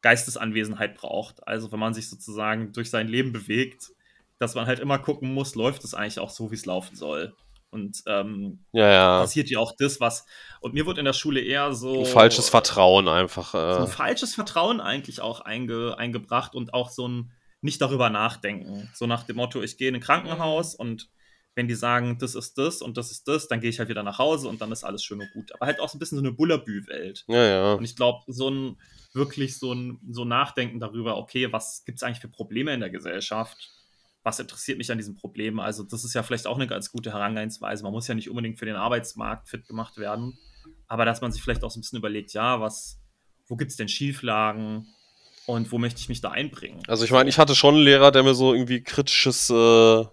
[0.01, 1.47] Geistesanwesenheit braucht.
[1.47, 3.91] Also wenn man sich sozusagen durch sein Leben bewegt,
[4.39, 7.35] dass man halt immer gucken muss, läuft es eigentlich auch so, wie es laufen soll.
[7.69, 9.19] Und ähm, Ja, ja.
[9.21, 10.25] passiert ja auch das, was.
[10.59, 12.01] Und mir wurde in der Schule eher so.
[12.01, 13.51] Ein falsches Vertrauen einfach.
[13.53, 13.77] So Äh.
[13.81, 17.31] ein falsches Vertrauen eigentlich auch einge, eingebracht und auch so ein
[17.63, 18.89] nicht darüber nachdenken.
[18.93, 21.09] So nach dem Motto, ich gehe in ein Krankenhaus und
[21.55, 24.03] wenn die sagen, das ist das und das ist das, dann gehe ich halt wieder
[24.03, 25.53] nach Hause und dann ist alles schön und gut.
[25.53, 27.25] Aber halt auch so ein bisschen so eine Bullabü-Welt.
[27.27, 27.73] Ja, ja.
[27.73, 28.77] Und ich glaube, so ein
[29.13, 32.89] wirklich so ein so Nachdenken darüber, okay, was gibt es eigentlich für Probleme in der
[32.89, 33.71] Gesellschaft?
[34.23, 35.59] Was interessiert mich an diesen Problemen?
[35.59, 37.83] Also, das ist ja vielleicht auch eine ganz gute Herangehensweise.
[37.83, 40.37] Man muss ja nicht unbedingt für den Arbeitsmarkt fit gemacht werden,
[40.87, 42.99] aber dass man sich vielleicht auch so ein bisschen überlegt, ja, was,
[43.47, 44.87] wo gibt es denn Schieflagen
[45.45, 46.81] und wo möchte ich mich da einbringen?
[46.87, 50.03] Also ich meine, ich hatte schon einen Lehrer, der mir so irgendwie kritisches äh,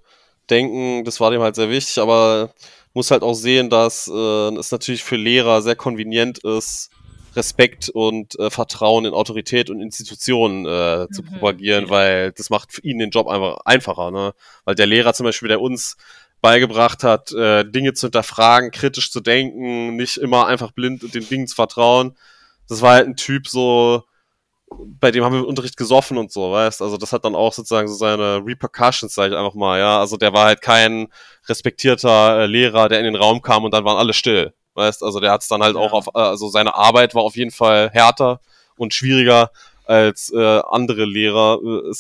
[0.49, 2.53] Denken, das war dem halt sehr wichtig, aber
[2.93, 6.91] muss halt auch sehen, dass äh, es natürlich für Lehrer sehr konvenient ist,
[7.37, 11.27] Respekt und äh, Vertrauen in Autorität und Institutionen äh, zu Mhm.
[11.27, 14.35] propagieren, weil das macht für ihn den Job einfach einfacher, ne?
[14.65, 15.97] Weil der Lehrer zum Beispiel, der uns
[16.41, 21.47] beigebracht hat, äh, Dinge zu hinterfragen, kritisch zu denken, nicht immer einfach blind den Dingen
[21.47, 22.17] zu vertrauen.
[22.69, 24.03] Das war halt ein Typ so,
[24.71, 27.53] bei dem haben wir im Unterricht gesoffen und so, weißt Also das hat dann auch
[27.53, 29.99] sozusagen so seine Repercussions, sag ich einfach mal, ja.
[30.01, 31.09] Also der war halt kein
[31.49, 35.21] respektierter äh, Lehrer, der in den Raum kam und dann waren alle still, weißt Also
[35.21, 35.81] der hat es dann halt Ja.
[35.81, 38.41] auch auf, äh, also seine Arbeit war auf jeden Fall härter
[38.77, 39.51] und schwieriger
[39.85, 41.93] als äh, andere Lehrer, äh,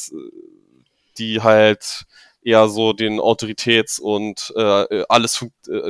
[1.19, 2.05] die halt
[2.43, 5.45] eher so den Autoritäts- und äh, alles,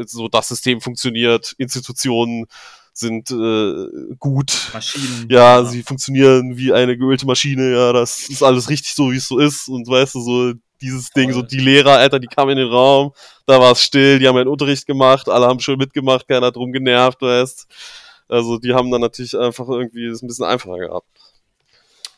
[0.07, 2.47] so das System funktioniert, Institutionen
[2.93, 5.27] sind äh, gut, Maschinen.
[5.31, 9.29] ja, sie funktionieren wie eine geölte Maschine, ja, das ist alles richtig so, wie es
[9.29, 9.69] so ist.
[9.69, 13.13] Und weißt du, so dieses Ding, so die Lehrer, Alter, die kamen in den Raum,
[13.47, 16.57] da war es still, die haben ihren Unterricht gemacht, alle haben schön mitgemacht, keiner hat
[16.57, 17.67] drum genervt, weißt
[18.29, 21.07] Also die haben dann natürlich einfach irgendwie es ein bisschen einfacher gehabt.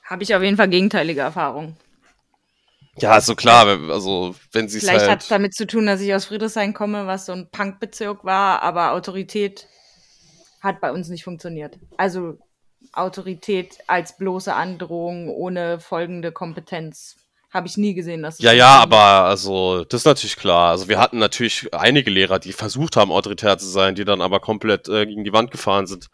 [0.05, 1.77] Habe ich auf jeden Fall gegenteilige Erfahrungen.
[2.99, 5.23] Ja, ist so klar, wenn- also wenn sie es Vielleicht hat halt.
[5.23, 8.93] es damit zu tun, dass ich aus Friedrichshain komme, was so ein Punkbezirk war, aber
[8.93, 9.66] Autorität
[10.62, 11.78] hat bei uns nicht funktioniert.
[11.96, 12.38] Also
[12.92, 17.16] Autorität als bloße Androhung ohne folgende Kompetenz
[17.50, 20.70] habe ich nie gesehen, dass Ja, ja, aber also das ist natürlich klar.
[20.70, 24.40] Also wir hatten natürlich einige Lehrer, die versucht haben, autoritär zu sein, die dann aber
[24.40, 26.08] komplett äh, gegen die Wand gefahren sind.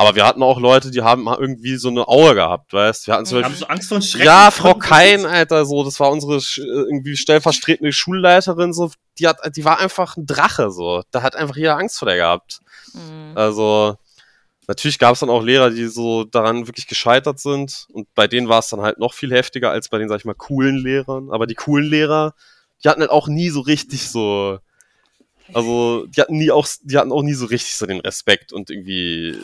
[0.00, 3.08] Aber wir hatten auch Leute, die haben irgendwie so eine Aua gehabt, weißt?
[3.08, 4.26] Wir hatten zum Wir haben Beispiel so Angst vor Schrecken.
[4.26, 9.38] Ja, Frau Kein, Alter, so, das war unsere sch- irgendwie stellvertretende Schulleiterin, so, die hat,
[9.56, 11.02] die war einfach ein Drache, so.
[11.10, 12.60] Da hat einfach jeder Angst vor der gehabt.
[12.94, 13.32] Mhm.
[13.34, 13.96] Also,
[14.68, 17.88] natürlich gab es dann auch Lehrer, die so daran wirklich gescheitert sind.
[17.92, 20.24] Und bei denen war es dann halt noch viel heftiger als bei den, sag ich
[20.24, 21.30] mal, coolen Lehrern.
[21.32, 22.34] Aber die coolen Lehrer,
[22.84, 24.60] die hatten halt auch nie so richtig so,
[25.52, 28.70] also, die hatten nie auch, die hatten auch nie so richtig so den Respekt und
[28.70, 29.38] irgendwie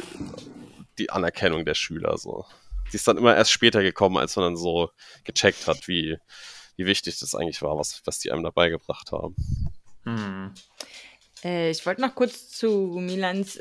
[0.99, 2.45] die Anerkennung der Schüler, so.
[2.93, 4.91] Die ist dann immer erst später gekommen, als man dann so
[5.25, 6.19] gecheckt hat, wie,
[6.77, 9.35] wie wichtig das eigentlich war, was, was die einem dabei gebracht haben.
[10.05, 10.53] Hm.
[11.43, 13.61] Äh, ich wollte noch kurz zu Milans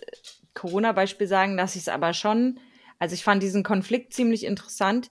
[0.54, 2.60] Corona-Beispiel sagen, dass ich es aber schon,
[3.00, 5.10] also ich fand diesen Konflikt ziemlich interessant,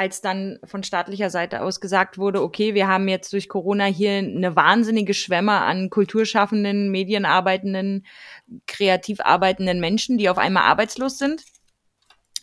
[0.00, 4.12] als dann von staatlicher Seite aus gesagt wurde, okay, wir haben jetzt durch Corona hier
[4.12, 8.06] eine wahnsinnige Schwemme an kulturschaffenden, medienarbeitenden,
[8.66, 11.42] kreativ arbeitenden Menschen, die auf einmal arbeitslos sind.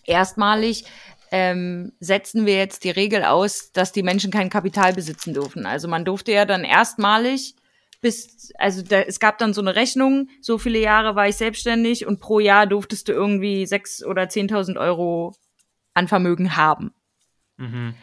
[0.06, 0.86] Erstmalig
[1.32, 5.66] ähm, setzen wir jetzt die Regel aus, dass die Menschen kein Kapital besitzen dürfen.
[5.66, 7.56] Also man durfte ja dann erstmalig
[8.02, 12.06] bis, also da, es gab dann so eine Rechnung, so viele Jahre war ich selbstständig
[12.06, 15.34] und pro Jahr durftest du irgendwie sechs oder 10.000 Euro
[15.96, 16.94] an Vermögen haben.
[17.58, 17.96] Mhm.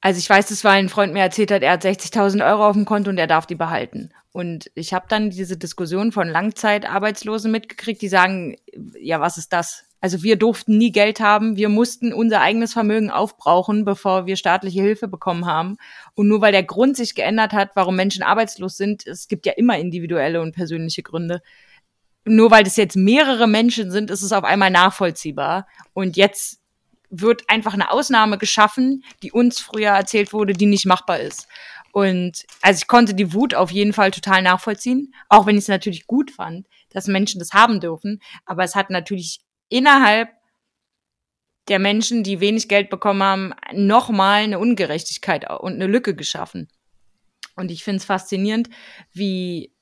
[0.00, 2.74] Also ich weiß, das war ein Freund mir erzählt hat, er hat 60.000 Euro auf
[2.74, 4.12] dem Konto und er darf die behalten.
[4.30, 8.56] Und ich habe dann diese Diskussion von Langzeitarbeitslosen mitgekriegt, die sagen,
[9.00, 9.84] ja, was ist das?
[10.00, 14.80] Also wir durften nie Geld haben, wir mussten unser eigenes Vermögen aufbrauchen, bevor wir staatliche
[14.80, 15.76] Hilfe bekommen haben.
[16.14, 19.54] Und nur weil der Grund sich geändert hat, warum Menschen arbeitslos sind, es gibt ja
[19.54, 21.42] immer individuelle und persönliche Gründe.
[22.24, 25.66] Nur weil das jetzt mehrere Menschen sind, ist es auf einmal nachvollziehbar.
[25.94, 26.60] Und jetzt
[27.10, 31.48] wird einfach eine Ausnahme geschaffen, die uns früher erzählt wurde, die nicht machbar ist.
[31.92, 35.68] Und also ich konnte die Wut auf jeden Fall total nachvollziehen, auch wenn ich es
[35.68, 38.20] natürlich gut fand, dass Menschen das haben dürfen.
[38.44, 40.28] Aber es hat natürlich innerhalb
[41.68, 46.68] der Menschen, die wenig Geld bekommen haben, nochmal eine Ungerechtigkeit und eine Lücke geschaffen.
[47.56, 48.70] Und ich finde es faszinierend,
[49.12, 49.74] wie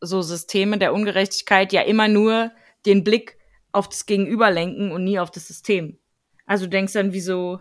[0.00, 2.52] so Systeme der Ungerechtigkeit ja immer nur
[2.86, 3.38] den Blick
[3.72, 5.98] auf das Gegenüber lenken und nie auf das System.
[6.46, 7.60] Also du denkst dann, wieso,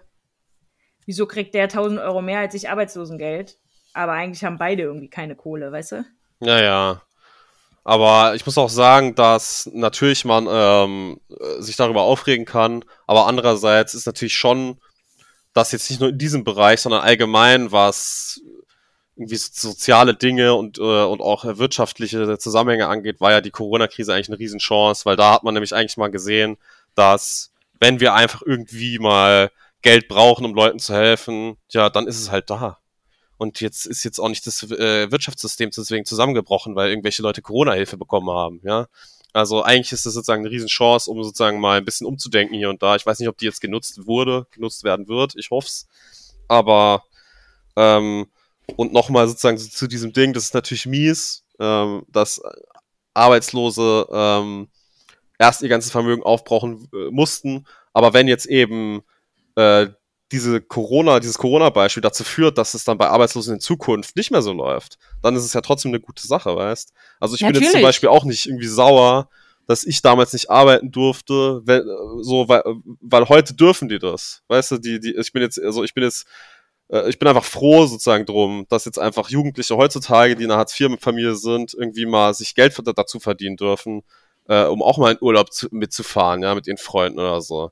[1.05, 3.57] wieso kriegt der 1000 Euro mehr als ich Arbeitslosengeld?
[3.93, 6.05] Aber eigentlich haben beide irgendwie keine Kohle, weißt du?
[6.39, 7.01] Ja, ja.
[7.83, 11.19] Aber ich muss auch sagen, dass natürlich man ähm,
[11.59, 14.79] sich darüber aufregen kann, aber andererseits ist natürlich schon,
[15.53, 18.39] dass jetzt nicht nur in diesem Bereich, sondern allgemein, was
[19.15, 24.29] irgendwie soziale Dinge und, äh, und auch wirtschaftliche Zusammenhänge angeht, war ja die Corona-Krise eigentlich
[24.29, 26.57] eine Riesenchance, weil da hat man nämlich eigentlich mal gesehen,
[26.95, 27.50] dass
[27.81, 29.51] wenn wir einfach irgendwie mal
[29.81, 32.77] Geld brauchen, um Leuten zu helfen, ja, dann ist es halt da.
[33.37, 37.97] Und jetzt ist jetzt auch nicht das äh, Wirtschaftssystem deswegen zusammengebrochen, weil irgendwelche Leute Corona-Hilfe
[37.97, 38.87] bekommen haben, ja.
[39.33, 42.83] Also eigentlich ist das sozusagen eine Riesenchance, um sozusagen mal ein bisschen umzudenken hier und
[42.83, 42.95] da.
[42.97, 45.35] Ich weiß nicht, ob die jetzt genutzt wurde, genutzt werden wird.
[45.37, 45.87] Ich hoffe es.
[46.49, 47.05] Aber
[47.77, 48.27] ähm,
[48.75, 52.41] und nochmal sozusagen zu diesem Ding, das ist natürlich mies, ähm, dass
[53.13, 54.67] Arbeitslose ähm,
[55.41, 57.65] erst ihr ganzes Vermögen aufbrauchen äh, mussten.
[57.93, 59.01] Aber wenn jetzt eben
[59.55, 59.87] äh,
[60.31, 64.43] diese Corona, dieses Corona-Beispiel dazu führt, dass es dann bei Arbeitslosen in Zukunft nicht mehr
[64.43, 66.93] so läuft, dann ist es ja trotzdem eine gute Sache, weißt?
[67.19, 67.59] Also ich Natürlich.
[67.59, 69.29] bin jetzt zum Beispiel auch nicht irgendwie sauer,
[69.67, 71.83] dass ich damals nicht arbeiten durfte, weil,
[72.21, 72.63] so, weil,
[73.01, 74.77] weil heute dürfen die das, weißt du?
[74.77, 76.27] Die, die, ich bin jetzt, also ich bin jetzt,
[76.89, 80.59] äh, ich bin einfach froh sozusagen drum, dass jetzt einfach Jugendliche heutzutage, die in einer
[80.59, 84.03] Hartz-IV-Familie sind, irgendwie mal sich Geld dazu verdienen dürfen,
[84.47, 87.71] äh, um auch mal in Urlaub zu, mitzufahren, ja, mit ihren Freunden oder so.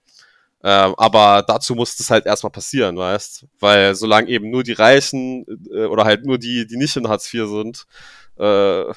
[0.64, 3.46] Ähm, aber dazu muss das halt erstmal passieren, weißt?
[3.60, 7.34] Weil solange eben nur die Reichen äh, oder halt nur die, die nicht in Hartz
[7.34, 7.86] IV sind,
[8.38, 8.94] äh,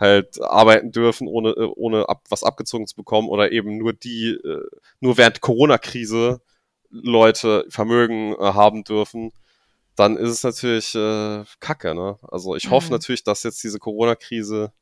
[0.00, 4.30] halt arbeiten dürfen, ohne, äh, ohne ab, was abgezogen zu bekommen, oder eben nur die,
[4.30, 4.66] äh,
[5.00, 6.40] nur während Corona-Krise
[6.90, 9.32] Leute Vermögen äh, haben dürfen,
[9.96, 12.18] dann ist es natürlich äh, Kacke, ne?
[12.30, 12.70] Also ich mhm.
[12.72, 14.72] hoffe natürlich, dass jetzt diese Corona-Krise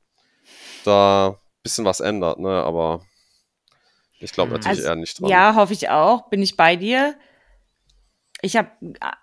[0.84, 2.62] da bisschen was ändert, ne?
[2.62, 3.04] Aber
[4.18, 5.30] ich glaube natürlich also, eher nicht dran.
[5.30, 6.28] Ja, hoffe ich auch.
[6.28, 7.16] Bin ich bei dir.
[8.42, 8.70] Ich habe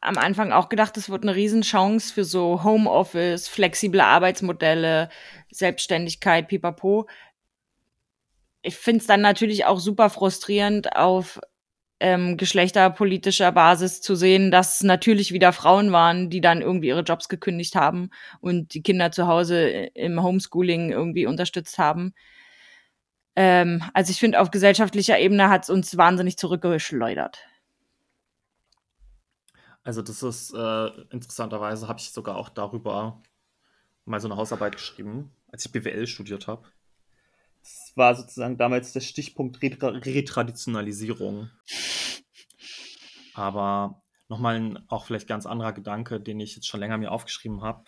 [0.02, 5.10] am Anfang auch gedacht, es wird eine Riesenchance für so Homeoffice, flexible Arbeitsmodelle,
[5.50, 7.08] Selbstständigkeit, pipapo.
[8.62, 11.40] Ich finde es dann natürlich auch super frustrierend, auf
[12.00, 17.30] ähm, geschlechterpolitischer Basis zu sehen, dass natürlich wieder Frauen waren, die dann irgendwie ihre Jobs
[17.30, 18.10] gekündigt haben
[18.40, 22.14] und die Kinder zu Hause im Homeschooling irgendwie unterstützt haben.
[23.36, 27.40] Ähm, also ich finde, auf gesellschaftlicher Ebene hat es uns wahnsinnig zurückgeschleudert.
[29.84, 33.22] Also das ist äh, interessanterweise, habe ich sogar auch darüber
[34.06, 36.68] mal so eine Hausarbeit geschrieben, als ich BWL studiert habe.
[37.68, 41.50] Das war sozusagen damals der Stichpunkt Retra Retraditionalisierung.
[43.34, 47.62] Aber nochmal ein auch vielleicht ganz anderer Gedanke, den ich jetzt schon länger mir aufgeschrieben
[47.62, 47.84] habe,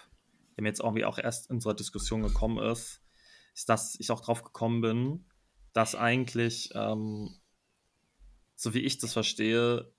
[0.57, 3.01] der mir jetzt irgendwie auch erst in unserer Diskussion gekommen ist,
[3.55, 5.25] ist, dass ich auch drauf gekommen bin,
[5.71, 7.39] dass eigentlich, ähm,
[8.55, 9.93] so wie ich das verstehe,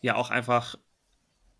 [0.00, 0.76] ja auch einfach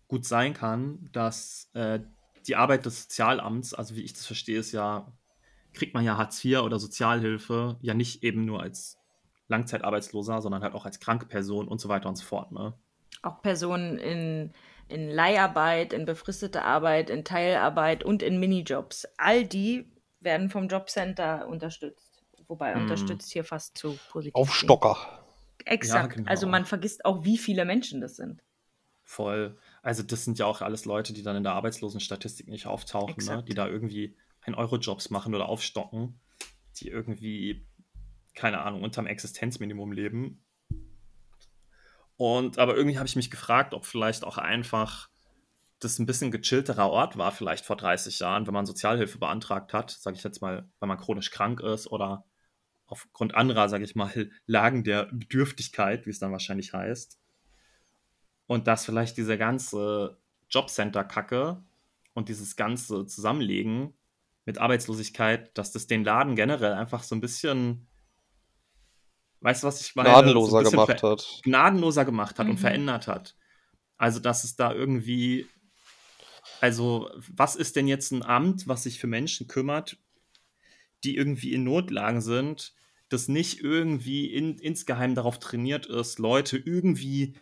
[0.09, 2.01] gut sein kann, dass äh,
[2.47, 5.13] die Arbeit des Sozialamts, also wie ich das verstehe, ist ja,
[5.73, 8.97] kriegt man ja Hartz IV oder Sozialhilfe ja nicht eben nur als
[9.47, 12.51] Langzeitarbeitsloser, sondern halt auch als kranke Person und so weiter und so fort.
[12.51, 12.73] Ne?
[13.21, 14.53] Auch Personen in,
[14.87, 19.07] in Leiharbeit, in befristete Arbeit, in Teilarbeit und in Minijobs.
[19.17, 22.23] All die werden vom Jobcenter unterstützt.
[22.47, 22.83] Wobei hm.
[22.83, 24.35] unterstützt hier fast zu positiv.
[24.35, 24.97] Aufstocker.
[25.65, 26.11] Exakt.
[26.11, 26.29] Ja, genau.
[26.29, 28.41] Also man vergisst auch, wie viele Menschen das sind.
[29.03, 29.57] Voll.
[29.81, 33.43] Also das sind ja auch alles Leute, die dann in der Arbeitslosenstatistik nicht auftauchen, ne?
[33.43, 34.15] die da irgendwie
[34.49, 36.19] ein Euro-Jobs machen oder aufstocken,
[36.77, 37.65] die irgendwie,
[38.35, 40.43] keine Ahnung, unterm Existenzminimum leben.
[42.17, 45.09] Und aber irgendwie habe ich mich gefragt, ob vielleicht auch einfach
[45.79, 49.91] das ein bisschen gechillterer Ort war, vielleicht vor 30 Jahren, wenn man Sozialhilfe beantragt hat,
[49.91, 52.25] sage ich jetzt mal, weil man chronisch krank ist oder
[52.85, 57.19] aufgrund anderer, sage ich mal, Lagen der Bedürftigkeit, wie es dann wahrscheinlich heißt.
[58.47, 60.17] Und dass vielleicht diese ganze
[60.49, 61.63] Jobcenter-Kacke
[62.13, 63.93] und dieses ganze Zusammenlegen
[64.45, 67.87] mit Arbeitslosigkeit, dass das den Laden generell einfach so ein bisschen,
[69.41, 70.09] weißt du, was ich meine?
[70.09, 71.39] Gnadenloser so gemacht hat.
[71.43, 72.59] Gnadenloser gemacht hat und Mhm.
[72.59, 73.35] verändert hat.
[73.97, 75.45] Also, dass es da irgendwie,
[76.61, 79.97] also, was ist denn jetzt ein Amt, was sich für Menschen kümmert,
[81.03, 82.73] die irgendwie in Notlagen sind,
[83.09, 87.35] das nicht irgendwie in, insgeheim darauf trainiert ist, Leute irgendwie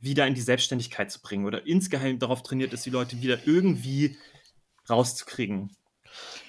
[0.00, 4.16] wieder in die Selbstständigkeit zu bringen oder insgeheim darauf trainiert ist, die Leute wieder irgendwie
[4.88, 5.74] rauszukriegen.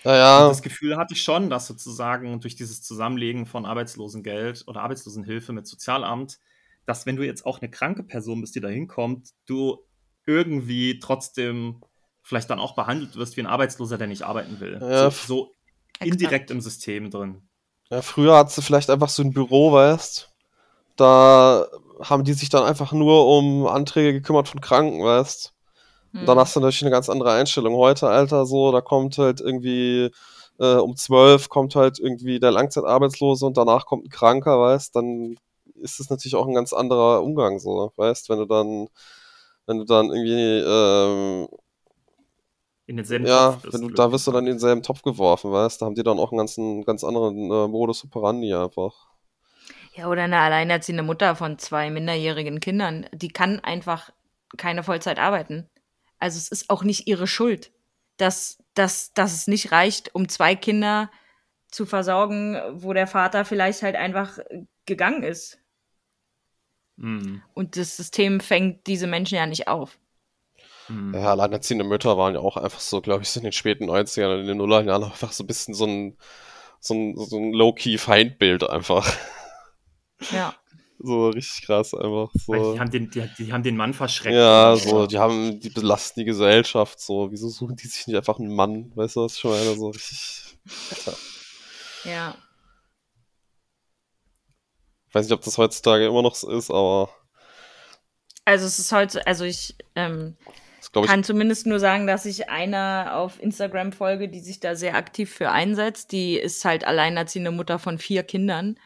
[0.03, 4.81] Ja, Und das Gefühl hatte ich schon, dass sozusagen durch dieses Zusammenlegen von Arbeitslosengeld oder
[4.81, 6.39] Arbeitslosenhilfe mit Sozialamt,
[6.85, 9.79] dass wenn du jetzt auch eine kranke Person bist, die da hinkommt, du
[10.25, 11.81] irgendwie trotzdem
[12.21, 14.79] vielleicht dann auch behandelt wirst wie ein Arbeitsloser, der nicht arbeiten will.
[14.81, 15.51] Ja, so, so
[15.99, 17.47] indirekt im System drin.
[17.89, 20.29] Ja, früher hat sie vielleicht einfach so ein Büro, weißt
[20.95, 21.67] Da
[22.01, 25.54] haben die sich dann einfach nur um Anträge gekümmert von Kranken, weißt
[26.21, 27.75] Und dann hast du natürlich eine ganz andere Einstellung.
[27.75, 30.11] Heute, Alter, so, da kommt halt irgendwie
[30.59, 35.37] äh, um 12 kommt halt irgendwie der Langzeitarbeitslose und danach kommt ein Kranker, weißt Dann
[35.75, 38.87] ist es natürlich auch ein ganz anderer Umgang, so, weißt Wenn du dann,
[39.65, 41.47] wenn du dann irgendwie, ähm,
[42.87, 45.01] In denselben ja, Topf bist, wenn du, blöd da wirst du dann in denselben Topf
[45.01, 48.93] geworfen, weißt Da haben die dann auch einen ganzen, ganz anderen äh, Modus operandi einfach.
[49.95, 54.11] Ja, oder eine alleinerziehende Mutter von zwei minderjährigen Kindern, die kann einfach
[54.57, 55.69] keine Vollzeit arbeiten.
[56.19, 57.71] Also es ist auch nicht ihre Schuld,
[58.17, 61.11] dass, dass, dass es nicht reicht, um zwei Kinder
[61.69, 64.39] zu versorgen, wo der Vater vielleicht halt einfach
[64.85, 65.59] gegangen ist.
[66.97, 67.41] Mhm.
[67.53, 69.99] Und das System fängt diese Menschen ja nicht auf.
[70.87, 71.13] Mhm.
[71.13, 74.33] Ja, alleinerziehende Mütter waren ja auch einfach so, glaube ich, so in den späten 90ern
[74.33, 76.17] und in den Nullerjahren einfach so ein bisschen so ein,
[76.79, 79.11] so ein, so ein Low-Key-Feindbild einfach.
[80.31, 80.53] Ja.
[80.99, 82.29] So richtig krass einfach.
[82.33, 82.73] So.
[82.73, 84.35] die, haben den, die, die haben den Mann verschreckt.
[84.35, 88.39] Ja, so, die haben, die belasten die Gesellschaft, so, wieso suchen die sich nicht einfach
[88.39, 90.57] einen Mann, weißt du, was ich meine, so richtig,
[90.91, 91.17] Alter.
[92.05, 92.35] Ja.
[95.07, 97.09] Ich weiß nicht, ob das heutzutage immer noch so ist, aber
[98.45, 100.37] Also es ist heute, also ich ähm,
[100.93, 104.75] das ich, kann zumindest nur sagen, dass ich einer auf Instagram folge, die sich da
[104.75, 106.11] sehr aktiv für einsetzt.
[106.11, 108.77] Die ist halt alleinerziehende Mutter von vier Kindern.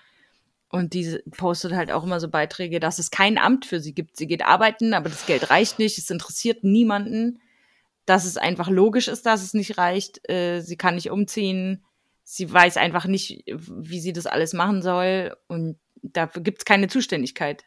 [0.72, 4.18] Und die postet halt auch immer so Beiträge, dass es kein Amt für sie gibt.
[4.18, 5.98] Sie geht arbeiten, aber das Geld reicht nicht.
[5.98, 7.42] Es interessiert niemanden.
[8.06, 10.28] Dass es einfach logisch ist, dass es nicht reicht.
[10.30, 11.84] Äh, sie kann nicht umziehen.
[12.24, 15.36] Sie weiß einfach nicht, wie sie das alles machen soll.
[15.48, 17.64] Und dafür gibt es keine Zuständigkeit.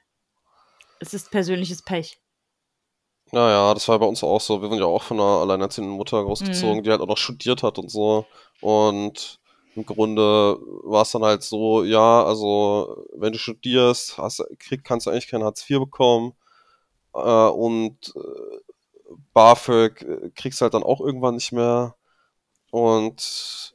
[1.00, 2.18] Es ist persönliches Pech.
[3.32, 6.22] naja, das war bei uns auch so, wir wurden ja auch von einer alleinerziehenden Mutter
[6.22, 6.82] großgezogen, Mhm.
[6.84, 8.26] die halt auch noch studiert hat und so,
[8.60, 9.40] und
[9.74, 15.06] im Grunde war es dann halt so, ja, also, wenn du studierst, hast, krieg, kannst
[15.06, 16.34] du eigentlich kein Hartz IV bekommen,
[17.14, 18.58] äh, und äh,
[19.34, 21.94] BAföG äh, kriegst du halt dann auch irgendwann nicht mehr.
[22.70, 23.74] Und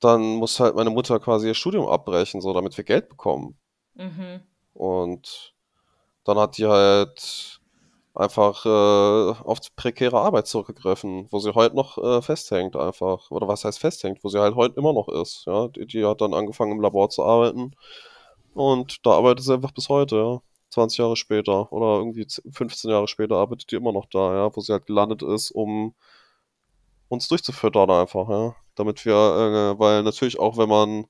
[0.00, 3.58] dann muss halt meine Mutter quasi ihr Studium abbrechen, so damit wir Geld bekommen.
[3.94, 4.42] Mhm.
[4.74, 5.54] Und
[6.24, 7.55] dann hat die halt
[8.16, 13.30] einfach äh, auf prekäre Arbeit zurückgegriffen, wo sie heute noch äh, festhängt einfach.
[13.30, 15.44] Oder was heißt festhängt, wo sie halt heute immer noch ist.
[15.46, 17.74] Ja, die, die hat dann angefangen im Labor zu arbeiten
[18.54, 20.40] und da arbeitet sie einfach bis heute, ja.
[20.70, 24.60] 20 Jahre später oder irgendwie 15 Jahre später arbeitet die immer noch da, ja, wo
[24.60, 25.94] sie halt gelandet ist, um
[27.08, 28.56] uns durchzufüttern einfach, ja.
[28.74, 31.06] Damit wir, äh, weil natürlich auch, wenn man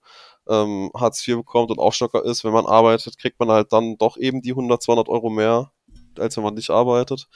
[0.48, 4.16] ähm, Hartz IV bekommt und Aufstocker ist, wenn man arbeitet, kriegt man halt dann doch
[4.16, 5.72] eben die 100, 200 Euro mehr,
[6.20, 7.28] als wenn man nicht arbeitet.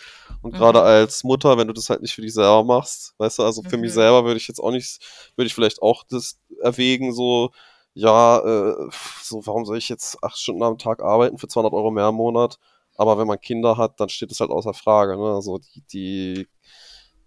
[0.42, 0.56] Und Mhm.
[0.58, 3.62] gerade als Mutter, wenn du das halt nicht für dich selber machst, weißt du, also
[3.62, 3.94] für mich Mhm.
[3.94, 5.00] selber würde ich jetzt auch nicht,
[5.36, 7.50] würde ich vielleicht auch das erwägen, so,
[7.94, 8.88] ja, äh,
[9.22, 12.14] so, warum soll ich jetzt acht Stunden am Tag arbeiten für 200 Euro mehr im
[12.16, 12.58] Monat?
[12.96, 15.34] Aber wenn man Kinder hat, dann steht das halt außer Frage, ne?
[15.34, 16.48] Also die, die,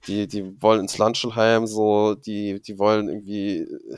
[0.08, 3.98] die, die wollen ins Landschulheim, so, die, die wollen irgendwie äh,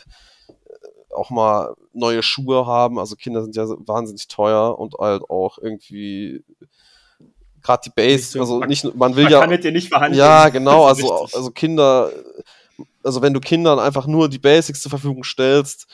[1.16, 3.00] auch mal neue Schuhe haben.
[3.00, 6.44] Also Kinder sind ja wahnsinnig teuer und halt auch irgendwie
[7.66, 9.64] gerade die Base, Nicht so- also man- nicht, nur- man will Man ja, kann mit
[9.64, 10.18] dir nicht verhandeln.
[10.20, 11.36] ja, genau, also, richtig.
[11.36, 12.12] also Kinder,
[13.04, 15.88] also wenn du Kindern einfach nur die Basics zur Verfügung stellst,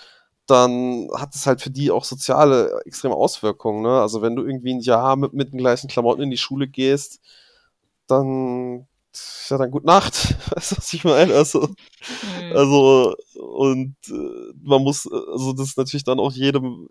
[0.47, 4.01] dann hat es halt für die auch soziale extreme Auswirkungen, ne?
[4.01, 7.19] Also wenn du irgendwie ein Jahr mit, mit den gleichen Klamotten in die Schule gehst,
[8.07, 8.87] dann,
[9.49, 10.35] ja, dann gut Nacht.
[10.55, 11.33] Weißt du, was ich meine?
[11.33, 11.69] Also,
[12.41, 12.51] Mhm.
[12.55, 16.87] also, und äh, man muss, also das ist natürlich dann auch jedem,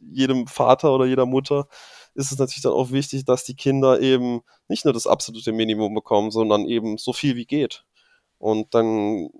[0.00, 1.66] jedem Vater oder jeder Mutter
[2.14, 5.94] ist es natürlich dann auch wichtig, dass die Kinder eben nicht nur das absolute Minimum
[5.94, 7.84] bekommen, sondern eben so viel wie geht.
[8.38, 9.30] Und dann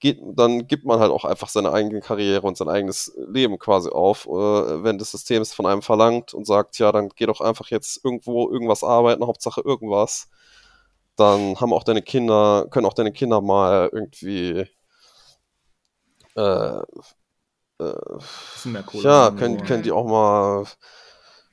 [0.00, 3.90] geht, dann gibt man halt auch einfach seine eigene Karriere und sein eigenes Leben quasi
[3.90, 4.30] auf, äh,
[4.84, 8.04] wenn das System es von einem verlangt und sagt, ja, dann geh doch einfach jetzt
[8.04, 10.28] irgendwo irgendwas arbeiten, Hauptsache irgendwas.
[11.16, 14.66] Dann haben auch deine Kinder, können auch deine Kinder mal irgendwie
[16.36, 16.80] äh,
[17.80, 17.94] äh,
[19.02, 20.66] ja, können, können die auch mal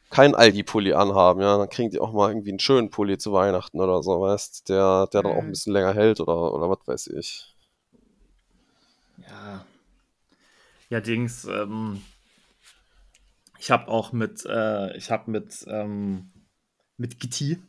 [0.09, 3.79] keinen Aldi-Pulli anhaben, ja, dann kriegen die auch mal irgendwie einen schönen Pulli zu Weihnachten
[3.81, 5.51] oder so, weißt, der, der dann auch ein Mhm.
[5.51, 7.55] bisschen länger hält oder, oder was weiß ich.
[9.29, 9.65] Ja.
[10.89, 12.01] Ja, Dings, ähm,
[13.59, 16.31] ich habe auch mit, äh, ich habe mit, ähm,
[16.97, 17.59] mit Gitti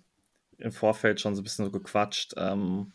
[0.59, 2.93] im Vorfeld schon so ein bisschen so gequatscht, ähm,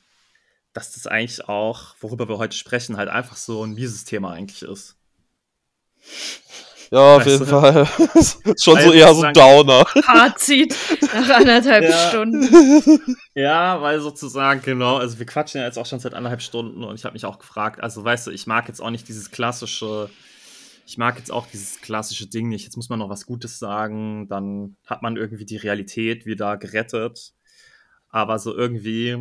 [0.73, 4.63] dass das eigentlich auch, worüber wir heute sprechen, halt einfach so ein mieses Thema eigentlich
[4.63, 4.97] ist.
[6.93, 7.49] Ja, auf Weißt jeden du?
[7.49, 7.87] Fall.
[8.13, 9.85] ist schon so Weil eher so sozusagen- Downer.
[10.03, 12.09] Fazit nach anderthalb Ja.
[12.09, 13.17] Stunden.
[13.33, 16.93] Ja, weil sozusagen, genau, also wir quatschen ja jetzt auch schon seit anderthalb Stunden und
[16.93, 20.09] ich habe mich auch gefragt, also weißt du, ich mag jetzt auch nicht dieses klassische,
[20.85, 24.27] ich mag jetzt auch dieses klassische Ding nicht, jetzt muss man noch was Gutes sagen,
[24.27, 27.33] dann hat man irgendwie die Realität wieder gerettet,
[28.09, 29.17] aber so irgendwie,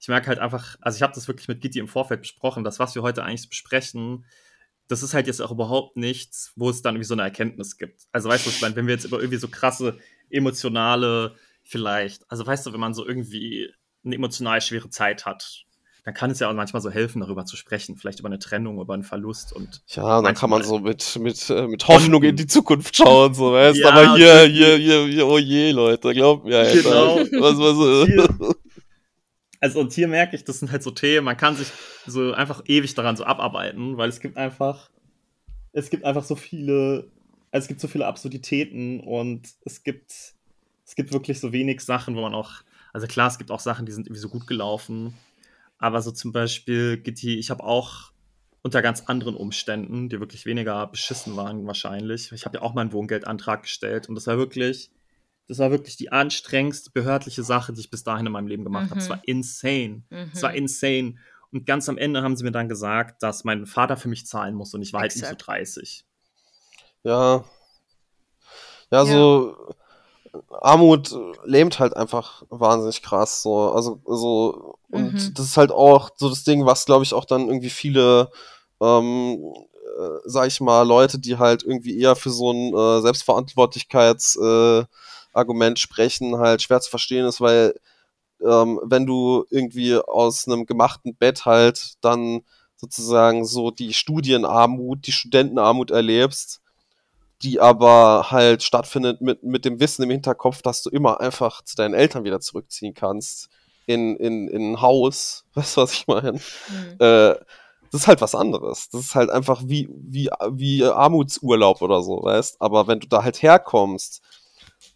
[0.00, 2.78] ich merke halt einfach, also ich habe das wirklich mit Gitti im Vorfeld besprochen, das,
[2.78, 4.24] was wir heute eigentlich besprechen,
[4.88, 8.02] das ist halt jetzt auch überhaupt nichts, wo es dann irgendwie so eine Erkenntnis gibt.
[8.10, 9.98] Also weißt du, was ich meine, wenn wir jetzt über irgendwie so krasse
[10.30, 13.70] emotionale, vielleicht, also weißt du, wenn man so irgendwie
[14.04, 15.64] eine emotional schwere Zeit hat,
[16.04, 18.80] dann kann es ja auch manchmal so helfen, darüber zu sprechen, vielleicht über eine Trennung,
[18.80, 22.36] über einen Verlust und Ja, dann kann man so mit, mit, äh, mit Hoffnung in
[22.36, 26.46] die Zukunft schauen, so, weißt Ja, Aber hier, hier, hier, hier, oh je, Leute, glaubt
[26.46, 26.82] mir, Alter.
[26.82, 27.16] Genau.
[27.42, 28.54] Was, was, Hier.
[29.60, 31.68] Also und hier merke ich, das sind halt so Themen, man kann sich
[32.06, 34.90] so einfach ewig daran so abarbeiten, weil es gibt einfach,
[35.72, 37.10] es gibt einfach so viele,
[37.50, 40.12] also es gibt so viele Absurditäten und es gibt,
[40.86, 42.62] es gibt wirklich so wenig Sachen, wo man auch,
[42.92, 45.14] also klar, es gibt auch Sachen, die sind irgendwie so gut gelaufen,
[45.78, 48.12] aber so zum Beispiel, Gitti, ich habe auch
[48.62, 52.32] unter ganz anderen Umständen, die wirklich weniger beschissen waren wahrscheinlich.
[52.32, 54.90] Ich habe ja auch mal einen Wohngeldantrag gestellt und das war wirklich,
[55.48, 58.90] das war wirklich die anstrengendste behördliche Sache, die ich bis dahin in meinem Leben gemacht
[58.90, 59.00] habe.
[59.00, 59.10] Es Mhm.
[59.12, 60.02] war insane.
[60.10, 60.30] Mhm.
[60.32, 61.16] Es war insane.
[61.50, 64.54] Und ganz am Ende haben sie mir dann gesagt, dass mein Vater für mich zahlen
[64.54, 65.48] muss und ich war halt nicht so Exakt.
[65.48, 66.04] 30.
[67.04, 67.44] Ja.
[68.90, 69.56] Ja, so
[70.60, 73.42] Armut lähmt halt einfach wahnsinnig krass.
[73.42, 75.34] So, also, so, und Mhm.
[75.34, 78.30] das ist halt auch so das Ding, was glaube ich auch dann irgendwie viele,
[78.80, 79.38] ähm,
[79.98, 84.94] äh, sag ich mal, Leute, die halt irgendwie eher für so ein äh, Selbstverantwortlichkeitsargument äh,
[85.38, 87.74] Argument sprechen, halt schwer zu verstehen ist, weil
[88.44, 92.42] ähm, wenn du irgendwie aus einem gemachten Bett halt dann
[92.76, 96.60] sozusagen so die Studienarmut, die Studentenarmut erlebst,
[97.42, 101.76] die aber halt stattfindet mit, mit dem Wissen im Hinterkopf, dass du immer einfach zu
[101.76, 103.48] deinen Eltern wieder zurückziehen kannst
[103.86, 105.44] in, in, in ein Haus.
[105.54, 106.32] Weißt du, was ich meine?
[106.32, 106.96] Mhm.
[106.98, 107.34] Äh,
[107.90, 108.90] das ist halt was anderes.
[108.90, 112.60] Das ist halt einfach wie, wie, wie Armutsurlaub oder so, weißt?
[112.60, 114.20] Aber wenn du da halt herkommst,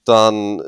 [0.04, 0.64] dann äh,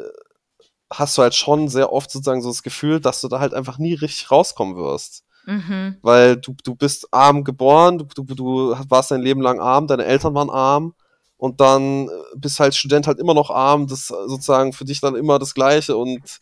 [0.93, 3.79] hast du halt schon sehr oft sozusagen so das Gefühl, dass du da halt einfach
[3.79, 5.97] nie richtig rauskommen wirst Mhm.
[6.03, 10.05] weil du, du bist arm geboren, du, du, du warst dein Leben lang arm, deine
[10.05, 10.95] Eltern waren arm
[11.37, 15.01] und dann äh, bist halt Student halt immer noch arm, das ist sozusagen für dich
[15.01, 16.41] dann immer das Gleiche und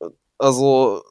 [0.00, 0.06] äh,
[0.38, 1.02] also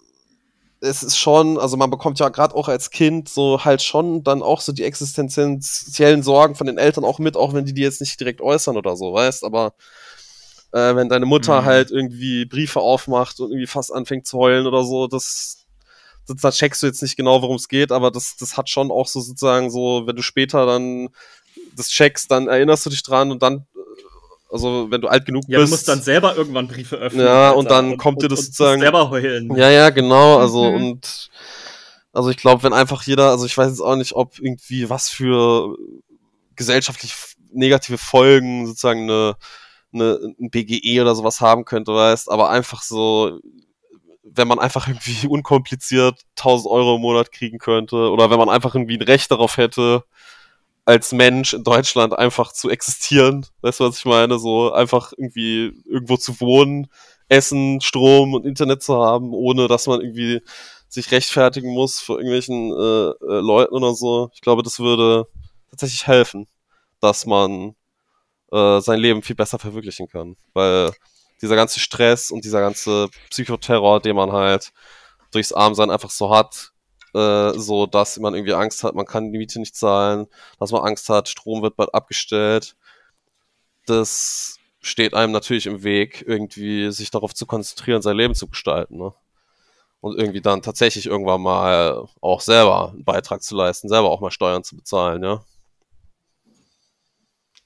[0.79, 4.43] es ist schon, also man bekommt ja gerade auch als Kind so halt schon dann
[4.43, 7.99] auch so die existenziellen Sorgen von den Eltern auch mit, auch wenn die die jetzt
[7.99, 9.73] nicht direkt äußern oder so, weißt, aber
[10.73, 11.65] äh, wenn deine Mutter Mhm.
[11.65, 15.63] halt irgendwie Briefe aufmacht und irgendwie fast anfängt zu heulen oder so, das
[16.27, 18.91] das, da checkst du jetzt nicht genau, worum es geht, aber das, das hat schon
[18.91, 21.07] auch so sozusagen so, wenn du später dann
[21.77, 23.79] das checkst, dann erinnerst du dich dran und dann, äh,
[24.51, 25.71] also wenn du alt genug Ja, bist.
[25.71, 27.25] du musst dann selber irgendwann Briefe öffnen.
[27.25, 29.55] Ja, und dann kommt dir das und sozusagen- selber heulen.
[29.55, 30.75] ja, ja, genau, also Mhm.
[30.75, 31.29] und
[32.11, 35.07] also ich glaube, wenn einfach jeder, also ich weiß jetzt auch nicht, ob irgendwie was
[35.07, 35.77] für
[36.57, 37.13] gesellschaftlich
[37.53, 39.35] negative Folgen sozusagen eine,
[40.01, 43.39] eine ein BGE oder sowas haben könnte, weißt, aber einfach so
[44.23, 48.75] wenn man einfach irgendwie unkompliziert 1000 Euro im Monat kriegen könnte oder wenn man einfach
[48.75, 50.03] irgendwie ein Recht darauf hätte,
[50.85, 53.45] als Mensch in Deutschland einfach zu existieren.
[53.61, 54.39] Weißt du, was ich meine?
[54.39, 56.87] So einfach irgendwie irgendwo zu wohnen,
[57.27, 60.41] Essen, Strom und Internet zu haben, ohne dass man irgendwie
[60.87, 64.29] sich rechtfertigen muss vor irgendwelchen äh, äh, Leuten oder so.
[64.33, 65.27] Ich glaube, das würde
[65.69, 66.47] tatsächlich helfen,
[67.01, 67.75] dass man
[68.51, 70.37] äh, sein Leben viel besser verwirklichen kann.
[70.53, 70.91] Weil
[71.41, 74.71] dieser ganze Stress und dieser ganze Psychoterror, den man halt
[75.31, 76.71] durchs Armsein einfach so hat,
[77.13, 80.27] äh, so dass man irgendwie Angst hat, man kann die Miete nicht zahlen,
[80.59, 82.75] dass man Angst hat, Strom wird bald abgestellt.
[83.85, 88.97] Das steht einem natürlich im Weg, irgendwie sich darauf zu konzentrieren, sein Leben zu gestalten.
[88.97, 89.13] Ne?
[90.01, 94.31] und irgendwie dann tatsächlich irgendwann mal auch selber einen Beitrag zu leisten, selber auch mal
[94.31, 95.43] Steuern zu bezahlen, ja.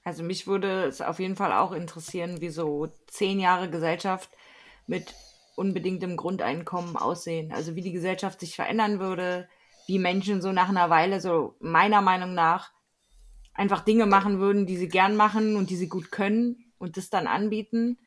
[0.04, 4.30] Also mich würde es auf jeden Fall auch interessieren, wie so zehn Jahre Gesellschaft
[4.86, 5.14] mit
[5.54, 7.52] unbedingtem Grundeinkommen aussehen.
[7.52, 9.48] Also wie die Gesellschaft sich verändern würde,
[9.86, 12.72] wie Menschen so nach einer Weile, so meiner Meinung nach,
[13.54, 17.10] einfach Dinge machen würden, die sie gern machen und die sie gut können und das
[17.10, 17.98] dann anbieten.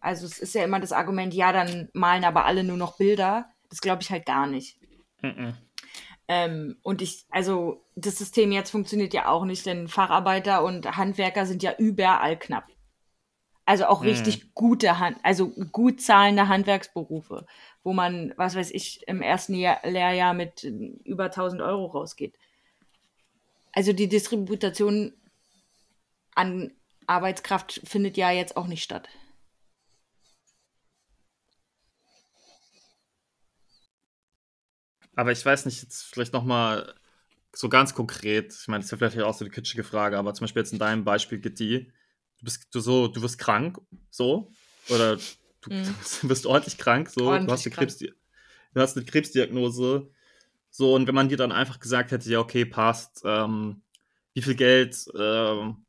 [0.00, 3.46] Also es ist ja immer das Argument, ja, dann malen aber alle nur noch Bilder.
[3.68, 4.78] Das glaube ich halt gar nicht.
[5.22, 5.54] Mhm.
[6.28, 11.46] Ähm, und ich, also das System jetzt funktioniert ja auch nicht, denn Facharbeiter und Handwerker
[11.46, 12.68] sind ja überall knapp.
[13.64, 14.06] Also auch Mhm.
[14.06, 17.46] richtig gute Hand, also gut zahlende Handwerksberufe,
[17.84, 20.70] wo man, was weiß ich, im ersten Jahr, Lehrjahr mit äh,
[21.04, 22.36] über 1000 Euro rausgeht.
[23.72, 25.12] Also die Distribution
[26.34, 26.72] an
[27.06, 29.08] Arbeitskraft findet ja jetzt auch nicht statt.
[35.14, 36.94] Aber ich weiß nicht, jetzt vielleicht nochmal
[37.54, 40.34] so ganz konkret, ich meine, das ist ja vielleicht auch so eine kitschige Frage, aber
[40.34, 41.92] zum Beispiel jetzt in deinem Beispiel, Gitti,
[42.38, 43.78] du bist du so, du wirst krank,
[44.10, 44.54] so,
[44.88, 45.94] oder du Mhm.
[46.22, 47.76] wirst ordentlich krank, so, du Ordentlich hast eine.
[47.76, 48.12] Krebsdi
[48.74, 50.10] du hast eine Krebsdiagnose,
[50.70, 53.82] so, und wenn man dir dann einfach gesagt hätte, ja, okay, passt, ähm,
[54.34, 55.84] wie viel Geld, ähm,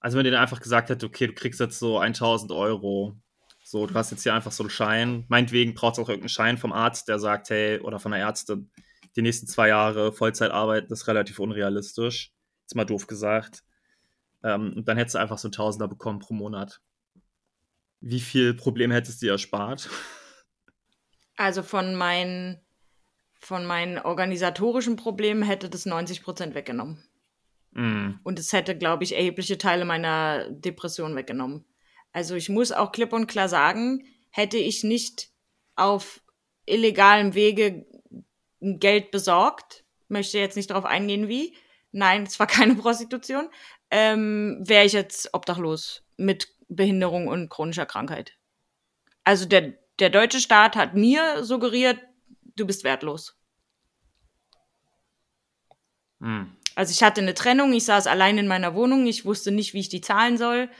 [0.00, 3.16] also wenn dir dann einfach gesagt hätte, okay, du kriegst jetzt so 1000 Euro,
[3.62, 6.58] so, du hast jetzt hier einfach so einen Schein, meinetwegen braucht es auch irgendeinen Schein
[6.58, 8.70] vom Arzt, der sagt, hey, oder von der Ärztin,
[9.16, 12.32] die nächsten zwei Jahre Vollzeit arbeiten, ist relativ unrealistisch,
[12.62, 13.62] jetzt mal doof gesagt.
[14.42, 16.80] Ähm, und dann hättest du einfach so einen Tausender bekommen pro Monat.
[18.00, 19.88] Wie viel Probleme hättest du dir erspart?
[21.36, 22.60] Also von meinen,
[23.38, 27.02] von meinen organisatorischen Problemen hätte das 90 Prozent weggenommen.
[27.70, 31.64] Mm, Und es hätte, glaube ich, erhebliche Teile meiner Depression weggenommen.
[32.12, 35.30] Also ich muss auch klipp und klar sagen, hätte ich nicht
[35.76, 36.20] auf
[36.66, 37.86] illegalem Wege
[38.60, 41.56] Geld besorgt, möchte jetzt nicht darauf eingehen, wie.
[41.90, 43.48] Nein, es war keine Prostitution.
[43.90, 48.32] Ähm, Wäre ich jetzt obdachlos mit Behinderung und chronischer Krankheit.
[49.24, 51.98] Also der, der deutsche Staat hat mir suggeriert,
[52.56, 53.36] du bist wertlos.
[56.20, 56.44] mm.
[56.74, 59.80] Also ich hatte eine Trennung, ich saß allein in meiner Wohnung, ich wusste nicht, wie
[59.80, 60.70] ich die zahlen soll.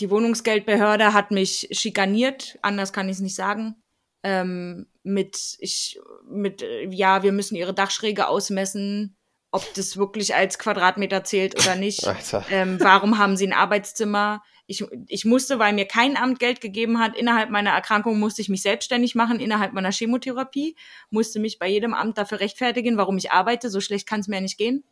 [0.00, 3.76] Die Wohnungsgeldbehörde hat mich schikaniert, anders kann ich es nicht sagen.
[4.22, 5.98] Ähm, mit, ich,
[6.28, 9.16] mit, ja, wir müssen ihre Dachschräge ausmessen,
[9.52, 12.06] ob das wirklich als Quadratmeter zählt oder nicht.
[12.50, 14.42] Ähm, warum haben sie ein Arbeitszimmer?
[14.66, 18.48] Ich, ich musste, weil mir kein Amt Geld gegeben hat, innerhalb meiner Erkrankung musste ich
[18.48, 20.76] mich selbstständig machen, innerhalb meiner Chemotherapie,
[21.08, 23.70] musste mich bei jedem Amt dafür rechtfertigen, warum ich arbeite.
[23.70, 24.84] So schlecht kann es mir ja nicht gehen.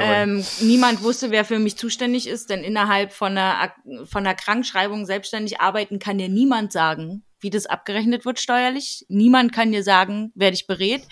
[0.00, 3.72] Ähm, niemand wusste, wer für mich zuständig ist, denn innerhalb von einer,
[4.04, 9.04] von einer Krankschreibung selbstständig arbeiten kann dir niemand sagen, wie das abgerechnet wird steuerlich.
[9.08, 11.02] Niemand kann dir sagen, wer dich berät.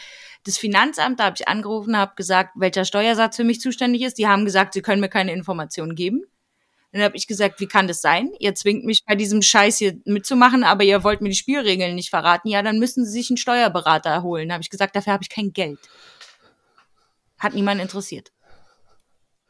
[0.44, 4.16] Das Finanzamt, da habe ich angerufen, habe gesagt, welcher Steuersatz für mich zuständig ist.
[4.18, 6.22] Die haben gesagt, sie können mir keine Informationen geben.
[6.92, 8.32] Dann habe ich gesagt, wie kann das sein?
[8.40, 12.10] Ihr zwingt mich bei diesem Scheiß hier mitzumachen, aber ihr wollt mir die Spielregeln nicht
[12.10, 12.48] verraten.
[12.48, 14.48] Ja, dann müssen sie sich einen Steuerberater holen.
[14.48, 15.78] Da habe ich gesagt, dafür habe ich kein Geld.
[17.38, 18.32] Hat niemand interessiert.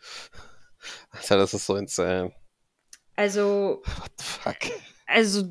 [1.10, 2.32] Alter, das ist so insane.
[3.16, 4.56] Also, What the fuck?
[5.06, 5.44] also,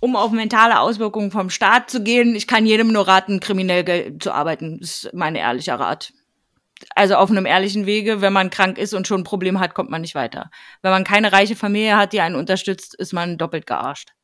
[0.00, 4.32] um auf mentale Auswirkungen vom Staat zu gehen, ich kann jedem nur raten, kriminell zu
[4.32, 4.80] arbeiten.
[4.80, 6.12] Das ist mein ehrlicher Rat.
[6.96, 9.90] Also auf einem ehrlichen Wege, wenn man krank ist und schon ein Problem hat, kommt
[9.90, 10.50] man nicht weiter.
[10.80, 14.14] Wenn man keine reiche Familie hat, die einen unterstützt, ist man doppelt gearscht.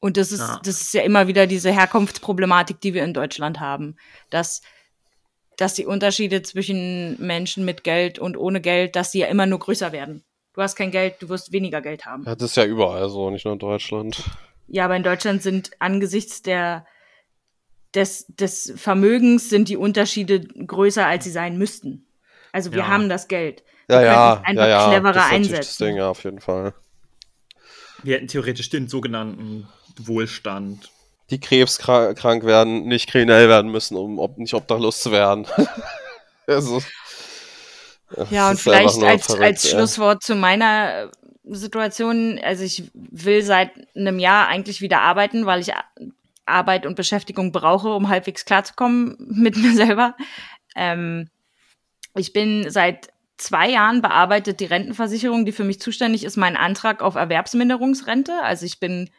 [0.00, 0.60] Und das ist, Ja.
[0.64, 3.96] das ist ja immer wieder diese Herkunftsproblematik, die wir in Deutschland haben.
[4.30, 4.60] Dass,
[5.58, 9.58] dass die Unterschiede zwischen Menschen mit Geld und ohne Geld, dass sie ja immer nur
[9.58, 10.24] größer werden.
[10.54, 12.24] Du hast kein Geld, du wirst weniger Geld haben.
[12.24, 14.22] Ja, das ist ja überall so, nicht nur in Deutschland.
[14.68, 16.86] Ja, aber in Deutschland sind angesichts der,
[17.94, 22.06] des, des Vermögens sind die Unterschiede größer, als sie sein müssten.
[22.52, 22.88] Also wir Ja.
[22.88, 23.64] haben das Geld.
[23.90, 24.88] Ja, Wir ja, einfach ja, ja.
[24.90, 25.86] cleverer das ist natürlich das einsetzen.
[25.86, 26.74] Ding, ja, auf jeden Fall.
[28.04, 29.66] Wir hätten theoretisch den sogenannten
[29.98, 30.90] Wohlstand.
[31.30, 35.46] Die krebskrank werden, nicht kriminell werden müssen, um ob, nicht obdachlos zu werden.
[36.46, 36.80] also,
[38.30, 39.70] Ja, und vielleicht als, verrückt, als ja.
[39.70, 41.10] Schlusswort zu meiner
[41.44, 45.72] Situation, also ich will seit einem Jahr eigentlich wieder arbeiten, weil ich
[46.46, 50.16] Arbeit und Beschäftigung brauche, um halbwegs klarzukommen mit mir selber.
[50.74, 51.28] Ähm,
[52.14, 57.02] ich bin seit zwei Jahren bearbeitet die Rentenversicherung, die für mich zuständig ist, mein Antrag
[57.02, 58.42] auf Erwerbsminderungsrente.
[58.42, 59.10] Also ich bin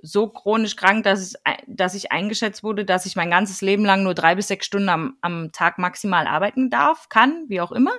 [0.00, 1.34] so chronisch krank, dass, es,
[1.66, 4.88] dass ich eingeschätzt wurde, dass ich mein ganzes Leben lang nur drei bis sechs Stunden
[4.88, 7.92] am, am Tag maximal arbeiten darf, kann, wie auch immer.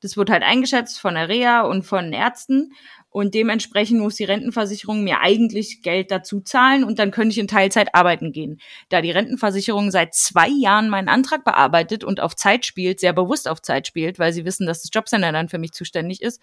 [0.00, 2.74] Das wird halt eingeschätzt von der Reha und von Ärzten.
[3.08, 7.48] Und dementsprechend muss die Rentenversicherung mir eigentlich Geld dazu zahlen und dann könnte ich in
[7.48, 8.60] Teilzeit arbeiten gehen.
[8.90, 13.48] Da die Rentenversicherung seit zwei Jahren meinen Antrag bearbeitet und auf Zeit spielt, sehr bewusst
[13.48, 16.42] auf Zeit spielt, weil sie wissen, dass das Jobcenter dann für mich zuständig ist,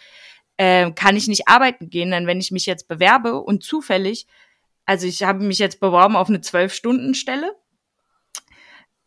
[0.57, 2.09] äh, kann ich nicht arbeiten gehen.
[2.09, 4.25] Denn wenn ich mich jetzt bewerbe und zufällig,
[4.85, 7.55] also ich habe mich jetzt beworben auf eine Zwölf-Stunden-Stelle,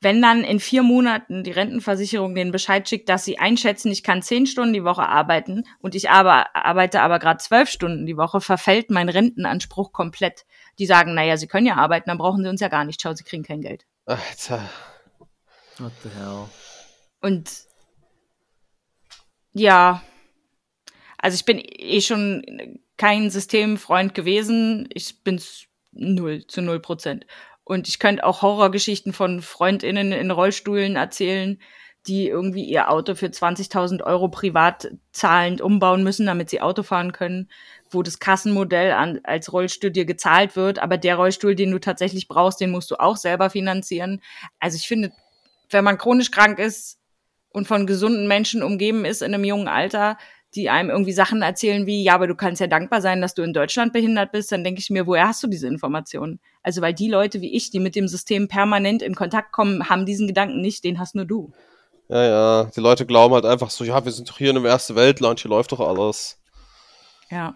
[0.05, 4.23] wenn dann in vier Monaten die Rentenversicherung den Bescheid schickt, dass sie einschätzen, ich kann
[4.23, 8.43] zehn Stunden die Woche arbeiten und ich aber, arbeite aber gerade zwölf Stunden die Woche,
[8.43, 10.45] verfällt mein Rentenanspruch komplett.
[10.79, 13.01] Die sagen, naja, sie können ja arbeiten, dann brauchen sie uns ja gar nicht.
[13.01, 13.87] Schau, sie kriegen kein Geld.
[14.05, 14.69] Alter.
[15.79, 16.45] What the hell?
[17.23, 17.51] Und
[19.55, 20.03] ja,
[21.17, 24.89] also ich bin eh schon kein Systemfreund gewesen.
[24.93, 27.27] Ich bin's null zu null Prozent.
[27.65, 31.59] Und ich könnte auch Horrorgeschichten von FreundInnen in Rollstühlen erzählen,
[32.07, 37.13] die irgendwie ihr Auto für 20.000 Euro privat zahlend umbauen müssen, damit sie Auto fahren
[37.13, 37.49] können,
[37.89, 42.29] wo das Kassenmodell an, als Rollstuhl dir gezahlt wird, aber der Rollstuhl, den du tatsächlich
[42.29, 44.21] brauchst, den musst du auch selber finanzieren.
[44.61, 45.13] Also ich finde,
[45.71, 46.99] wenn man chronisch krank ist
[47.49, 50.19] und von gesunden Menschen umgeben ist in einem jungen Alter,
[50.57, 53.43] die einem irgendwie Sachen erzählen wie, ja, aber du kannst ja dankbar sein, dass du
[53.43, 56.41] in Deutschland behindert bist, dann denke ich mir, woher hast du diese Informationen?
[56.63, 60.07] Also weil die Leute wie ich, die mit dem System permanent in Kontakt kommen, haben
[60.07, 61.53] diesen Gedanken nicht, den hast nur du.
[62.09, 62.65] Ja, ja.
[62.65, 65.41] Die Leute glauben halt einfach so, ja, wir sind doch hier in einem Erste Weltland,
[65.41, 66.41] hier läuft doch alles.
[67.31, 67.55] Ja.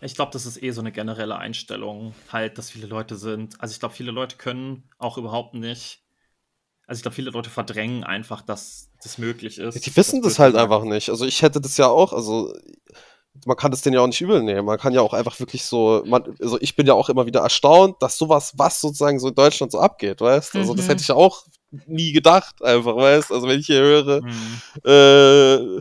[0.00, 3.60] Ich glaube, das ist eh so eine generelle Einstellung, halt, dass viele Leute sind.
[3.60, 6.01] Also ich glaube, viele Leute können auch überhaupt nicht.
[6.86, 9.86] Also ich glaube, viele Leute verdrängen einfach, dass das möglich ist.
[9.86, 11.10] Die wissen das wird halt einfach nicht.
[11.10, 12.52] Also ich hätte das ja auch, also
[13.46, 14.66] man kann das denen ja auch nicht übel nehmen.
[14.66, 17.40] Man kann ja auch einfach wirklich so, man, also ich bin ja auch immer wieder
[17.40, 20.54] erstaunt, dass sowas, was sozusagen so in Deutschland so abgeht, weißt?
[20.56, 20.90] Also das Mhm.
[20.90, 21.44] hätte ich ja auch
[21.86, 23.32] nie gedacht, einfach, weißt?
[23.32, 24.60] Also wenn ich hier höre, Mhm.
[24.84, 25.80] äh,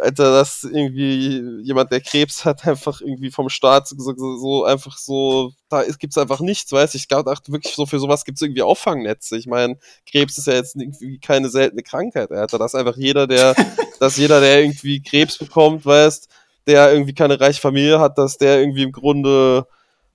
[0.00, 4.98] Alter, dass irgendwie jemand, der Krebs hat, einfach irgendwie vom Staat so, so, so einfach
[4.98, 6.98] so, da ist, gibt's einfach nichts, weißt du?
[6.98, 9.36] Ich glaub, dachte wirklich so, für sowas gibt's irgendwie Auffangnetze.
[9.36, 12.58] Ich meine, Krebs ist ja jetzt irgendwie keine seltene Krankheit, Alter.
[12.58, 13.54] Dass einfach jeder, der,
[14.00, 16.28] dass jeder, der irgendwie Krebs bekommt, weißt,
[16.66, 19.66] der irgendwie keine reiche Familie hat, dass der irgendwie im Grunde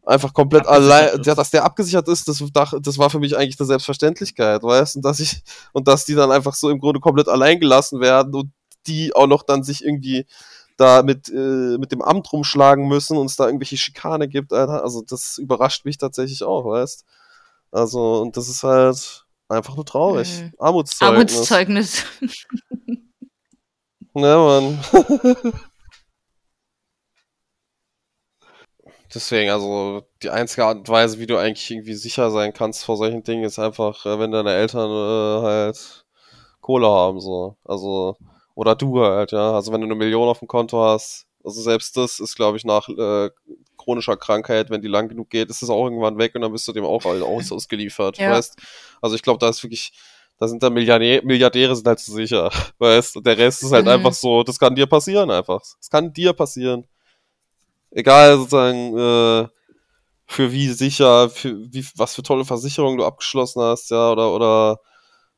[0.06, 2.44] einfach komplett allein, ja, dass der abgesichert ist, das,
[2.82, 5.44] das war für mich eigentlich eine Selbstverständlichkeit, weißt und dass ich,
[5.74, 8.52] und dass die dann einfach so im Grunde komplett allein gelassen werden und
[8.88, 10.26] die auch noch dann sich irgendwie
[10.78, 14.84] da mit, äh, mit dem Amt rumschlagen müssen und es da irgendwelche Schikane gibt, Alter.
[14.84, 17.06] Also das überrascht mich tatsächlich auch, weißt
[17.72, 20.42] Also, und das ist halt einfach nur traurig.
[20.42, 20.54] Mhm.
[20.60, 21.34] Armutszeugnis.
[21.36, 22.06] Armutszeugnis.
[24.16, 24.80] Ja, Mann.
[29.14, 32.96] Deswegen, also die einzige Art und Weise, wie du eigentlich irgendwie sicher sein kannst vor
[32.96, 36.06] solchen Dingen, ist einfach, äh, wenn deine Eltern äh, halt
[36.62, 37.58] Kohle haben, so.
[37.66, 38.16] Also,
[38.56, 39.52] oder du halt, ja.
[39.54, 42.66] Also wenn du eine Million auf dem Konto hast, also selbst das ist, glaube ich,
[42.66, 43.30] nach äh,
[43.78, 46.68] chronischer Krankheit, wenn die lang genug geht, ist es auch irgendwann weg und dann bist
[46.68, 48.32] du dem auch halt aus- ausgeliefert, Ja.
[48.32, 48.56] weißt.
[49.02, 49.92] Also ich glaube, da ist wirklich,
[50.38, 53.18] da sind da Milliardäre, Milliardäre sind halt so sicher, weißt.
[53.18, 53.92] Und der Rest ist halt Mhm.
[53.92, 55.62] einfach so, das kann dir passieren einfach.
[55.80, 56.86] Es kann dir passieren.
[57.92, 59.48] Egal sozusagen, äh,
[60.28, 64.80] für wie sicher, für wie, was für tolle Versicherungen du abgeschlossen hast, ja, oder, oder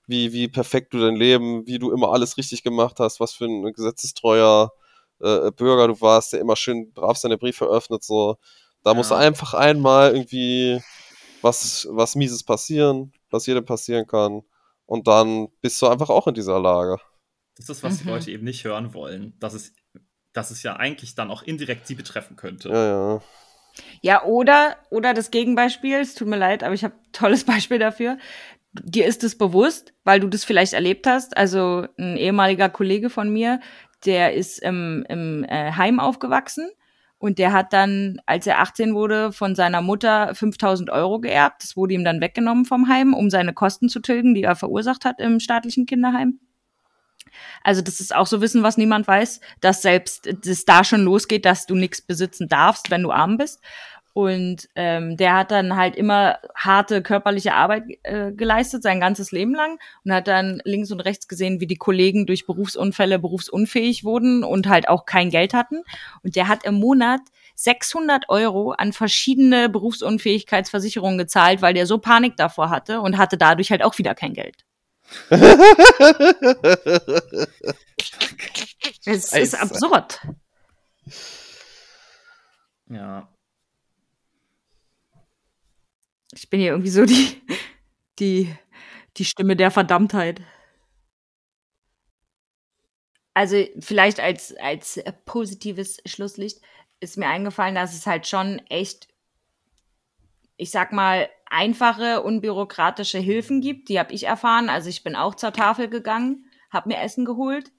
[0.07, 3.45] wie, wie perfekt du dein Leben, wie du immer alles richtig gemacht hast, was für
[3.45, 4.71] ein gesetzestreuer
[5.21, 8.37] äh, Bürger du warst, der immer schön brav seine Briefe öffnet, so.
[8.83, 9.17] Da muss Ja.
[9.17, 10.81] einfach einmal irgendwie
[11.41, 14.41] was, was Mieses passieren, was jedem passieren kann.
[14.85, 16.97] Und dann bist du einfach auch in dieser Lage.
[17.55, 18.09] Das ist, was die Mhm.
[18.09, 19.33] Leute eben nicht hören wollen.
[19.39, 19.73] Dass es,
[20.33, 22.69] dass es ja eigentlich dann auch indirekt sie betreffen könnte.
[22.69, 22.85] Ja,
[23.15, 23.21] ja.
[24.01, 27.79] Ja, oder, oder das Gegenbeispiel, es tut mir leid, aber ich habe ein tolles Beispiel
[27.79, 28.17] dafür.
[28.81, 31.37] Dir ist es bewusst, weil du das vielleicht erlebt hast.
[31.37, 33.59] Also ein ehemaliger Kollege von mir,
[34.05, 36.69] der ist im, im äh, Heim aufgewachsen
[37.23, 41.63] und der hat dann, als er 18 wurde, von seiner Mutter 5000 Euro geerbt.
[41.63, 45.05] Das wurde ihm dann weggenommen vom Heim, um seine Kosten zu tilgen, die er verursacht
[45.05, 46.39] hat im staatlichen Kinderheim.
[47.63, 51.45] Also das ist auch so Wissen, was niemand weiß, dass selbst das da schon losgeht,
[51.45, 53.61] dass du nichts besitzen darfst, wenn du arm bist.
[54.13, 59.55] Und ähm, der hat dann halt immer harte körperliche Arbeit äh, geleistet, sein ganzes Leben
[59.55, 59.79] lang.
[60.03, 64.67] Und hat dann links und rechts gesehen, wie die Kollegen durch Berufsunfälle berufsunfähig wurden und
[64.67, 65.81] halt auch kein Geld hatten.
[66.21, 67.21] Und der hat im Monat
[67.55, 73.71] 600 Euro an verschiedene Berufsunfähigkeitsversicherungen gezahlt, weil der so Panik davor hatte und hatte dadurch
[73.71, 74.63] halt auch wieder kein Geld.
[79.05, 80.21] Es ist absurd.
[82.89, 83.27] Ja.
[86.35, 87.41] Ich bin hier irgendwie so die,
[88.19, 88.53] die,
[89.17, 90.41] die Stimme der Verdammtheit.
[93.33, 96.61] also vielleicht als, als positives Schlusslicht
[96.99, 99.07] ist mir eingefallen, dass es halt schon echt,
[100.57, 103.89] ich sag mal, einfache, unbürokratische Hilfen gibt.
[103.89, 104.69] Die habe ich erfahren.
[104.69, 107.71] Also ich bin auch zur Tafel gegangen, habe mir Essen geholt.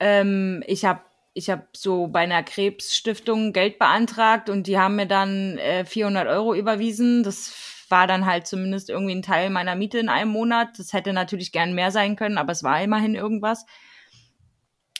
[0.00, 5.06] Ähm, ich habe ich habe so bei einer Krebsstiftung Geld beantragt und die haben mir
[5.06, 7.22] dann äh, 400 Euro überwiesen.
[7.22, 10.78] Das war dann halt zumindest irgendwie ein Teil meiner Miete in einem Monat.
[10.78, 13.64] Das hätte natürlich gern mehr sein können, aber es war immerhin irgendwas.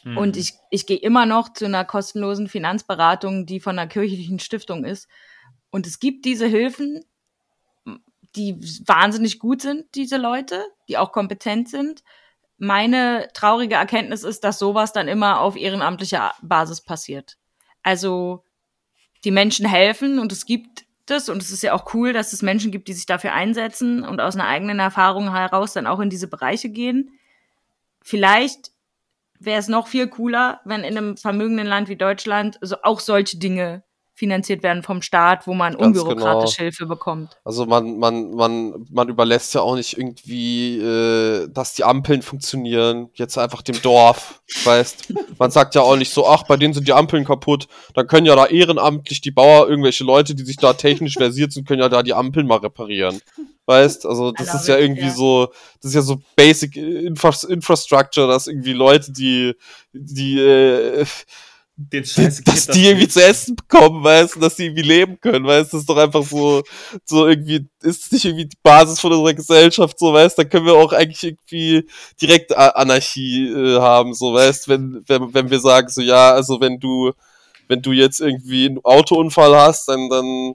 [0.05, 0.17] Mhm.
[0.17, 4.85] Und ich, ich gehe immer noch zu einer kostenlosen Finanzberatung, die von einer kirchlichen Stiftung
[4.85, 5.09] ist.
[5.71, 7.05] Und es gibt diese Hilfen,
[8.37, 12.03] die wahnsinnig gut sind, diese Leute, die auch kompetent sind.
[12.63, 17.39] Meine traurige Erkenntnis ist, dass sowas dann immer auf ehrenamtlicher Basis passiert.
[17.83, 18.45] Also
[19.25, 22.43] die Menschen helfen und es gibt das und es ist ja auch cool, dass es
[22.43, 26.11] Menschen gibt, die sich dafür einsetzen und aus einer eigenen Erfahrung heraus dann auch in
[26.11, 27.19] diese Bereiche gehen.
[28.03, 28.73] Vielleicht
[29.39, 33.39] wäre es noch viel cooler, wenn in einem vermögenden Land wie Deutschland so auch solche
[33.39, 33.85] Dinge
[34.21, 36.65] finanziert werden vom Staat, wo man Ganz unbürokratisch genau.
[36.65, 37.39] Hilfe bekommt.
[37.43, 43.09] Also man, man, man, man überlässt ja auch nicht irgendwie, äh, dass die Ampeln funktionieren,
[43.15, 45.15] jetzt einfach dem Dorf, weißt.
[45.39, 48.27] Man sagt ja auch nicht so, ach, bei denen sind die Ampeln kaputt, dann können
[48.27, 51.89] ja da ehrenamtlich die Bauer, irgendwelche Leute, die sich da technisch versiert sind, können ja
[51.89, 53.23] da die Ampeln mal reparieren.
[53.65, 55.15] Weißt, also das love ist ja irgendwie ja.
[55.15, 55.47] so,
[55.81, 59.55] das ist ja so Basic Infra Infrastructure, dass irgendwie Leute, die,
[59.95, 61.07] die, äh,
[61.89, 65.19] Den die, Scheiß dass die irgendwie zu essen bekommen, weißt du, dass die irgendwie leben
[65.19, 66.63] können, weißt du, das ist doch einfach so,
[67.07, 70.49] so irgendwie, ist es nicht irgendwie die Basis von unserer Gesellschaft, so, weißt du, da
[70.49, 71.87] können wir auch eigentlich irgendwie
[72.21, 76.61] direkt Anarchie äh, haben, so, weißt du, wenn, wenn, wenn wir sagen, so, ja, also
[76.61, 77.13] wenn du,
[77.67, 80.53] wenn du jetzt irgendwie einen Autounfall hast, dann, dann,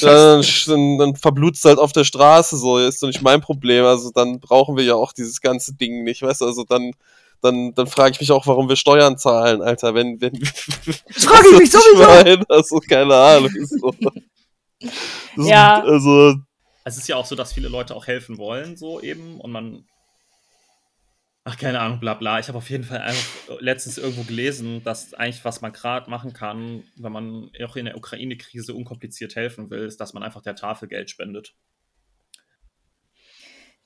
[0.00, 3.84] dann, dann, dann verblutst du halt auf der Straße, so, ist doch nicht mein Problem,
[3.84, 6.90] also dann brauchen wir ja auch dieses ganze Ding nicht, weißt du, also dann,
[7.42, 11.48] dann, dann frage ich mich auch, warum wir Steuern zahlen, Alter, wenn, wenn, Das frage
[11.52, 12.02] ich mich sowieso.
[12.02, 13.54] Nein, also keine Ahnung.
[13.54, 13.94] Ist so.
[15.36, 15.76] Ja.
[15.76, 16.34] Sind, also,
[16.84, 19.84] Es ist ja auch so, dass viele Leute auch helfen wollen, so eben, und man.
[21.44, 22.38] Ach, keine Ahnung, bla bla.
[22.38, 26.32] Ich habe auf jeden Fall einfach letztens irgendwo gelesen, dass eigentlich, was man gerade machen
[26.32, 30.56] kann, wenn man auch in der Ukraine-Krise unkompliziert helfen will, ist, dass man einfach der
[30.56, 31.54] Tafel Geld spendet.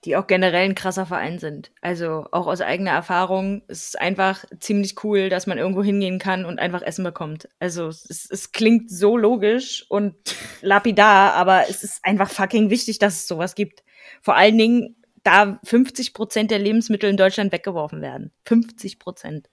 [0.05, 1.73] Die auch generell ein krasser Verein sind.
[1.81, 6.45] Also auch aus eigener Erfahrung es ist einfach ziemlich cool, dass man irgendwo hingehen kann
[6.45, 7.49] und einfach Essen bekommt.
[7.59, 10.15] Also es, es klingt so logisch und
[10.61, 13.83] lapidar, aber es ist einfach fucking wichtig, dass es sowas gibt.
[14.23, 18.33] Vor allen Dingen, da 50 Prozent der Lebensmittel in Deutschland weggeworfen werden.
[18.45, 19.51] 50 Prozent.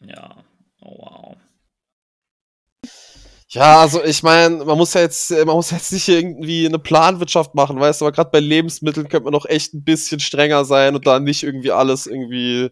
[0.00, 0.44] Ja.
[0.80, 1.36] Oh wow.
[3.54, 7.54] Ja, also ich meine, man muss ja jetzt, man muss jetzt nicht irgendwie eine Planwirtschaft
[7.54, 10.96] machen, weißt du, aber gerade bei Lebensmitteln könnte man noch echt ein bisschen strenger sein
[10.96, 12.70] und da nicht irgendwie alles irgendwie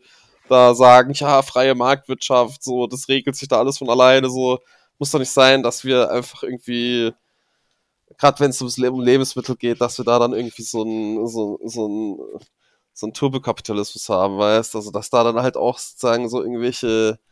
[0.49, 4.59] da sagen, ja, freie Marktwirtschaft, so, das regelt sich da alles von alleine, so,
[4.99, 7.13] muss doch nicht sein, dass wir einfach irgendwie,
[8.19, 11.87] gerade wenn es um Lebensmittel geht, dass wir da dann irgendwie so ein, so, so
[11.89, 12.19] ein,
[12.93, 17.32] so ein Turbokapitalismus haben, weißt, also dass da dann halt auch sozusagen so irgendwelche äh,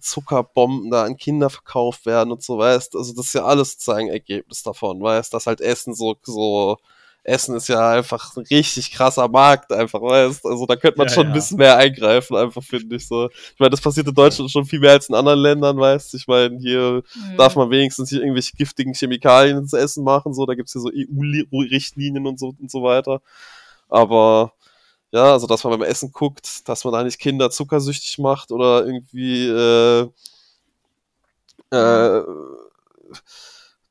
[0.00, 4.08] Zuckerbomben da an Kinder verkauft werden und so, weißt, also das ist ja alles sozusagen
[4.08, 6.76] Ergebnis davon, weißt, dass halt Essen so, so,
[7.24, 11.14] Essen ist ja einfach ein richtig krasser Markt, einfach, weißt, also da könnte man Ja,
[11.14, 11.34] schon ein ja.
[11.34, 13.30] bisschen mehr eingreifen, einfach, finde ich so.
[13.30, 16.26] Ich meine, das passiert in Deutschland schon viel mehr als in anderen Ländern, weißt, ich
[16.26, 17.02] meine, hier
[17.38, 20.90] darf man wenigstens hier irgendwelche giftigen Chemikalien ins Essen machen, so, da gibt's hier so
[20.92, 23.22] EU-Richtlinien und so und so weiter.
[23.88, 24.52] Aber
[25.12, 28.84] ja, also dass man beim Essen guckt, dass man da nicht Kinder zuckersüchtig macht oder
[28.86, 30.08] irgendwie äh,
[31.70, 32.22] äh,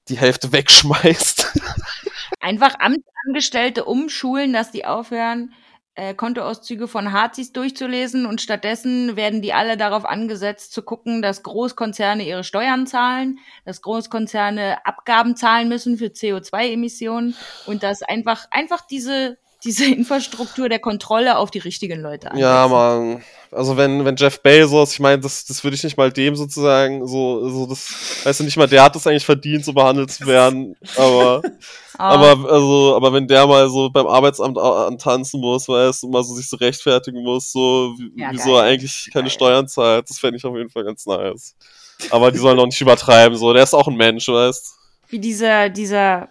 [0.10, 1.60] die Hälfte wegschmeißt.
[2.40, 5.54] Einfach Amtsangestellte umschulen, dass die aufhören,
[5.94, 11.44] äh, Kontoauszüge von Hazis durchzulesen und stattdessen werden die alle darauf angesetzt zu gucken, dass
[11.44, 17.36] Großkonzerne ihre Steuern zahlen, dass Großkonzerne Abgaben zahlen müssen für CO2-Emissionen
[17.68, 22.42] und dass einfach, einfach diese, diese Infrastruktur der Kontrolle auf die richtigen Leute ansetzen.
[22.50, 23.24] Ja, man.
[23.54, 27.06] Also wenn, wenn Jeff Bezos, ich meine, das, das würde ich nicht mal dem sozusagen,
[27.06, 27.86] so, so das,
[28.24, 30.76] weißt du, nicht mal der hat es eigentlich verdient, so behandelt zu werden.
[30.96, 31.42] Aber,
[31.98, 36.24] Ah, aber, also, aber wenn der mal so beim Arbeitsamt antanzen muss, weißt du, mal
[36.24, 39.32] so sich so rechtfertigen muss, so, wie- Ja, wieso er eigentlich keine Geil.
[39.32, 41.54] Steuern zahlt, das fände ich auf jeden Fall ganz nice.
[42.10, 44.74] Aber die sollen auch nicht übertreiben, so, der ist auch ein Mensch, weißt
[45.10, 46.30] wie dieser, dieser,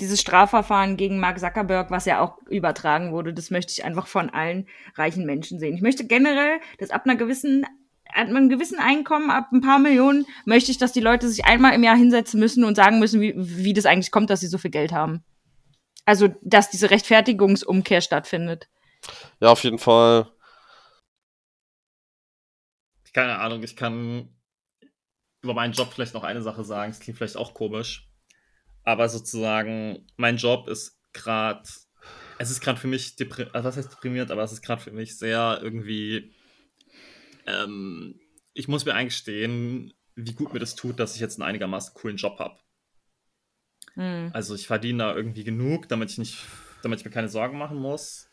[0.00, 4.30] dieses Strafverfahren gegen Mark Zuckerberg, was ja auch übertragen wurde, das möchte ich einfach von
[4.30, 5.74] allen reichen Menschen sehen.
[5.74, 7.64] Ich möchte generell, dass ab einer gewissen,
[8.12, 11.74] ab einem gewissen Einkommen, ab ein paar Millionen, möchte ich, dass die Leute sich einmal
[11.74, 14.58] im Jahr hinsetzen müssen und sagen müssen, wie, wie das eigentlich kommt, dass sie so
[14.58, 15.24] viel Geld haben.
[16.04, 18.68] Also, dass diese Rechtfertigungsumkehr stattfindet.
[19.40, 20.30] Ja, auf jeden Fall.
[23.12, 24.28] keine Ahnung, ich kann
[25.42, 26.90] über meinen Job vielleicht noch eine Sache sagen.
[26.90, 28.10] Es klingt vielleicht auch komisch.
[28.86, 31.68] Aber sozusagen, mein Job ist gerade,
[32.38, 34.92] es ist gerade für mich, depri also was heißt deprimiert, aber es ist gerade für
[34.92, 36.32] mich sehr irgendwie,
[37.46, 38.20] ähm,
[38.54, 42.16] ich muss mir eingestehen, wie gut mir das tut, dass ich jetzt einen einigermaßen coolen
[42.16, 42.60] Job habe.
[43.94, 44.30] Hm.
[44.32, 46.38] Also ich verdiene da irgendwie genug, damit ich nicht,
[46.82, 48.30] damit ich mir keine Sorgen machen muss.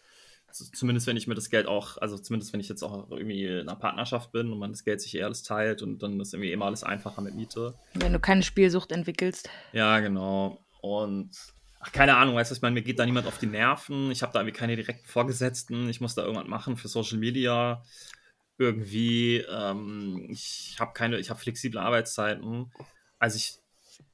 [0.53, 3.67] Zumindest wenn ich mir das Geld auch, also zumindest wenn ich jetzt auch irgendwie in
[3.67, 6.51] einer Partnerschaft bin und man das Geld sich eh alles teilt und dann ist irgendwie
[6.51, 7.73] immer alles einfacher mit Miete.
[7.95, 9.49] Wenn du keine Spielsucht entwickelst.
[9.71, 10.63] Ja, genau.
[10.81, 11.31] Und
[11.79, 14.11] ach, keine Ahnung, weißt du, ich meine, mir geht da niemand auf die Nerven.
[14.11, 15.89] Ich habe da irgendwie keine direkten Vorgesetzten.
[15.89, 17.83] Ich muss da irgendwas machen für Social Media.
[18.59, 22.71] Irgendwie, ähm, ich habe keine, ich habe flexible Arbeitszeiten.
[23.17, 23.57] Also ich,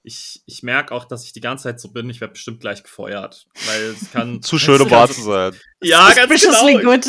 [0.04, 2.84] ich, ich merke auch, dass ich die ganze Zeit so bin, ich werde bestimmt gleich
[2.84, 3.48] gefeuert.
[3.68, 4.42] Weil es kann.
[4.42, 5.54] Zu schön, um wahr zu sein.
[5.82, 6.80] Ja, ganz genau.
[6.80, 7.06] good.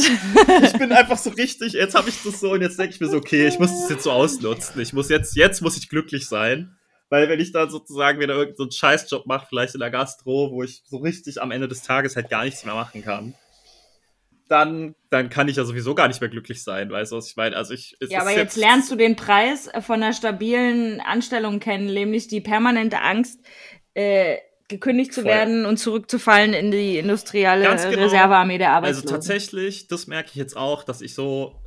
[0.62, 3.08] Ich bin einfach so richtig, jetzt habe ich das so und jetzt denke ich mir
[3.08, 4.80] so, okay, ich muss das jetzt so ausnutzen.
[4.80, 6.76] Ich muss jetzt, jetzt muss ich glücklich sein.
[7.08, 10.52] Weil wenn ich dann sozusagen wieder irgendeinen so einen Scheißjob mache, vielleicht in der Gastro,
[10.52, 13.34] wo ich so richtig am Ende des Tages halt gar nichts mehr machen kann,
[14.50, 17.36] dann, dann kann ich ja sowieso gar nicht mehr glücklich sein, weißt du, was ich
[17.36, 17.56] meine?
[17.56, 21.86] Also ich, Ja, ist aber jetzt lernst du den Preis von einer stabilen Anstellung kennen,
[21.86, 23.40] nämlich die permanente Angst,
[23.94, 25.30] äh, gekündigt zu Voll.
[25.30, 28.02] werden und zurückzufallen in die industrielle genau.
[28.04, 29.08] Reservearmee der Also Arbeitslosen.
[29.08, 31.59] tatsächlich, das merke ich jetzt auch, dass ich so.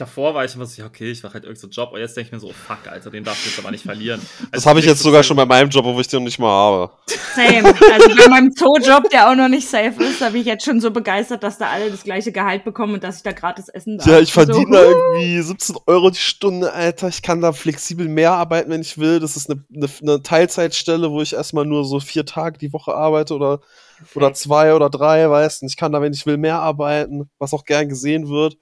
[0.00, 2.16] Davor war ich immer so, ja, okay, ich mache halt irgendeinen so Job, und jetzt
[2.16, 4.18] denke ich mir so, oh, fuck, Alter, den darf ich jetzt aber nicht verlieren.
[4.38, 6.38] Das Also habe ich jetzt sogar schon bei meinem Job, wo ich den noch nicht
[6.38, 6.90] mal habe.
[7.34, 7.66] Same.
[7.92, 10.80] Also bei meinem Zoo-Job, der auch noch nicht safe ist, da bin ich jetzt schon
[10.80, 13.98] so begeistert, dass da alle das gleiche Gehalt bekommen und dass ich da gratis essen
[13.98, 14.06] darf.
[14.06, 17.08] Ja, ich verdiene so, da irgendwie 17 Euro die Stunde, Alter.
[17.08, 19.20] Ich kann da flexibel mehr arbeiten, wenn ich will.
[19.20, 22.94] Das ist eine, eine, eine Teilzeitstelle, wo ich erstmal nur so vier Tage die Woche
[22.94, 23.60] arbeite oder,
[24.14, 25.66] oder zwei oder drei, weißt du.
[25.66, 28.56] Ich kann da, wenn ich will, mehr arbeiten, was auch gern gesehen wird.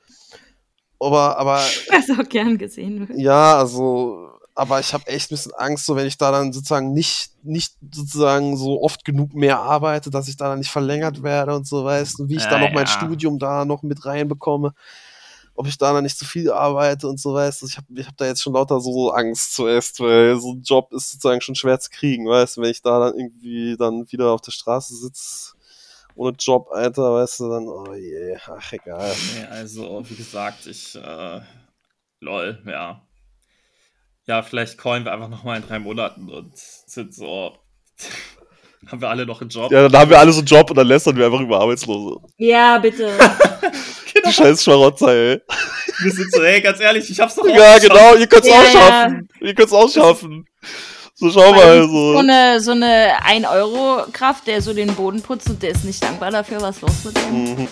[1.01, 1.57] Aber, aber
[1.91, 3.19] Was auch gern gesehen wird.
[3.19, 6.93] ja, also, aber ich habe echt ein bisschen Angst, so wenn ich da dann sozusagen
[6.93, 11.55] nicht, nicht sozusagen so oft genug mehr arbeite, dass ich da dann nicht verlängert werde
[11.55, 12.93] und so, weißt du, wie ich Ja, da noch mein ja.
[12.93, 14.75] Studium da noch mit reinbekomme,
[15.55, 18.07] ob ich da dann nicht zu viel arbeite und so, weißt du, ich habe ich
[18.07, 21.55] hab da jetzt schon lauter so Angst zuerst, weil so ein Job ist sozusagen schon
[21.55, 24.95] schwer zu kriegen, weißt du, wenn ich da dann irgendwie dann wieder auf der Straße
[24.97, 25.53] sitze,
[26.19, 29.13] ohne Job, Alter, weißt du, dann, oh je, ach, egal.
[29.37, 31.41] Nee, also, wie gesagt, ich, äh,
[32.21, 33.03] lol, ja.
[34.27, 37.57] Ja, vielleicht callen wir einfach nochmal in drei Monaten und sind so,
[38.89, 39.71] haben wir alle noch einen Job?
[39.71, 42.21] Ja, dann haben wir alle so einen Job und dann lästern wir einfach über Arbeitslose.
[42.37, 43.17] Ja, bitte.
[44.27, 45.41] Die scheiß Schmarotzer, ey.
[46.01, 47.83] Wir sind so, hey, ganz ehrlich, ich hab's doch Ja, auch geschafft.
[47.89, 48.71] genau, ihr könnt's Ja, auch ja.
[48.73, 49.29] schaffen.
[49.41, 50.47] Ihr könnt's auch schaffen.
[51.21, 52.19] So, schau mal, So so.
[52.19, 56.61] eine, so eine 1-Euro-Kraft, der so den Boden putzt und der ist nicht dankbar dafür,
[56.63, 57.45] was los mit dem.
[57.45, 57.69] Mhm.